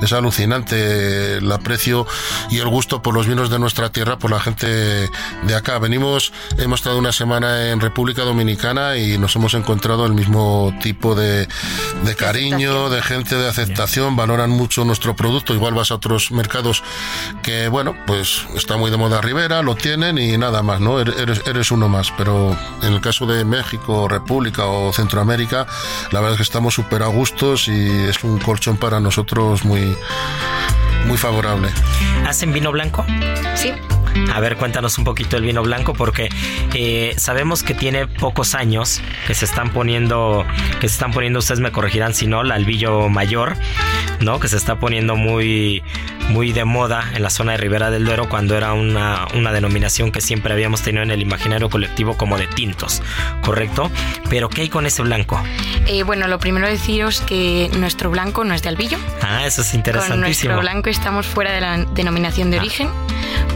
es 0.01 0.13
alucinante 0.13 1.37
el 1.37 1.51
aprecio 1.51 2.05
y 2.51 2.59
el 2.59 2.67
gusto 2.67 3.01
por 3.01 3.13
los 3.13 3.27
vinos 3.27 3.49
de 3.49 3.57
nuestra 3.57 3.91
tierra, 3.91 4.19
por 4.19 4.29
la 4.29 4.39
gente 4.39 4.67
de 4.67 5.55
acá. 5.55 5.79
Venimos, 5.79 6.31
hemos 6.59 6.81
estado 6.81 6.99
una 6.99 7.11
semana 7.11 7.71
en 7.71 7.79
República 7.79 8.21
Dominicana 8.23 8.36
y 8.39 9.17
nos 9.17 9.35
hemos 9.35 9.53
encontrado 9.55 10.05
el 10.05 10.13
mismo 10.13 10.71
tipo 10.81 11.15
de, 11.15 11.47
de 12.03 12.15
cariño, 12.15 12.89
de 12.89 13.01
gente 13.01 13.35
de 13.35 13.49
aceptación, 13.49 14.15
valoran 14.15 14.51
mucho 14.51 14.85
nuestro 14.85 15.15
producto. 15.15 15.53
Igual 15.53 15.73
vas 15.73 15.91
a 15.91 15.95
otros 15.95 16.31
mercados 16.31 16.83
que, 17.41 17.67
bueno, 17.67 17.95
pues 18.05 18.45
está 18.55 18.77
muy 18.77 18.91
de 18.91 18.97
moda 18.97 19.21
Rivera, 19.21 19.63
lo 19.63 19.75
tienen 19.75 20.17
y 20.17 20.37
nada 20.37 20.61
más, 20.61 20.79
¿no? 20.79 20.99
Eres, 20.99 21.41
eres 21.47 21.71
uno 21.71 21.89
más. 21.89 22.11
Pero 22.15 22.55
en 22.83 22.93
el 22.93 23.01
caso 23.01 23.25
de 23.25 23.43
México, 23.43 24.07
República 24.07 24.65
o 24.65 24.93
Centroamérica, 24.93 25.65
la 26.11 26.19
verdad 26.19 26.33
es 26.33 26.37
que 26.37 26.43
estamos 26.43 26.75
súper 26.75 27.03
a 27.03 27.07
gustos 27.07 27.67
y 27.67 27.89
es 27.89 28.23
un 28.23 28.37
colchón 28.39 28.77
para 28.77 28.99
nosotros 28.99 29.65
muy, 29.65 29.97
muy 31.05 31.17
favorable. 31.17 31.69
¿Hacen 32.25 32.53
vino 32.53 32.71
blanco? 32.71 33.03
Sí. 33.55 33.73
A 34.33 34.39
ver, 34.39 34.57
cuéntanos 34.57 34.97
un 34.97 35.03
poquito 35.03 35.37
el 35.37 35.43
vino 35.43 35.63
blanco 35.63 35.93
porque 35.93 36.29
eh, 36.73 37.13
sabemos 37.17 37.63
que 37.63 37.73
tiene 37.73 38.07
pocos 38.07 38.55
años 38.55 39.01
que 39.25 39.33
se 39.33 39.45
están 39.45 39.71
poniendo, 39.71 40.45
que 40.79 40.87
se 40.87 40.93
están 40.93 41.11
poniendo, 41.11 41.39
ustedes 41.39 41.59
me 41.59 41.71
corregirán 41.71 42.13
si 42.13 42.27
no, 42.27 42.41
el 42.41 42.51
albillo 42.51 43.09
mayor, 43.09 43.55
¿no? 44.19 44.39
Que 44.39 44.47
se 44.47 44.57
está 44.57 44.79
poniendo 44.79 45.15
muy, 45.15 45.83
muy 46.29 46.51
de 46.51 46.65
moda 46.65 47.11
en 47.13 47.23
la 47.23 47.29
zona 47.29 47.53
de 47.53 47.57
Ribera 47.57 47.89
del 47.89 48.05
Duero 48.05 48.27
cuando 48.29 48.55
era 48.55 48.73
una, 48.73 49.27
una 49.33 49.51
denominación 49.51 50.11
que 50.11 50.21
siempre 50.21 50.53
habíamos 50.53 50.81
tenido 50.81 51.03
en 51.03 51.11
el 51.11 51.21
imaginario 51.21 51.69
colectivo 51.69 52.17
como 52.17 52.37
de 52.37 52.47
tintos, 52.47 53.01
¿correcto? 53.41 53.89
Pero 54.29 54.49
¿qué 54.49 54.61
hay 54.61 54.69
con 54.69 54.85
ese 54.85 55.01
blanco? 55.01 55.41
Eh, 55.87 56.03
bueno, 56.03 56.27
lo 56.27 56.39
primero 56.39 56.67
deciros 56.67 57.21
que 57.21 57.69
nuestro 57.77 58.09
blanco 58.11 58.43
no 58.43 58.53
es 58.53 58.61
de 58.61 58.69
albillo. 58.69 58.97
Ah, 59.21 59.45
eso 59.45 59.61
es 59.61 59.73
interesantísimo. 59.73 60.13
Con 60.13 60.21
nuestro 60.21 60.59
blanco 60.59 60.89
estamos 60.89 61.25
fuera 61.25 61.51
de 61.51 61.61
la 61.61 61.77
denominación 61.93 62.51
de 62.51 62.57
ah. 62.57 62.61
origen 62.61 62.89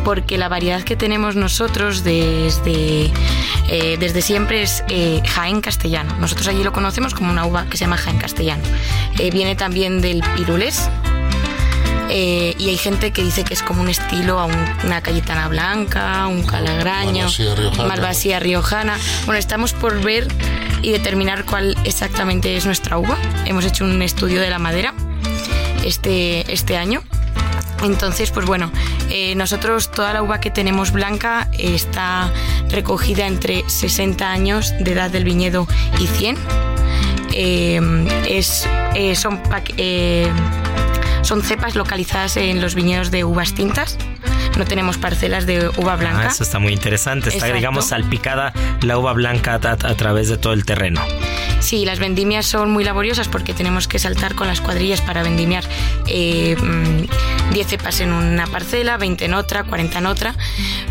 porque 0.04 0.38
la 0.38 0.50
variedad 0.50 0.82
que 0.82 0.96
tenemos 0.96 1.36
nosotros 1.36 2.04
desde, 2.04 3.12
eh, 3.70 3.98
desde 4.00 4.22
siempre 4.22 4.64
es 4.64 4.84
eh, 4.90 5.22
Jaén 5.28 5.62
castellano. 5.62 6.16
Nosotros 6.20 6.48
allí 6.48 6.64
lo 6.64 6.72
conocemos 6.72 7.14
como 7.14 7.32
una 7.32 7.46
uva 7.46 7.66
que 7.66 7.78
se 7.78 7.86
llama 7.86 7.98
Jaén 7.98 8.18
castellano. 8.18 8.64
viene 9.32 9.56
también 9.56 10.02
del 10.02 10.24
pirulés, 10.36 10.90
eh, 12.14 12.56
y 12.60 12.68
hay 12.68 12.78
gente 12.78 13.12
que 13.12 13.24
dice 13.24 13.46
que 13.46 13.54
es 13.54 13.64
como 13.64 13.82
un 13.82 13.88
estilo 13.88 14.38
a 14.38 14.46
una 14.46 15.02
Cayetana 15.02 15.48
Blanca, 15.48 16.28
un 16.28 16.44
Calagraño, 16.44 17.28
Malvasía 17.88 18.38
Riojana. 18.42 18.98
Bueno, 19.26 19.40
estamos 19.40 19.72
por 19.72 20.02
ver 20.02 20.28
y 20.82 20.92
determinar 20.92 21.46
cuál 21.46 21.78
exactamente 21.86 22.58
es 22.58 22.66
nuestra 22.66 22.98
uva. 22.98 23.18
Hemos 23.46 23.64
hecho 23.64 23.86
un 23.86 24.02
estudio 24.02 24.42
de 24.42 24.50
la 24.50 24.60
madera 24.60 24.94
este, 25.86 26.52
este 26.52 26.76
año. 26.76 27.02
Entonces, 27.82 28.30
pues 28.30 28.46
bueno, 28.46 28.74
eh, 29.10 29.34
nosotros 29.36 29.90
toda 29.90 30.12
la 30.12 30.22
uva 30.22 30.42
que 30.42 30.52
tenemos 30.52 30.92
blanca 30.92 31.48
está 31.58 32.30
recogida 32.70 33.26
entre 33.26 33.64
60 33.70 34.30
años 34.30 34.74
de 34.82 34.92
edad 34.92 35.12
del 35.12 35.24
viñedo 35.24 35.66
y 35.98 36.08
100. 36.08 36.38
Eh, 37.34 37.80
es, 38.28 38.68
son 39.18 39.42
son 41.22 41.42
cepas 41.42 41.76
localizadas 41.76 42.38
en 42.38 42.62
los 42.62 42.76
viñedos 42.76 43.12
de 43.12 43.24
uvas 43.24 43.54
tintas. 43.54 43.98
No 44.62 44.68
tenemos 44.68 45.00
parcelas 45.00 45.48
de 45.48 45.70
uva 45.70 45.96
blanca. 45.96 46.28
Ah, 46.28 46.32
eso 46.32 46.44
está 46.44 46.60
muy 46.60 46.72
interesante. 46.72 47.30
Está, 47.30 47.48
digamos, 47.48 47.88
salpicada 47.88 48.54
la 48.82 49.00
uva 49.00 49.12
blanca 49.12 49.56
a, 49.56 49.96
través 49.96 50.30
de 50.30 50.38
todo 50.38 50.54
el 50.54 50.66
terreno. 50.66 51.02
Sí, 51.60 51.84
las 51.84 51.98
vendimias 51.98 52.46
son 52.46 52.70
muy 52.70 52.84
laboriosas 52.84 53.28
porque 53.28 53.56
tenemos 53.56 53.88
que 53.88 53.98
saltar 53.98 54.36
con 54.36 54.46
las 54.46 54.62
cuadrillas 54.62 55.02
para 55.02 55.24
vendimiar 55.24 55.64
eh, 56.06 56.56
10 56.56 56.62
mm, 56.62 57.70
cepas 57.70 58.02
en 58.02 58.14
una 58.14 58.46
parcela, 58.46 58.98
20 58.98 59.26
en 59.26 59.34
otra, 59.34 59.64
40 59.64 59.98
en 59.98 60.06
otra. 60.06 60.36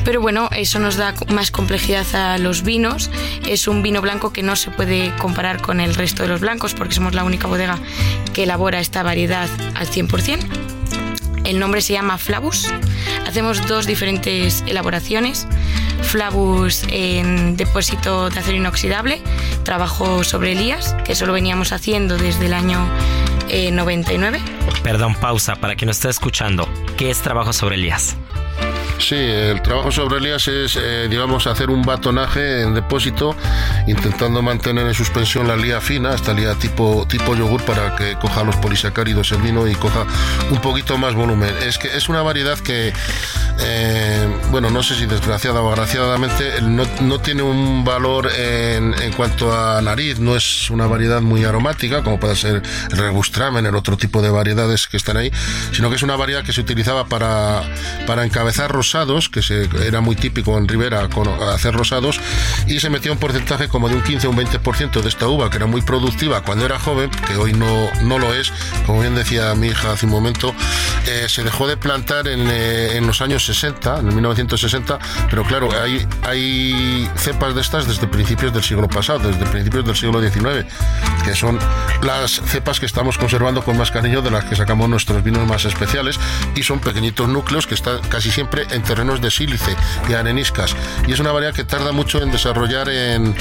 Pero 0.04 0.20
bueno, 0.20 0.48
eso 0.50 0.80
nos 0.80 0.96
da 0.96 1.14
más 1.28 1.52
complejidad 1.52 2.12
a 2.16 2.38
los 2.38 2.64
vinos. 2.64 3.08
Es 3.46 3.68
un 3.68 3.84
vino 3.84 4.00
blanco 4.00 4.32
que 4.32 4.42
no 4.42 4.56
se 4.56 4.72
puede 4.72 5.14
comparar 5.18 5.62
con 5.62 5.78
el 5.78 5.94
resto 5.94 6.24
de 6.24 6.28
los 6.28 6.40
blancos 6.40 6.74
porque 6.74 6.92
somos 6.92 7.14
la 7.14 7.22
única 7.22 7.46
bodega 7.46 7.78
que 8.32 8.42
elabora 8.42 8.80
esta 8.80 9.04
variedad 9.04 9.48
al 9.76 9.86
100%. 9.86 10.40
El 11.44 11.60
nombre 11.60 11.82
se 11.82 11.92
llama 11.92 12.18
Flavus. 12.18 12.68
Hacemos 13.26 13.66
dos 13.66 13.86
diferentes 13.86 14.64
elaboraciones. 14.66 15.46
Flavus 16.03 16.84
en 16.88 17.57
depósito 17.57 18.30
de 18.30 18.40
acero 18.40 18.57
inoxidable, 18.57 19.20
trabajo 19.64 20.24
sobre 20.24 20.53
Elías, 20.53 20.96
que 21.05 21.12
eso 21.12 21.26
lo 21.26 21.32
veníamos 21.32 21.72
haciendo 21.72 22.16
desde 22.16 22.46
el 22.46 22.55
año 22.55 22.86
99. 23.72 24.38
Eh, 24.38 24.40
Perdón, 24.82 25.14
pausa, 25.14 25.57
para 25.57 25.74
quien 25.76 25.86
no 25.86 25.92
esté 25.92 26.09
escuchando. 26.09 26.68
¿Qué 26.96 27.11
es 27.11 27.18
trabajo 27.20 27.53
sobre 27.53 27.76
Elías? 27.76 28.16
Sí, 29.01 29.14
el 29.16 29.62
trabajo 29.62 29.90
sobre 29.90 30.18
Elías 30.18 30.46
es, 30.46 30.76
eh, 30.76 31.09
digamos, 31.09 31.46
hacer 31.46 31.70
un 31.70 31.82
batonaje 31.82 32.61
en 32.62 32.74
depósito, 32.74 33.34
intentando 33.86 34.42
mantener 34.42 34.86
en 34.86 34.94
suspensión 34.94 35.48
la 35.48 35.57
lía 35.57 35.80
fina, 35.80 36.14
esta 36.14 36.34
lía 36.34 36.55
tipo, 36.55 37.07
tipo 37.09 37.34
yogur, 37.34 37.64
para 37.64 37.96
que 37.96 38.16
coja 38.16 38.44
los 38.44 38.57
polisacáridos 38.57 39.32
el 39.32 39.40
vino 39.40 39.66
y 39.66 39.74
coja 39.74 40.05
un 40.51 40.61
poquito 40.61 40.98
más 40.98 41.14
volumen. 41.14 41.55
Es 41.66 41.78
que 41.78 41.96
es 41.96 42.11
una 42.11 42.20
variedad 42.20 42.59
que, 42.59 42.92
eh, 43.61 44.28
bueno, 44.51 44.68
no 44.68 44.82
sé 44.82 44.94
si 44.94 45.07
desgraciada 45.07 45.62
o 45.62 45.70
agraciadamente, 45.72 46.61
no, 46.61 46.84
no 47.01 47.18
tiene 47.20 47.42
un 47.42 47.84
valor 47.84 48.30
en, 48.38 48.94
en, 49.03 49.12
cuanto 49.14 49.59
a 49.59 49.80
nariz, 49.80 50.18
no 50.18 50.36
es 50.36 50.68
una 50.68 50.86
variedad 50.86 51.22
muy 51.22 51.44
aromática, 51.44 52.03
como 52.03 52.20
puede 52.20 52.36
ser 52.36 52.62
el 52.90 52.96
rebustramen, 52.98 53.64
el 53.64 53.74
otro 53.74 53.96
tipo 53.96 54.20
de 54.20 54.28
variedades 54.28 54.88
que 54.88 54.98
están 54.98 55.16
ahí, 55.16 55.32
sino 55.72 55.88
que 55.88 55.96
es 55.96 56.03
una 56.03 56.16
variedad 56.16 56.44
que 56.44 56.53
se 56.53 56.61
utilizaba 56.61 57.07
para, 57.07 57.62
para 58.07 58.24
encabezar 58.26 58.70
rosados 58.91 59.28
que 59.28 59.41
se, 59.41 59.68
era 59.86 60.01
muy 60.01 60.16
típico 60.16 60.59
en 60.59 60.66
Ribera 60.66 61.09
con, 61.09 61.28
hacer 61.28 61.74
rosados, 61.74 62.20
y 62.66 62.80
se 62.80 62.91
metía 62.91 63.12
un 63.12 63.18
porcentaje 63.18 63.68
como 63.68 63.88
de 63.88 63.95
un 63.95 64.03
15 64.03 64.26
o 64.26 64.30
un 64.30 64.36
20% 64.36 65.01
de 65.01 65.09
esta 65.09 65.28
uva, 65.28 65.49
que 65.49 65.59
era 65.59 65.66
muy 65.66 65.80
productiva 65.80 66.43
cuando 66.43 66.64
era 66.66 66.78
joven, 66.78 67.09
que 67.28 67.36
hoy 67.36 67.53
no, 67.53 67.88
no 68.03 68.18
lo 68.18 68.34
es, 68.34 68.53
como 68.86 69.01
bien 69.01 69.14
decía 69.14 69.55
mi 69.55 69.68
hija 69.68 69.93
hace 69.93 70.07
un 70.07 70.12
momento, 70.12 70.53
eh, 71.07 71.26
se 71.28 71.45
dejó 71.45 71.68
de 71.68 71.76
plantar 71.76 72.26
en, 72.26 72.49
eh, 72.49 72.97
en, 72.97 73.07
los 73.07 73.20
años 73.20 73.47
60, 73.47 74.01
en 74.01 74.07
1960, 74.07 74.99
pero 75.30 75.45
claro, 75.45 75.68
hay, 75.80 76.05
hay 76.22 77.09
cepas 77.14 77.55
de 77.55 77.61
estas 77.61 77.86
desde 77.86 78.09
principios 78.09 78.53
del 78.53 78.64
siglo 78.64 78.88
pasado, 78.88 79.30
desde 79.30 79.47
principios 79.47 79.84
del 79.84 79.95
siglo 79.95 80.20
XIX, 80.20 80.66
que 81.24 81.36
son 81.36 81.61
las 82.03 82.43
cepas 82.45 82.80
que 82.80 82.86
estamos 82.86 83.18
conservando 83.18 83.62
con 83.62 83.78
más 83.78 83.93
cariño 83.93 84.20
de 84.20 84.32
las 84.32 84.47
que 84.47 84.57
sacamos 84.57 84.88
nuestros 84.88 85.22
vinos 85.22 85.47
más 85.47 85.64
especiales, 85.64 86.18
y 86.57 86.64
son 86.64 86.80
pequeñitos 86.80 87.28
núcleos 87.28 87.68
que 87.68 87.74
están 87.74 88.01
casi 88.09 88.32
siempre 88.32 88.66
en 88.70 88.79
terrenos 88.82 89.20
de 89.20 89.30
sílice 89.30 89.76
y 90.08 90.14
areniscas. 90.14 90.74
Y 91.06 91.12
es 91.12 91.20
una 91.20 91.32
variedad 91.32 91.54
que 91.54 91.64
tarda 91.64 91.92
mucho 91.92 92.22
en 92.22 92.30
desarrollar 92.30 92.88
en, 92.88 93.34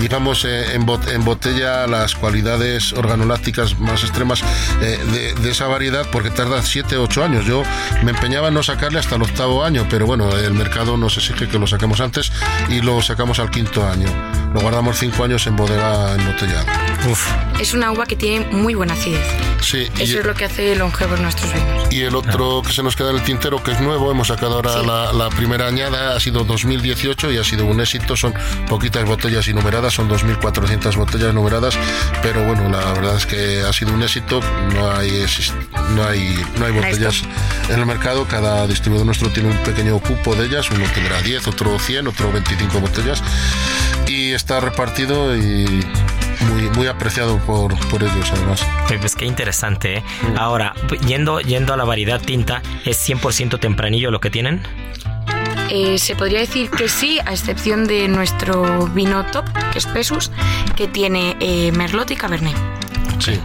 digamos, 0.00 0.44
eh, 0.44 0.74
en, 0.74 0.86
en, 1.12 1.24
botella 1.24 1.86
las 1.86 2.14
cualidades 2.14 2.92
organolácticas 2.92 3.78
más 3.78 4.02
extremas 4.02 4.42
eh, 4.82 5.34
de, 5.40 5.50
esa 5.50 5.66
variedad 5.66 6.06
porque 6.12 6.30
tarda 6.30 6.62
7 6.62 6.96
8 6.96 7.24
años. 7.24 7.46
Yo 7.46 7.62
me 8.02 8.10
empeñaba 8.10 8.48
en 8.48 8.54
no 8.54 8.62
sacarle 8.62 8.98
hasta 8.98 9.16
el 9.16 9.22
octavo 9.22 9.64
año, 9.64 9.86
pero 9.88 10.06
bueno, 10.06 10.30
el 10.36 10.52
mercado 10.54 10.96
nos 10.96 11.16
exige 11.16 11.48
que 11.48 11.58
lo 11.58 11.66
saquemos 11.66 12.00
antes 12.00 12.32
y 12.68 12.80
lo 12.80 13.00
sacamos 13.02 13.38
al 13.38 13.50
quinto 13.50 13.86
año. 13.86 14.08
lo 14.52 14.60
guardamos 14.60 14.98
cinco 14.98 15.24
años 15.24 15.46
en 15.46 15.56
bodega 15.56 16.14
embotellada. 16.14 16.64
Uf. 17.10 17.47
Es 17.60 17.74
una 17.74 17.90
uva 17.90 18.06
que 18.06 18.14
tiene 18.14 18.46
muy 18.52 18.74
buena 18.74 18.94
acidez. 18.94 19.26
Sí. 19.60 19.88
Eso 19.98 20.20
es 20.20 20.24
lo 20.24 20.34
que 20.34 20.44
hace 20.44 20.76
longevos 20.76 21.20
nuestros 21.20 21.52
vinos. 21.52 21.92
Y 21.92 22.02
el 22.02 22.14
otro 22.14 22.62
que 22.62 22.72
se 22.72 22.82
nos 22.84 22.94
queda 22.94 23.10
en 23.10 23.16
el 23.16 23.22
tintero, 23.22 23.62
que 23.62 23.72
es 23.72 23.80
nuevo, 23.80 24.10
hemos 24.10 24.28
sacado 24.28 24.54
ahora 24.54 24.82
la, 24.82 25.12
la, 25.12 25.28
primera 25.30 25.66
añada, 25.66 26.14
ha 26.14 26.20
sido 26.20 26.44
2018 26.44 27.32
y 27.32 27.38
ha 27.38 27.44
sido 27.44 27.66
un 27.66 27.80
éxito. 27.80 28.16
Son 28.16 28.32
poquitas 28.68 29.04
botellas 29.04 29.48
y 29.48 29.54
numeradas, 29.54 29.94
son 29.94 30.08
2.400 30.08 30.94
botellas 30.96 31.34
numeradas, 31.34 31.76
pero 32.22 32.44
bueno, 32.44 32.68
la 32.68 32.92
verdad 32.92 33.16
es 33.16 33.26
que 33.26 33.62
ha 33.62 33.72
sido 33.72 33.92
un 33.92 34.02
éxito. 34.02 34.40
No 34.74 34.90
hay, 34.92 35.26
no 35.96 36.06
hay, 36.06 36.44
no 36.58 36.66
hay 36.66 36.72
botellas 36.72 37.22
en 37.68 37.80
el 37.80 37.86
mercado. 37.86 38.26
Cada 38.28 38.66
distribuidor 38.68 39.06
nuestro 39.06 39.30
tiene 39.30 39.50
un 39.50 39.58
pequeño 39.58 39.98
cupo 39.98 40.36
de 40.36 40.46
ellas. 40.46 40.70
Uno 40.70 40.84
tendrá 40.94 41.20
10, 41.22 41.48
otro 41.48 41.78
100, 41.78 42.06
otro 42.06 42.30
25 42.30 42.80
botellas. 42.80 43.22
Y 44.06 44.32
está 44.32 44.60
repartido 44.60 45.36
y 45.36 45.84
muy, 46.40 46.70
muy 46.70 46.86
apreciado 46.86 47.38
por, 47.38 47.78
por 47.88 48.02
ellos 48.02 48.30
además. 48.32 48.64
Pues 49.00 49.14
qué 49.14 49.26
interesante. 49.26 49.98
¿eh? 49.98 50.04
Ahora, 50.36 50.74
yendo, 51.06 51.40
yendo 51.40 51.74
a 51.74 51.76
la 51.76 51.84
variedad 51.84 52.20
tinta, 52.20 52.62
¿es 52.84 53.08
100% 53.08 53.58
tempranillo 53.60 54.10
lo 54.10 54.20
que 54.20 54.30
tienen? 54.30 54.62
Eh, 55.70 55.98
se 55.98 56.16
podría 56.16 56.40
decir 56.40 56.70
que 56.70 56.88
sí, 56.88 57.18
a 57.24 57.32
excepción 57.32 57.86
de 57.86 58.08
nuestro 58.08 58.86
vino 58.88 59.24
top, 59.26 59.44
que 59.72 59.78
es 59.78 59.86
Pesus, 59.86 60.30
que 60.76 60.88
tiene 60.88 61.36
eh, 61.40 61.72
Merlot 61.72 62.10
y 62.10 62.16
Cabernet. 62.16 62.56
Sí, 63.18 63.38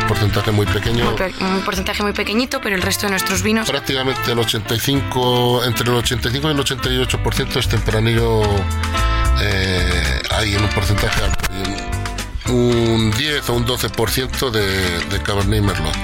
un 0.00 0.06
porcentaje 0.06 0.52
muy 0.52 0.66
pequeño. 0.66 1.08
un 1.40 1.60
porcentaje 1.62 2.02
muy 2.02 2.12
pequeñito, 2.12 2.60
pero 2.60 2.76
el 2.76 2.82
resto 2.82 3.06
de 3.06 3.10
nuestros 3.10 3.42
vinos. 3.42 3.68
Prácticamente 3.68 4.30
el 4.30 4.38
85, 4.38 5.64
entre 5.64 5.90
el 5.90 5.96
85 5.96 6.48
y 6.48 6.50
el 6.52 6.58
88% 6.58 7.56
es 7.56 7.68
tempranillo 7.68 8.42
eh, 9.42 10.22
ahí 10.30 10.54
en 10.54 10.62
un 10.62 10.70
porcentaje 10.70 11.24
alto 11.24 11.95
un 12.48 13.10
10 13.10 13.50
o 13.50 13.54
un 13.54 13.66
12% 13.66 14.50
de, 14.50 15.00
de 15.06 15.22
Cabernet 15.22 15.62
Merlot. 15.62 15.94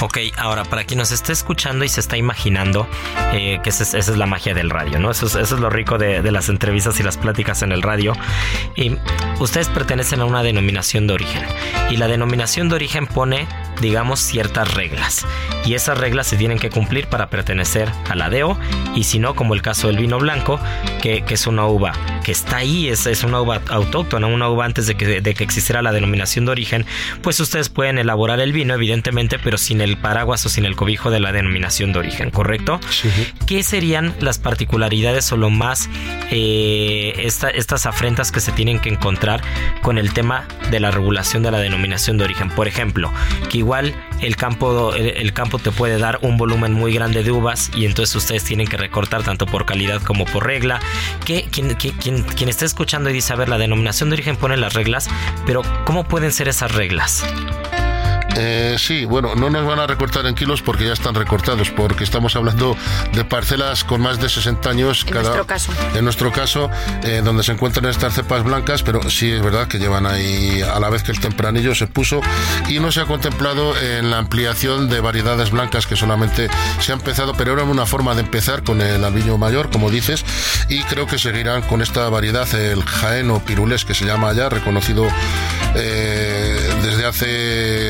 Ok, 0.00 0.18
ahora 0.36 0.64
para 0.64 0.84
quien 0.84 0.98
nos 0.98 1.10
esté 1.10 1.32
escuchando 1.32 1.84
y 1.84 1.88
se 1.88 2.00
está 2.00 2.16
imaginando 2.16 2.86
eh, 3.32 3.60
que 3.62 3.70
esa 3.70 3.96
es, 3.96 4.08
la 4.08 4.26
magia 4.26 4.54
del 4.54 4.70
radio, 4.70 4.98
¿no? 4.98 5.10
Eso 5.10 5.26
es, 5.40 5.50
lo 5.52 5.70
rico 5.70 5.98
de, 5.98 6.22
de, 6.22 6.32
las 6.32 6.48
entrevistas 6.48 7.00
y 7.00 7.02
las 7.02 7.16
pláticas 7.16 7.62
en 7.62 7.72
el 7.72 7.82
radio. 7.82 8.12
Y 8.74 8.96
ustedes 9.40 9.68
pertenecen 9.68 10.20
a 10.20 10.24
una 10.24 10.42
denominación 10.42 11.06
de 11.06 11.14
origen. 11.14 11.44
Y 11.90 11.96
la 11.96 12.08
denominación 12.08 12.68
de 12.68 12.74
origen 12.74 13.06
pone, 13.06 13.48
digamos, 13.80 14.20
ciertas 14.20 14.74
reglas. 14.74 15.26
Y 15.64 15.74
esas 15.74 15.98
reglas 15.98 16.26
se 16.26 16.36
tienen 16.36 16.58
que 16.58 16.70
cumplir 16.70 17.06
para 17.08 17.28
pertenecer 17.28 17.90
a 18.08 18.14
la 18.14 18.30
DEO. 18.30 18.58
Y 18.94 19.04
si 19.04 19.18
no, 19.18 19.34
como 19.34 19.54
el 19.54 19.62
caso 19.62 19.88
del 19.88 19.98
vino 19.98 20.18
blanco, 20.18 20.60
que, 21.02 21.22
que 21.22 21.34
es 21.34 21.46
una 21.46 21.66
uva 21.66 21.92
que 22.26 22.32
está 22.32 22.56
ahí, 22.56 22.88
es, 22.88 23.06
es 23.06 23.22
una 23.22 23.40
uva 23.40 23.60
autóctona, 23.68 24.26
una 24.26 24.48
uva 24.48 24.64
antes 24.64 24.88
de 24.88 24.96
que, 24.96 25.20
de 25.20 25.34
que 25.34 25.44
existiera 25.44 25.80
la 25.80 25.92
denominación 25.92 26.44
de 26.44 26.50
origen, 26.50 26.84
pues 27.22 27.38
ustedes 27.38 27.68
pueden 27.68 27.98
elaborar 27.98 28.40
el 28.40 28.52
vino, 28.52 28.74
evidentemente, 28.74 29.38
pero 29.38 29.58
sin 29.58 29.80
el 29.80 29.96
paraguas 29.96 30.44
o 30.44 30.48
sin 30.48 30.64
el 30.64 30.74
cobijo 30.74 31.10
de 31.10 31.20
la 31.20 31.30
denominación 31.30 31.92
de 31.92 32.00
origen, 32.00 32.30
¿correcto? 32.30 32.80
Sí. 32.90 33.08
¿Qué 33.46 33.62
serían 33.62 34.12
las 34.18 34.38
particularidades 34.38 35.30
o 35.30 35.36
lo 35.36 35.50
más 35.50 35.88
eh, 36.32 37.12
estas 37.16 37.86
afrentas 37.86 38.32
que 38.32 38.40
se 38.40 38.50
tienen 38.50 38.80
que 38.80 38.88
encontrar 38.88 39.40
con 39.82 39.96
el 39.96 40.12
tema 40.12 40.48
de 40.72 40.80
la 40.80 40.90
regulación 40.90 41.44
de 41.44 41.52
la 41.52 41.58
denominación 41.58 42.18
de 42.18 42.24
origen? 42.24 42.50
Por 42.50 42.66
ejemplo, 42.66 43.12
que 43.50 43.58
igual 43.66 43.96
el 44.20 44.36
campo, 44.36 44.94
el, 44.94 45.32
campo 45.32 45.58
te 45.58 45.72
puede 45.72 45.98
dar 45.98 46.20
un 46.22 46.36
volumen 46.36 46.72
muy 46.72 46.94
grande 46.94 47.24
de 47.24 47.32
uvas 47.32 47.72
y 47.74 47.84
entonces 47.84 48.14
ustedes 48.14 48.44
tienen 48.44 48.68
que 48.68 48.76
recortar 48.76 49.24
tanto 49.24 49.44
por 49.44 49.66
calidad 49.66 50.00
como 50.02 50.24
por 50.24 50.46
regla. 50.46 50.78
Que 51.24 51.42
quien, 51.50 51.74
quien, 51.74 52.22
quien 52.22 52.48
esté 52.48 52.64
escuchando 52.64 53.10
y 53.10 53.12
dice, 53.12 53.32
a 53.32 53.36
ver, 53.36 53.48
la 53.48 53.58
denominación 53.58 54.08
de 54.08 54.14
origen 54.14 54.36
pone 54.36 54.56
las 54.56 54.74
reglas, 54.74 55.08
pero 55.46 55.62
¿cómo 55.84 56.04
pueden 56.04 56.30
ser 56.30 56.46
esas 56.46 56.76
reglas? 56.76 57.24
Eh, 58.36 58.76
sí, 58.78 59.06
bueno, 59.06 59.34
no 59.34 59.48
nos 59.48 59.66
van 59.66 59.78
a 59.78 59.86
recortar 59.86 60.26
en 60.26 60.34
kilos 60.34 60.60
porque 60.60 60.84
ya 60.84 60.92
están 60.92 61.14
recortados, 61.14 61.70
porque 61.70 62.04
estamos 62.04 62.36
hablando 62.36 62.76
de 63.12 63.24
parcelas 63.24 63.82
con 63.82 64.02
más 64.02 64.20
de 64.20 64.28
60 64.28 64.68
años. 64.68 65.04
En 65.06 65.12
cada, 65.12 65.22
nuestro 65.22 65.46
caso. 65.46 65.72
En 65.94 66.04
nuestro 66.04 66.32
caso, 66.32 66.70
eh, 67.02 67.22
donde 67.24 67.42
se 67.42 67.52
encuentran 67.52 67.86
estas 67.86 68.14
cepas 68.14 68.44
blancas, 68.44 68.82
pero 68.82 69.08
sí 69.08 69.30
es 69.30 69.42
verdad 69.42 69.68
que 69.68 69.78
llevan 69.78 70.06
ahí 70.06 70.60
a 70.60 70.78
la 70.78 70.90
vez 70.90 71.02
que 71.02 71.12
el 71.12 71.20
tempranillo 71.20 71.74
se 71.74 71.86
puso 71.86 72.20
y 72.68 72.78
no 72.78 72.92
se 72.92 73.00
ha 73.00 73.06
contemplado 73.06 73.74
en 73.80 74.10
la 74.10 74.18
ampliación 74.18 74.90
de 74.90 75.00
variedades 75.00 75.50
blancas 75.50 75.86
que 75.86 75.96
solamente 75.96 76.50
se 76.80 76.92
ha 76.92 76.94
empezado, 76.94 77.32
pero 77.34 77.54
era 77.54 77.62
una 77.62 77.86
forma 77.86 78.14
de 78.14 78.20
empezar 78.20 78.62
con 78.62 78.82
el 78.82 79.02
albiño 79.02 79.38
mayor, 79.38 79.70
como 79.70 79.90
dices, 79.90 80.24
y 80.68 80.82
creo 80.84 81.06
que 81.06 81.18
seguirán 81.18 81.62
con 81.62 81.80
esta 81.80 82.08
variedad, 82.10 82.52
el 82.54 82.84
jaeno 82.84 83.42
pirulés 83.44 83.84
que 83.84 83.94
se 83.94 84.04
llama 84.04 84.28
allá, 84.28 84.48
reconocido 84.48 85.06
eh, 85.74 86.74
desde 86.82 87.06
hace 87.06 87.26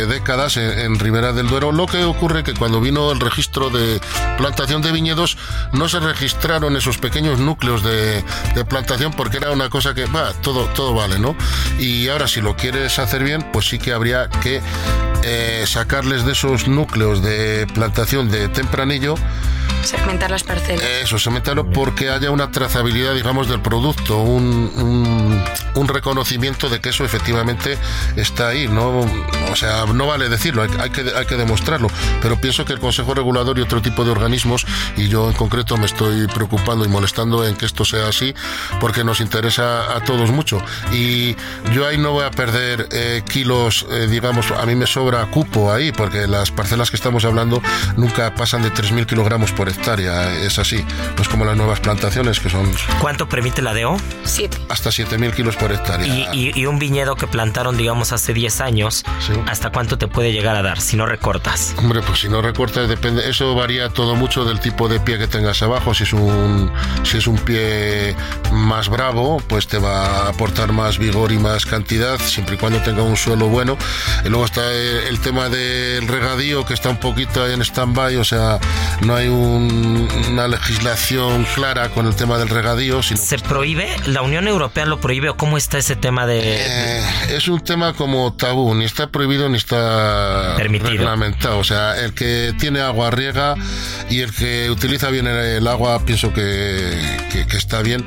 décadas 0.06 0.35
en, 0.56 0.98
Ribera 0.98 1.32
del 1.32 1.48
Duero. 1.48 1.72
Lo 1.72 1.86
que 1.86 2.04
ocurre 2.04 2.44
que 2.44 2.54
cuando 2.54 2.80
vino 2.80 3.10
el 3.10 3.20
registro 3.20 3.70
de 3.70 4.00
plantación 4.36 4.82
de 4.82 4.92
viñedos 4.92 5.38
no 5.72 5.88
se 5.88 5.98
registraron 5.98 6.76
esos 6.76 6.98
pequeños 6.98 7.38
núcleos 7.38 7.82
de, 7.82 8.22
plantación 8.68 9.12
porque 9.12 9.38
era 9.38 9.50
una 9.50 9.70
cosa 9.70 9.94
que, 9.94 10.06
va, 10.06 10.32
todo, 10.42 10.66
todo 10.66 10.92
vale, 10.92 11.18
¿no? 11.18 11.36
Y 11.78 12.08
ahora 12.08 12.28
si 12.28 12.40
lo 12.40 12.56
quieres 12.56 12.98
hacer 12.98 13.22
bien, 13.22 13.46
pues 13.52 13.68
sí 13.68 13.78
que 13.78 13.92
habría 13.92 14.28
que 14.28 14.60
eh, 15.22 15.64
sacarles 15.66 16.24
de 16.24 16.32
esos 16.32 16.68
núcleos 16.68 17.22
de 17.22 17.66
plantación 17.72 18.30
de 18.30 18.48
tempranillo 18.48 19.14
Segmentar 19.82 20.30
las 20.30 20.42
parcelas. 20.42 20.82
Eso, 21.02 21.18
segmentarlo 21.18 21.70
porque 21.70 22.10
haya 22.10 22.30
una 22.30 22.50
trazabilidad, 22.50 23.14
digamos, 23.14 23.48
del 23.48 23.60
producto, 23.60 24.18
un, 24.18 25.42
un, 25.74 25.88
reconocimiento 25.88 26.68
de 26.68 26.80
que 26.80 26.88
eso 26.88 27.04
efectivamente 27.04 27.78
está 28.16 28.48
ahí. 28.48 28.66
¿no? 28.68 29.00
O 29.50 29.56
sea, 29.56 29.86
no 29.86 30.06
vale 30.06 30.28
decirlo, 30.28 30.62
hay, 30.62 30.90
que, 30.90 31.04
hay 31.14 31.26
que 31.26 31.36
demostrarlo. 31.36 31.88
Pero 32.20 32.40
pienso 32.40 32.64
que 32.64 32.72
el 32.72 32.80
Consejo 32.80 33.14
Regulador 33.14 33.58
y 33.58 33.62
otro 33.62 33.80
tipo 33.80 34.04
de 34.04 34.10
organismos, 34.10 34.66
y 34.96 35.08
yo 35.08 35.28
en 35.28 35.34
concreto 35.34 35.76
me 35.76 35.86
estoy 35.86 36.26
preocupando 36.26 36.84
y 36.84 36.88
molestando 36.88 37.46
en 37.46 37.56
que 37.56 37.66
esto 37.66 37.84
sea 37.84 38.08
así, 38.08 38.34
porque 38.80 39.04
nos 39.04 39.20
interesa 39.20 39.96
a 39.96 40.00
todos 40.00 40.30
mucho. 40.30 40.60
Y 40.92 41.36
yo 41.72 41.86
ahí 41.86 41.98
no 41.98 42.12
voy 42.12 42.24
a 42.24 42.30
perder 42.30 42.88
eh, 42.92 43.22
kilos, 43.28 43.86
eh, 43.90 44.06
digamos, 44.08 44.50
a 44.50 44.66
mí 44.66 44.74
me 44.74 44.86
sobra 44.86 45.24
cupo 45.26 45.72
ahí, 45.72 45.92
porque 45.92 46.26
las 46.26 46.50
parcelas 46.50 46.90
que 46.90 46.96
estamos 46.96 47.24
hablando 47.24 47.62
nunca 47.96 48.34
pasan 48.34 48.62
de 48.62 48.72
3.000 48.72 49.06
kilogramos 49.06 49.52
por 49.52 49.65
hectárea, 49.68 50.32
es 50.42 50.58
así. 50.58 50.84
No 51.16 51.22
es 51.22 51.28
como 51.28 51.44
las 51.44 51.56
nuevas 51.56 51.80
plantaciones 51.80 52.40
que 52.40 52.50
son... 52.50 52.70
¿Cuánto 53.00 53.28
permite 53.28 53.62
la 53.62 53.74
DEO? 53.74 53.96
Siete. 54.24 54.58
Hasta 54.68 54.90
7.000 54.90 55.34
kilos 55.34 55.56
por 55.56 55.72
hectárea. 55.72 56.34
Y, 56.34 56.66
un 56.66 56.78
viñedo 56.78 57.14
que 57.16 57.26
plantaron, 57.26 57.76
digamos, 57.76 58.12
hace 58.12 58.34
10 58.34 58.60
años, 58.60 59.04
¿hasta 59.46 59.70
cuánto 59.70 59.98
te 59.98 60.08
puede 60.08 60.32
llegar 60.32 60.56
a 60.56 60.62
dar 60.62 60.80
si 60.80 60.96
no 60.96 61.06
recortas? 61.06 61.74
Hombre, 61.78 62.00
pues 62.02 62.20
si 62.20 62.28
no 62.28 62.42
recortas, 62.42 62.88
depende. 62.88 63.28
Eso 63.28 63.54
varía 63.54 63.88
todo 63.88 64.16
mucho 64.16 64.44
del 64.44 64.60
tipo 64.60 64.88
de 64.88 65.00
pie 65.00 65.18
que 65.18 65.28
tengas 65.28 65.62
abajo. 65.62 65.94
Si 65.94 66.02
es 66.02 66.12
un, 66.12 66.72
si 67.04 67.18
es 67.18 67.26
un 67.26 67.38
pie 67.38 68.16
más 68.52 68.88
bravo, 68.88 69.40
pues 69.46 69.66
te 69.66 69.78
va 69.78 70.06
a 70.06 70.28
aportar 70.28 70.72
más 70.72 70.98
vigor 70.98 71.32
y 71.32 71.38
más 71.38 71.66
cantidad, 71.66 72.18
siempre 72.18 72.56
y 72.56 72.58
cuando 72.58 72.80
tenga 72.82 73.02
un 73.02 73.16
suelo 73.16 73.48
bueno. 73.48 73.76
Y 74.24 74.28
luego 74.28 74.44
está 74.44 74.72
el, 74.72 75.20
tema 75.20 75.48
del 75.48 76.06
regadío, 76.06 76.64
que 76.64 76.74
está 76.74 76.90
un 76.90 76.98
poquito 76.98 77.46
en 77.46 77.62
stand-by, 77.62 78.16
o 78.16 78.24
sea, 78.24 78.58
no 79.00 79.14
hay 79.14 79.28
una 79.56 80.48
legislación 80.48 81.46
clara 81.54 81.88
con 81.90 82.06
el 82.06 82.14
tema 82.14 82.38
del 82.38 82.48
regadío. 82.48 83.02
¿Se 83.02 83.38
prohíbe? 83.38 83.88
¿La 84.06 84.22
Unión 84.22 84.48
Europea 84.48 84.86
lo 84.86 85.00
prohíbe 85.00 85.30
o 85.30 85.36
cómo 85.36 85.56
está 85.56 85.78
ese 85.78 85.96
tema 85.96 86.26
de...? 86.26 86.40
Eh, 86.44 87.04
es 87.30 87.48
un 87.48 87.60
tema 87.60 87.92
como 87.94 88.34
tabú, 88.34 88.74
ni 88.74 88.84
está 88.84 89.08
prohibido 89.08 89.48
ni 89.48 89.56
está 89.56 90.54
Permitido. 90.56 90.90
reglamentado. 90.90 91.58
O 91.58 91.64
sea, 91.64 91.98
el 91.98 92.14
que 92.14 92.54
tiene 92.58 92.80
agua 92.80 93.10
riega 93.10 93.54
y 94.10 94.20
el 94.20 94.32
que 94.32 94.70
utiliza 94.70 95.10
bien 95.10 95.26
el, 95.26 95.66
agua 95.66 96.04
pienso 96.04 96.32
que, 96.32 97.46
que 97.48 97.56
está 97.56 97.82
bien 97.82 98.06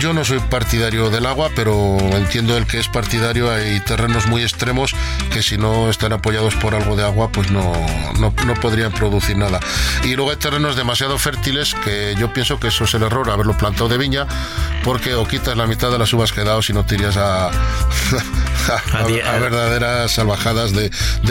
yo 0.00 0.12
no 0.12 0.24
soy 0.24 0.40
partidario 0.40 1.10
del 1.10 1.26
agua, 1.26 1.50
pero 1.54 1.98
entiendo 2.12 2.56
el 2.56 2.66
que 2.66 2.78
es 2.78 2.88
partidario. 2.88 3.50
Hay 3.50 3.80
terrenos 3.80 4.26
muy 4.26 4.42
extremos 4.42 4.94
que 5.32 5.42
si 5.42 5.56
no 5.56 5.88
están 5.88 6.12
apoyados 6.12 6.54
por 6.56 6.74
algo 6.74 6.96
de 6.96 7.04
agua, 7.04 7.30
pues 7.30 7.50
no, 7.50 7.72
no, 8.18 8.54
podrían 8.60 8.92
producir 8.92 9.36
nada. 9.36 9.60
Y 10.04 10.16
luego 10.16 10.30
hay 10.30 10.36
terrenos 10.36 10.76
demasiado 10.76 11.18
fértiles 11.18 11.74
que 11.84 12.14
yo 12.18 12.32
pienso 12.32 12.58
que 12.58 12.68
eso 12.68 12.84
es 12.84 12.94
el 12.94 13.02
error, 13.02 13.30
haberlo 13.30 13.56
plantado 13.56 13.88
de 13.88 13.98
viña, 13.98 14.26
porque 14.84 15.14
o 15.14 15.26
quitas 15.26 15.56
la 15.56 15.66
mitad 15.66 15.90
de 15.90 15.98
las 15.98 16.12
uvas 16.12 16.32
que 16.32 16.40
he 16.40 16.44
dado 16.44 16.62
si 16.62 16.72
no 16.72 16.84
te 16.84 16.96
irías 16.96 17.16
a, 17.16 17.48
a, 18.92 19.38
verdaderas 19.38 20.12
salvajadas 20.12 20.72
de, 20.72 20.90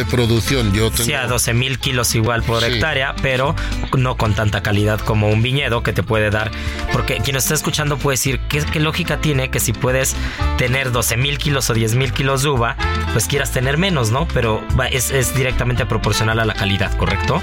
producción. 0.10 0.74
Yo 0.74 0.90
Sí, 0.92 1.14
a 1.14 1.28
12 1.28 1.54
mil 1.54 1.80
kilos 1.80 2.16
igual 2.16 2.44
por 2.44 2.64
hectárea, 2.64 3.16
pero 3.22 3.56
no 3.98 4.16
con 4.16 4.34
tanta 4.34 4.64
calidad 4.64 5.00
como 5.00 5.28
un 5.30 5.42
viñedo 5.42 5.84
que 5.84 5.92
te 5.92 6.04
puede 6.04 6.30
dar. 6.30 6.52
Porque 6.92 7.18
quien 7.18 7.36
está 7.36 7.54
escuchando 7.54 7.98
puede 7.98 8.14
decir, 8.14 8.37
¿qué, 8.50 8.64
qué 8.72 8.80
lógica 8.80 9.18
tiene 9.18 9.50
que 9.50 9.60
si 9.60 9.74
puedes 9.74 10.16
tener 10.58 10.92
12 10.92 11.18
mil 11.18 11.38
kilos 11.38 11.70
o 11.70 11.74
10 11.74 11.96
mil 11.96 12.14
kilos 12.14 12.44
de 12.44 12.50
uva, 12.50 12.76
pues 13.14 13.28
quieras 13.28 13.52
tener 13.52 13.78
menos, 13.78 14.12
¿no? 14.12 14.28
Pero 14.34 14.64
es, 14.92 15.12
es 15.12 15.36
directamente 15.36 15.86
proporcional 15.86 16.40
a 16.40 16.46
la 16.46 16.54
calidad, 16.54 16.96
¿correcto? 16.98 17.42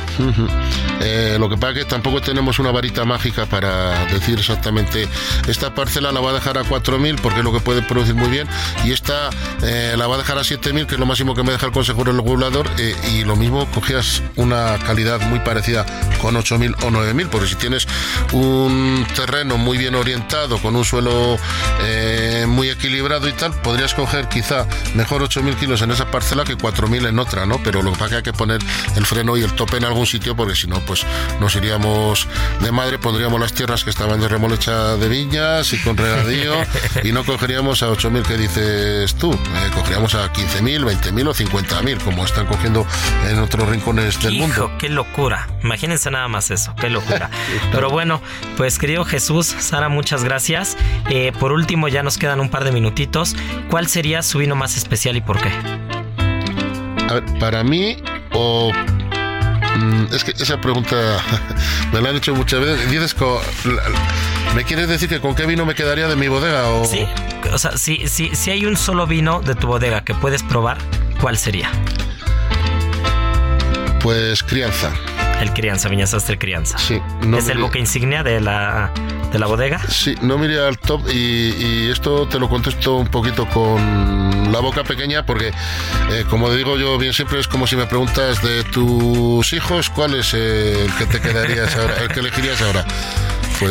Eh, 1.01 1.36
lo 1.38 1.49
que 1.49 1.57
pasa 1.57 1.72
es 1.72 1.78
que 1.80 1.84
tampoco 1.84 2.20
tenemos 2.20 2.59
una 2.59 2.70
varita 2.70 3.05
mágica 3.05 3.47
para 3.47 4.05
decir 4.07 4.38
exactamente, 4.38 5.09
esta 5.49 5.74
parcela 5.74 6.12
la 6.12 6.20
va 6.20 6.30
a 6.30 6.34
dejar 6.34 6.59
a 6.59 6.64
4.000 6.64 7.20
porque 7.20 7.38
es 7.40 7.45
lo 7.45 7.53
que 7.53 7.61
puede 7.61 7.82
producir 7.82 8.14
muy 8.14 8.28
bien, 8.28 8.49
y 8.84 8.92
esta 8.92 9.30
eh, 9.62 9.95
la 9.97 10.07
va 10.07 10.16
a 10.16 10.18
dejar 10.18 10.38
a 10.38 10.42
7.000, 10.42 10.86
que 10.86 10.95
es 10.95 11.01
lo 11.01 11.07
máximo 11.07 11.34
que 11.34 11.42
me 11.42 11.53
deja 11.53 11.66
el 11.66 11.72
consejo 11.72 12.05
regulador, 12.05 12.68
eh, 12.78 12.95
y 13.12 13.24
lo 13.24 13.36
mismo 13.36 13.66
cogías 13.72 14.22
una 14.36 14.78
calidad 14.78 15.20
muy 15.28 15.40
parecida 15.40 15.84
con 16.20 16.34
8.000 16.34 16.84
o 16.84 16.90
9.000, 16.90 17.28
porque 17.28 17.47
si 17.49 17.57
tienes 17.57 17.86
un 18.32 19.07
terreno 19.14 19.57
muy 19.57 19.78
bien 19.78 19.95
orientado, 19.95 20.59
con 20.59 20.76
un 20.76 20.84
suelo 20.85 21.39
muy 22.47 22.70
equilibrado 22.70 23.28
y 23.28 23.32
tal, 23.32 23.53
podrías 23.61 23.95
coger 23.95 24.28
quizá 24.28 24.66
mejor 24.95 25.22
8.000 25.22 25.57
kilos 25.57 25.82
en 25.82 25.91
esa 25.91 26.11
parcela 26.11 26.45
que 26.45 26.57
4.000 26.57 27.09
en 27.09 27.18
otra, 27.18 27.47
¿no? 27.47 27.59
Pero 27.62 27.82
lo 27.82 27.93
que 27.93 27.99
pasa 27.99 28.05
es 28.05 28.11
que 28.11 28.16
hay 28.16 28.22
que 28.22 28.32
poner 28.32 28.61
el 28.97 29.07
freno 29.07 29.37
y 29.37 29.43
el 29.43 29.53
tope 29.53 29.76
en 29.76 29.85
algún 29.85 30.07
sitio, 30.07 30.37
porque 30.37 30.55
si 30.55 30.66
no, 30.66 30.80
pues 30.80 31.05
nos 31.41 31.55
iríamos 31.57 32.28
de 32.61 32.72
madre, 32.72 32.99
pondríamos 32.99 33.41
las 33.41 33.53
tierras 33.53 33.85
que 33.85 33.91
estaban 33.91 34.20
de 34.20 34.28
remolecha 34.28 34.97
de 34.97 35.09
viñas 35.09 35.72
y 35.72 35.78
con 35.78 35.97
regadío, 35.97 36.55
y 37.03 37.12
no 37.12 37.24
cogeríamos 37.24 37.82
a 37.82 37.89
8.000 37.89 38.22
que 38.22 38.37
dices 38.37 39.14
tú, 39.14 39.32
eh, 39.32 39.70
cogeríamos 39.74 40.14
a 40.14 40.32
15.000, 40.32 40.85
20.000 40.85 41.28
o 41.28 41.35
50.000, 41.35 41.99
como 42.03 42.24
están 42.24 42.47
cogiendo 42.47 42.87
en 43.28 43.39
otros 43.39 43.68
rincones 43.68 44.20
del 44.22 44.35
Hijo, 44.35 44.47
mundo. 44.47 44.70
¡Qué 44.78 44.89
locura! 44.89 45.49
Imagínense 45.62 46.11
nada 46.11 46.28
más 46.28 46.51
eso, 46.51 46.74
qué 46.76 46.91
locura. 46.91 47.30
Pero 47.72 47.91
bueno, 47.91 48.20
pues 48.57 48.78
querido 48.78 49.05
Jesús, 49.05 49.47
Sara, 49.47 49.89
muchas 49.89 50.24
gracias. 50.24 50.73
Eh, 51.10 51.32
por 51.38 51.52
último, 51.52 51.88
ya 51.88 52.02
nos 52.02 52.18
quedan 52.18 52.40
un 52.40 52.48
par 52.48 52.64
de 52.64 52.72
minutitos. 52.72 53.36
¿Cuál 53.68 53.88
sería 53.88 54.22
su 54.22 54.38
vino 54.38 54.56
más 54.56 54.76
especial 54.76 55.16
y 55.16 55.20
por 55.20 55.40
qué? 55.40 55.50
Para 57.38 57.62
mí, 57.62 57.96
o 58.32 58.72
Mm, 59.76 60.14
es 60.14 60.22
que 60.22 60.30
esa 60.30 60.60
pregunta 60.60 60.96
me 61.92 62.00
la 62.00 62.10
han 62.10 62.16
hecho 62.16 62.34
muchas 62.34 62.60
veces. 62.60 62.90
Dices, 62.90 63.16
¿me 64.54 64.64
quieres 64.64 64.88
decir 64.88 65.08
que 65.08 65.20
con 65.20 65.34
qué 65.34 65.46
vino 65.46 65.66
me 65.66 65.74
quedaría 65.74 66.08
de 66.08 66.16
mi 66.16 66.28
bodega? 66.28 66.68
O... 66.68 66.84
Sí, 66.84 67.06
o 67.52 67.58
sea, 67.58 67.76
si, 67.76 68.06
si, 68.08 68.34
si 68.34 68.50
hay 68.50 68.66
un 68.66 68.76
solo 68.76 69.06
vino 69.06 69.40
de 69.40 69.54
tu 69.54 69.66
bodega 69.66 70.04
que 70.04 70.14
puedes 70.14 70.42
probar, 70.42 70.78
¿cuál 71.20 71.38
sería? 71.38 71.70
Pues 74.00 74.42
crianza. 74.42 74.92
El 75.40 75.52
crianza, 75.52 75.88
Viña 75.88 76.06
Sastre 76.06 76.38
Crianza. 76.38 76.78
Sí. 76.78 77.00
¿Es 77.36 77.48
el 77.48 77.58
buque 77.58 77.78
insignia 77.78 78.22
de 78.22 78.40
la, 78.40 78.92
de 79.35 79.41
la 79.41 79.47
bodega? 79.47 79.80
Sí, 79.89 80.14
no 80.22 80.39
miré 80.39 80.64
al 80.64 80.78
top 80.78 81.09
y, 81.12 81.91
esto 81.91 82.28
te 82.28 82.39
lo 82.39 82.49
contesto 82.49 82.95
un 82.95 83.09
poquito 83.09 83.47
con 83.49 84.53
la 84.53 84.61
boca 84.61 84.85
pequeña 84.85 85.26
porque, 85.26 85.49
eh, 85.49 86.24
como 86.30 86.53
digo 86.53 86.78
yo 86.78 86.97
bien 86.99 87.12
siempre, 87.12 87.41
es 87.41 87.49
como 87.49 87.66
si 87.66 87.74
me 87.74 87.87
preguntas 87.87 88.41
de 88.43 88.62
tus 88.62 89.53
hijos, 89.53 89.91
¿cuál 89.91 90.14
es 90.14 90.35
el 90.35 90.89
que 90.97 91.07
te 91.07 91.20
quedarías 91.20 91.74
ahora, 91.74 91.97
el 92.01 92.09
que 92.09 92.20
elegirías 92.20 92.62
ahora? 92.62 92.87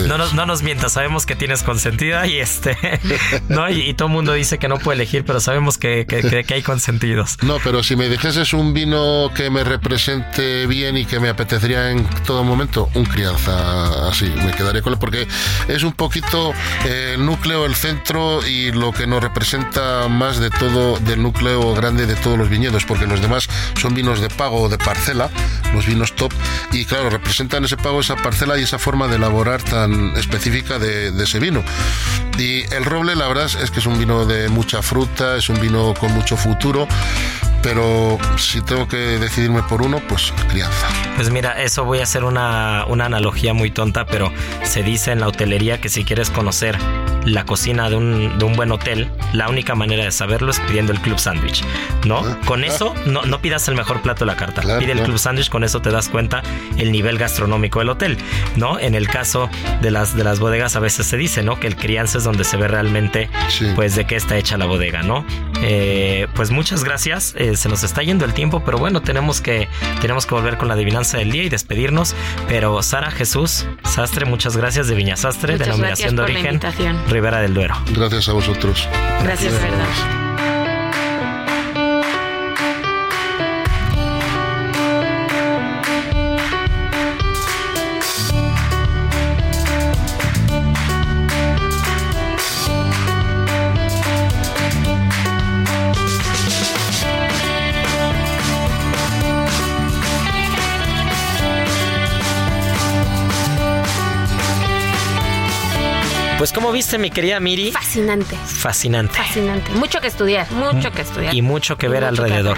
No, 0.01 0.17
nos, 0.17 0.33
no 0.33 0.45
nos 0.45 0.63
mientas, 0.63 0.93
sabemos 0.93 1.25
que 1.25 1.35
tienes 1.35 1.63
consentida 1.63 2.25
y 2.27 2.37
este, 2.39 2.77
¿no? 3.49 3.69
Y, 3.69 3.93
todo 3.93 4.07
el 4.07 4.13
mundo 4.13 4.33
dice 4.33 4.57
que 4.57 4.67
no 4.67 4.79
puede 4.79 4.95
elegir, 4.95 5.23
pero 5.25 5.39
sabemos 5.39 5.77
que, 5.77 6.05
que, 6.05 6.53
hay 6.53 6.61
consentidos. 6.61 7.37
No, 7.41 7.57
pero 7.63 7.83
si 7.83 7.95
me 7.95 8.09
dijeses 8.09 8.53
un 8.53 8.73
vino 8.73 9.31
que 9.35 9.49
me 9.49 9.63
represente 9.63 10.67
bien 10.67 10.97
y 10.97 11.05
que 11.05 11.19
me 11.19 11.29
apetecería 11.29 11.91
en 11.91 12.05
todo 12.25 12.43
momento, 12.43 12.89
un 12.93 13.05
crianza 13.05 14.09
así, 14.09 14.25
me 14.25 14.51
quedaría 14.51 14.81
con 14.81 14.93
él, 14.93 14.99
porque 14.99 15.27
es 15.67 15.83
un 15.83 15.93
poquito 15.93 16.53
el 16.85 17.25
núcleo, 17.25 17.65
el 17.65 17.75
centro 17.75 18.45
y 18.45 18.71
lo 18.71 18.91
que 18.91 19.07
nos 19.07 19.21
representa 19.21 20.07
más 20.07 20.39
de 20.39 20.49
todo, 20.49 20.97
del 20.99 21.21
núcleo 21.21 21.73
grande 21.73 22.05
de 22.05 22.15
todos 22.15 22.37
los 22.37 22.49
viñedos, 22.49 22.85
porque 22.85 23.07
los 23.07 23.21
demás 23.21 23.49
son 23.79 23.93
vinos 23.93 24.21
de 24.21 24.29
pago 24.29 24.61
o 24.61 24.69
de 24.69 24.77
parcela, 24.77 25.29
los 25.73 25.85
vinos 25.85 26.13
top, 26.15 26.31
y 26.71 26.85
claro, 26.85 27.09
representan 27.09 27.65
ese 27.65 27.77
pago, 27.77 27.99
esa 27.99 28.15
parcela 28.15 28.57
y 28.57 28.63
esa 28.63 28.79
forma 28.79 29.07
de 29.07 29.15
elaborar 29.15 29.61
tan 29.61 29.82
específica 30.17 30.79
de, 30.79 31.11
ese 31.23 31.39
vino. 31.39 31.63
Y 32.37 32.61
el 32.73 32.85
roble, 32.85 33.15
la 33.15 33.27
verdad 33.27 33.45
es 33.45 33.71
que 33.71 33.79
es 33.79 33.85
un 33.85 33.97
vino 33.97 34.25
de 34.25 34.49
mucha 34.49 34.81
fruta, 34.81 35.37
es 35.37 35.49
un 35.49 35.59
vino 35.61 35.93
con 35.99 36.11
mucho 36.13 36.35
futuro, 36.35 36.87
pero 37.63 38.19
si 38.37 38.61
tengo 38.61 38.87
que 38.87 38.97
decidirme 38.97 39.63
por 39.63 39.81
uno, 39.81 40.01
pues 40.07 40.33
crianza. 40.49 40.87
Pues 41.15 41.31
mira, 41.31 41.63
eso 41.63 41.85
voy 41.85 41.99
a 41.99 42.03
hacer 42.03 42.25
una, 42.25 42.85
una 42.87 43.05
analogía 43.05 43.53
muy 43.53 43.71
tonta, 43.71 44.05
pero 44.05 44.31
se 44.63 44.83
dice 44.83 45.11
en 45.11 45.21
la 45.21 45.27
hotelería 45.27 45.79
que 45.79 45.89
si 45.89 46.03
quieres 46.03 46.29
conocer 46.29 46.77
la 47.25 47.45
cocina 47.45 47.89
de 47.89 47.95
un, 47.95 48.37
de 48.37 48.45
un 48.45 48.55
buen 48.55 48.71
hotel, 48.71 49.09
la 49.31 49.49
única 49.49 49.75
manera 49.75 50.03
de 50.03 50.11
saberlo 50.11 50.51
es 50.51 50.59
pidiendo 50.59 50.91
el 50.91 50.99
club 50.99 51.19
sandwich, 51.19 51.63
¿no? 52.05 52.17
Ah, 52.17 52.37
con 52.45 52.63
eso 52.63 52.93
no, 53.05 53.23
no 53.23 53.39
pidas 53.39 53.67
el 53.69 53.75
mejor 53.75 54.01
plato 54.01 54.25
de 54.25 54.31
la 54.31 54.35
carta, 54.35 54.61
pide 54.77 54.91
el 54.91 55.01
club 55.01 55.17
sandwich, 55.17 55.49
con 55.49 55.63
eso 55.63 55.81
te 55.81 55.89
das 55.89 56.09
cuenta 56.09 56.43
el 56.77 56.91
nivel 56.91 57.17
gastronómico 57.17 57.79
del 57.79 57.89
hotel, 57.89 58.17
¿no? 58.57 58.77
En 58.79 58.95
el 58.95 59.07
caso 59.07 59.49
de 59.81 59.91
las, 59.91 60.15
de 60.15 60.23
las 60.23 60.39
bodegas 60.39 60.75
a 60.75 60.79
veces 60.79 61.07
se 61.07 61.17
dice, 61.17 61.43
¿no? 61.43 61.59
Que 61.59 61.67
el 61.67 61.75
crianza 61.75 62.17
es 62.17 62.23
donde 62.25 62.43
se 62.43 62.57
ve 62.57 62.67
realmente, 62.67 63.29
pues, 63.75 63.95
de 63.95 64.05
qué 64.05 64.15
está 64.15 64.37
hecha 64.37 64.57
la 64.57 64.65
bodega, 64.65 65.01
¿no? 65.01 65.25
Eh, 65.65 66.27
pues 66.35 66.51
muchas 66.51 66.83
gracias, 66.83 67.33
eh, 67.37 67.55
se 67.55 67.69
nos 67.69 67.83
está 67.83 68.03
yendo 68.03 68.25
el 68.25 68.33
tiempo, 68.33 68.63
pero 68.65 68.77
bueno, 68.77 69.01
tenemos 69.01 69.39
que, 69.39 69.69
tenemos 70.01 70.25
que 70.25 70.35
volver 70.35 70.57
con 70.57 70.67
la 70.67 70.73
adivinanza 70.73 71.17
del 71.17 71.31
día 71.31 71.43
y 71.43 71.49
despedirnos, 71.49 72.15
pero 72.49 72.81
Sara 72.83 73.11
Jesús 73.11 73.65
Sastre, 73.83 74.25
muchas 74.25 74.57
gracias 74.57 74.87
de 74.87 74.95
Viña 74.95 75.15
Sastre, 75.15 75.57
denominación 75.57 76.17
de 76.17 76.21
origen 76.21 76.59
Ribera 77.07 77.39
del 77.39 77.53
Duero. 77.53 77.75
Gracias 77.95 78.27
a 78.27 78.33
vosotros. 78.33 78.87
Gracias, 79.23 79.53
verdad. 79.53 80.22
Pues 106.43 106.51
como 106.51 106.73
viste 106.73 106.97
mi 106.97 107.09
querida 107.09 107.39
Miri. 107.39 107.71
Fascinante. 107.71 108.35
Fascinante. 108.35 109.13
Fascinante. 109.13 109.71
Mucho 109.75 110.01
que 110.01 110.07
estudiar, 110.07 110.51
mucho 110.51 110.91
que 110.91 111.03
estudiar. 111.03 111.33
Y 111.33 111.41
mucho 111.41 111.77
que 111.77 111.87
ver 111.87 112.03
alrededor. 112.03 112.57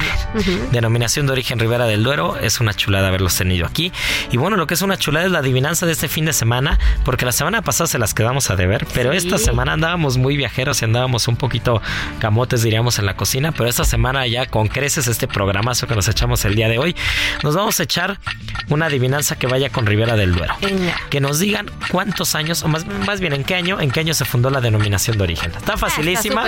Denominación 0.72 1.28
de 1.28 1.34
origen 1.34 1.60
Ribera 1.60 1.86
del 1.86 2.02
Duero. 2.02 2.36
Es 2.36 2.60
una 2.60 2.74
chulada 2.74 3.10
haberlos 3.10 3.36
tenido 3.36 3.68
aquí. 3.68 3.94
Y 4.32 4.38
bueno, 4.38 4.58
lo 4.58 4.66
que 4.66 4.74
es 4.74 4.82
una 4.82 4.98
chulada 4.98 5.28
es 5.28 5.32
la 5.32 5.38
adivinanza 5.38 5.86
de 5.86 5.92
este 5.92 6.08
fin 6.08 6.26
de 6.26 6.34
semana, 6.34 6.80
porque 7.04 7.26
la 7.26 7.32
semana 7.32 7.62
pasada 7.62 7.86
se 7.88 8.00
las 8.00 8.16
quedamos 8.16 8.50
a 8.50 8.56
deber, 8.56 8.88
pero 8.92 9.14
esta 9.14 9.38
semana 9.38 9.74
andábamos 9.74 10.18
muy 10.18 10.36
viajeros 10.36 10.82
y 10.82 10.86
andábamos 10.86 11.28
un 11.28 11.36
poquito 11.36 11.80
camotes, 12.18 12.64
diríamos, 12.64 12.98
en 12.98 13.06
la 13.06 13.16
cocina, 13.16 13.52
pero 13.52 13.70
esta 13.70 13.86
semana 13.86 14.26
ya 14.26 14.48
con 14.48 14.68
creces 14.68 15.06
este 15.06 15.28
programazo 15.28 15.86
que 15.86 15.94
nos 15.94 16.08
echamos 16.08 16.44
el 16.46 16.56
día 16.56 16.70
de 16.70 16.80
hoy, 16.80 16.96
nos 17.44 17.56
vamos 17.56 17.80
a 17.80 17.84
echar 17.84 18.18
una 18.68 18.88
adivinanza 18.88 19.36
que 19.36 19.46
vaya 19.46 19.70
con 19.70 19.86
Ribera 19.86 20.16
del 20.16 20.34
Duero. 20.34 20.56
Que 21.12 21.22
nos 21.22 21.38
digan 21.38 21.70
cuántos 21.92 22.34
años, 22.34 22.64
o 22.64 22.68
más, 22.68 22.88
más 23.06 23.20
bien 23.20 23.34
en 23.34 23.44
qué 23.44 23.54
año 23.54 23.75
en 23.80 23.92
qué 23.92 24.02
año 24.02 24.14
se 24.14 24.26
fundó 24.26 24.50
la 24.50 24.62
denominación 24.62 25.18
de 25.18 25.24
origen. 25.24 25.52
Está 25.56 25.74
ah, 25.74 25.78
facilísima, 25.78 26.44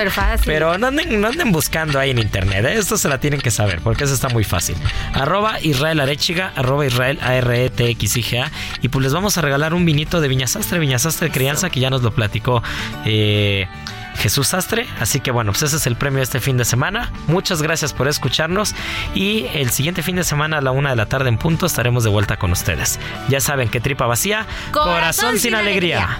pero 0.45 0.77
no 0.77 0.87
anden, 0.87 1.51
buscando 1.51 1.99
ahí 1.99 2.11
en 2.11 2.19
internet. 2.19 2.65
¿eh? 2.65 2.77
Esto 2.77 2.97
se 2.97 3.09
la 3.09 3.19
tienen 3.19 3.41
que 3.41 3.51
saber 3.51 3.81
porque 3.81 4.03
eso 4.03 4.13
está 4.13 4.29
muy 4.29 4.43
fácil. 4.43 4.75
Arroba 5.13 5.59
Israel 5.61 5.99
Arechiga, 5.99 6.53
arroba 6.55 6.85
Israel 6.85 7.19
A 7.21 7.35
R 7.35 7.65
E 7.65 7.69
T 7.69 7.89
X 7.91 8.17
I 8.17 8.23
G 8.23 8.43
A 8.43 8.51
y 8.81 8.89
pues 8.89 9.03
les 9.03 9.13
vamos 9.13 9.37
a 9.37 9.41
regalar 9.41 9.73
un 9.73 9.85
vinito 9.85 10.21
de 10.21 10.27
Viñasastre, 10.27 10.79
Viñasastre 10.79 11.31
Crianza 11.31 11.69
que 11.69 11.79
ya 11.79 11.89
nos 11.89 12.01
lo 12.03 12.13
platicó. 12.13 12.63
Eh, 13.05 13.67
Jesús 14.17 14.47
Sastre. 14.47 14.87
Así 14.99 15.19
que 15.19 15.31
bueno, 15.31 15.51
pues 15.51 15.63
ese 15.63 15.77
es 15.77 15.87
el 15.87 15.95
premio 15.95 16.17
de 16.17 16.23
este 16.23 16.39
fin 16.39 16.57
de 16.57 16.65
semana. 16.65 17.11
Muchas 17.27 17.61
gracias 17.61 17.93
por 17.93 18.07
escucharnos 18.07 18.75
y 19.15 19.45
el 19.53 19.69
siguiente 19.69 20.03
fin 20.03 20.15
de 20.15 20.23
semana 20.23 20.57
a 20.57 20.61
la 20.61 20.71
una 20.71 20.89
de 20.89 20.95
la 20.95 21.05
tarde 21.05 21.29
en 21.29 21.37
punto 21.37 21.65
estaremos 21.65 22.03
de 22.03 22.09
vuelta 22.09 22.37
con 22.37 22.51
ustedes. 22.51 22.99
Ya 23.29 23.39
saben 23.39 23.69
que 23.69 23.79
tripa 23.79 24.05
vacía, 24.05 24.45
corazón, 24.71 25.39
sin, 25.39 25.55
alegría. 25.55 26.19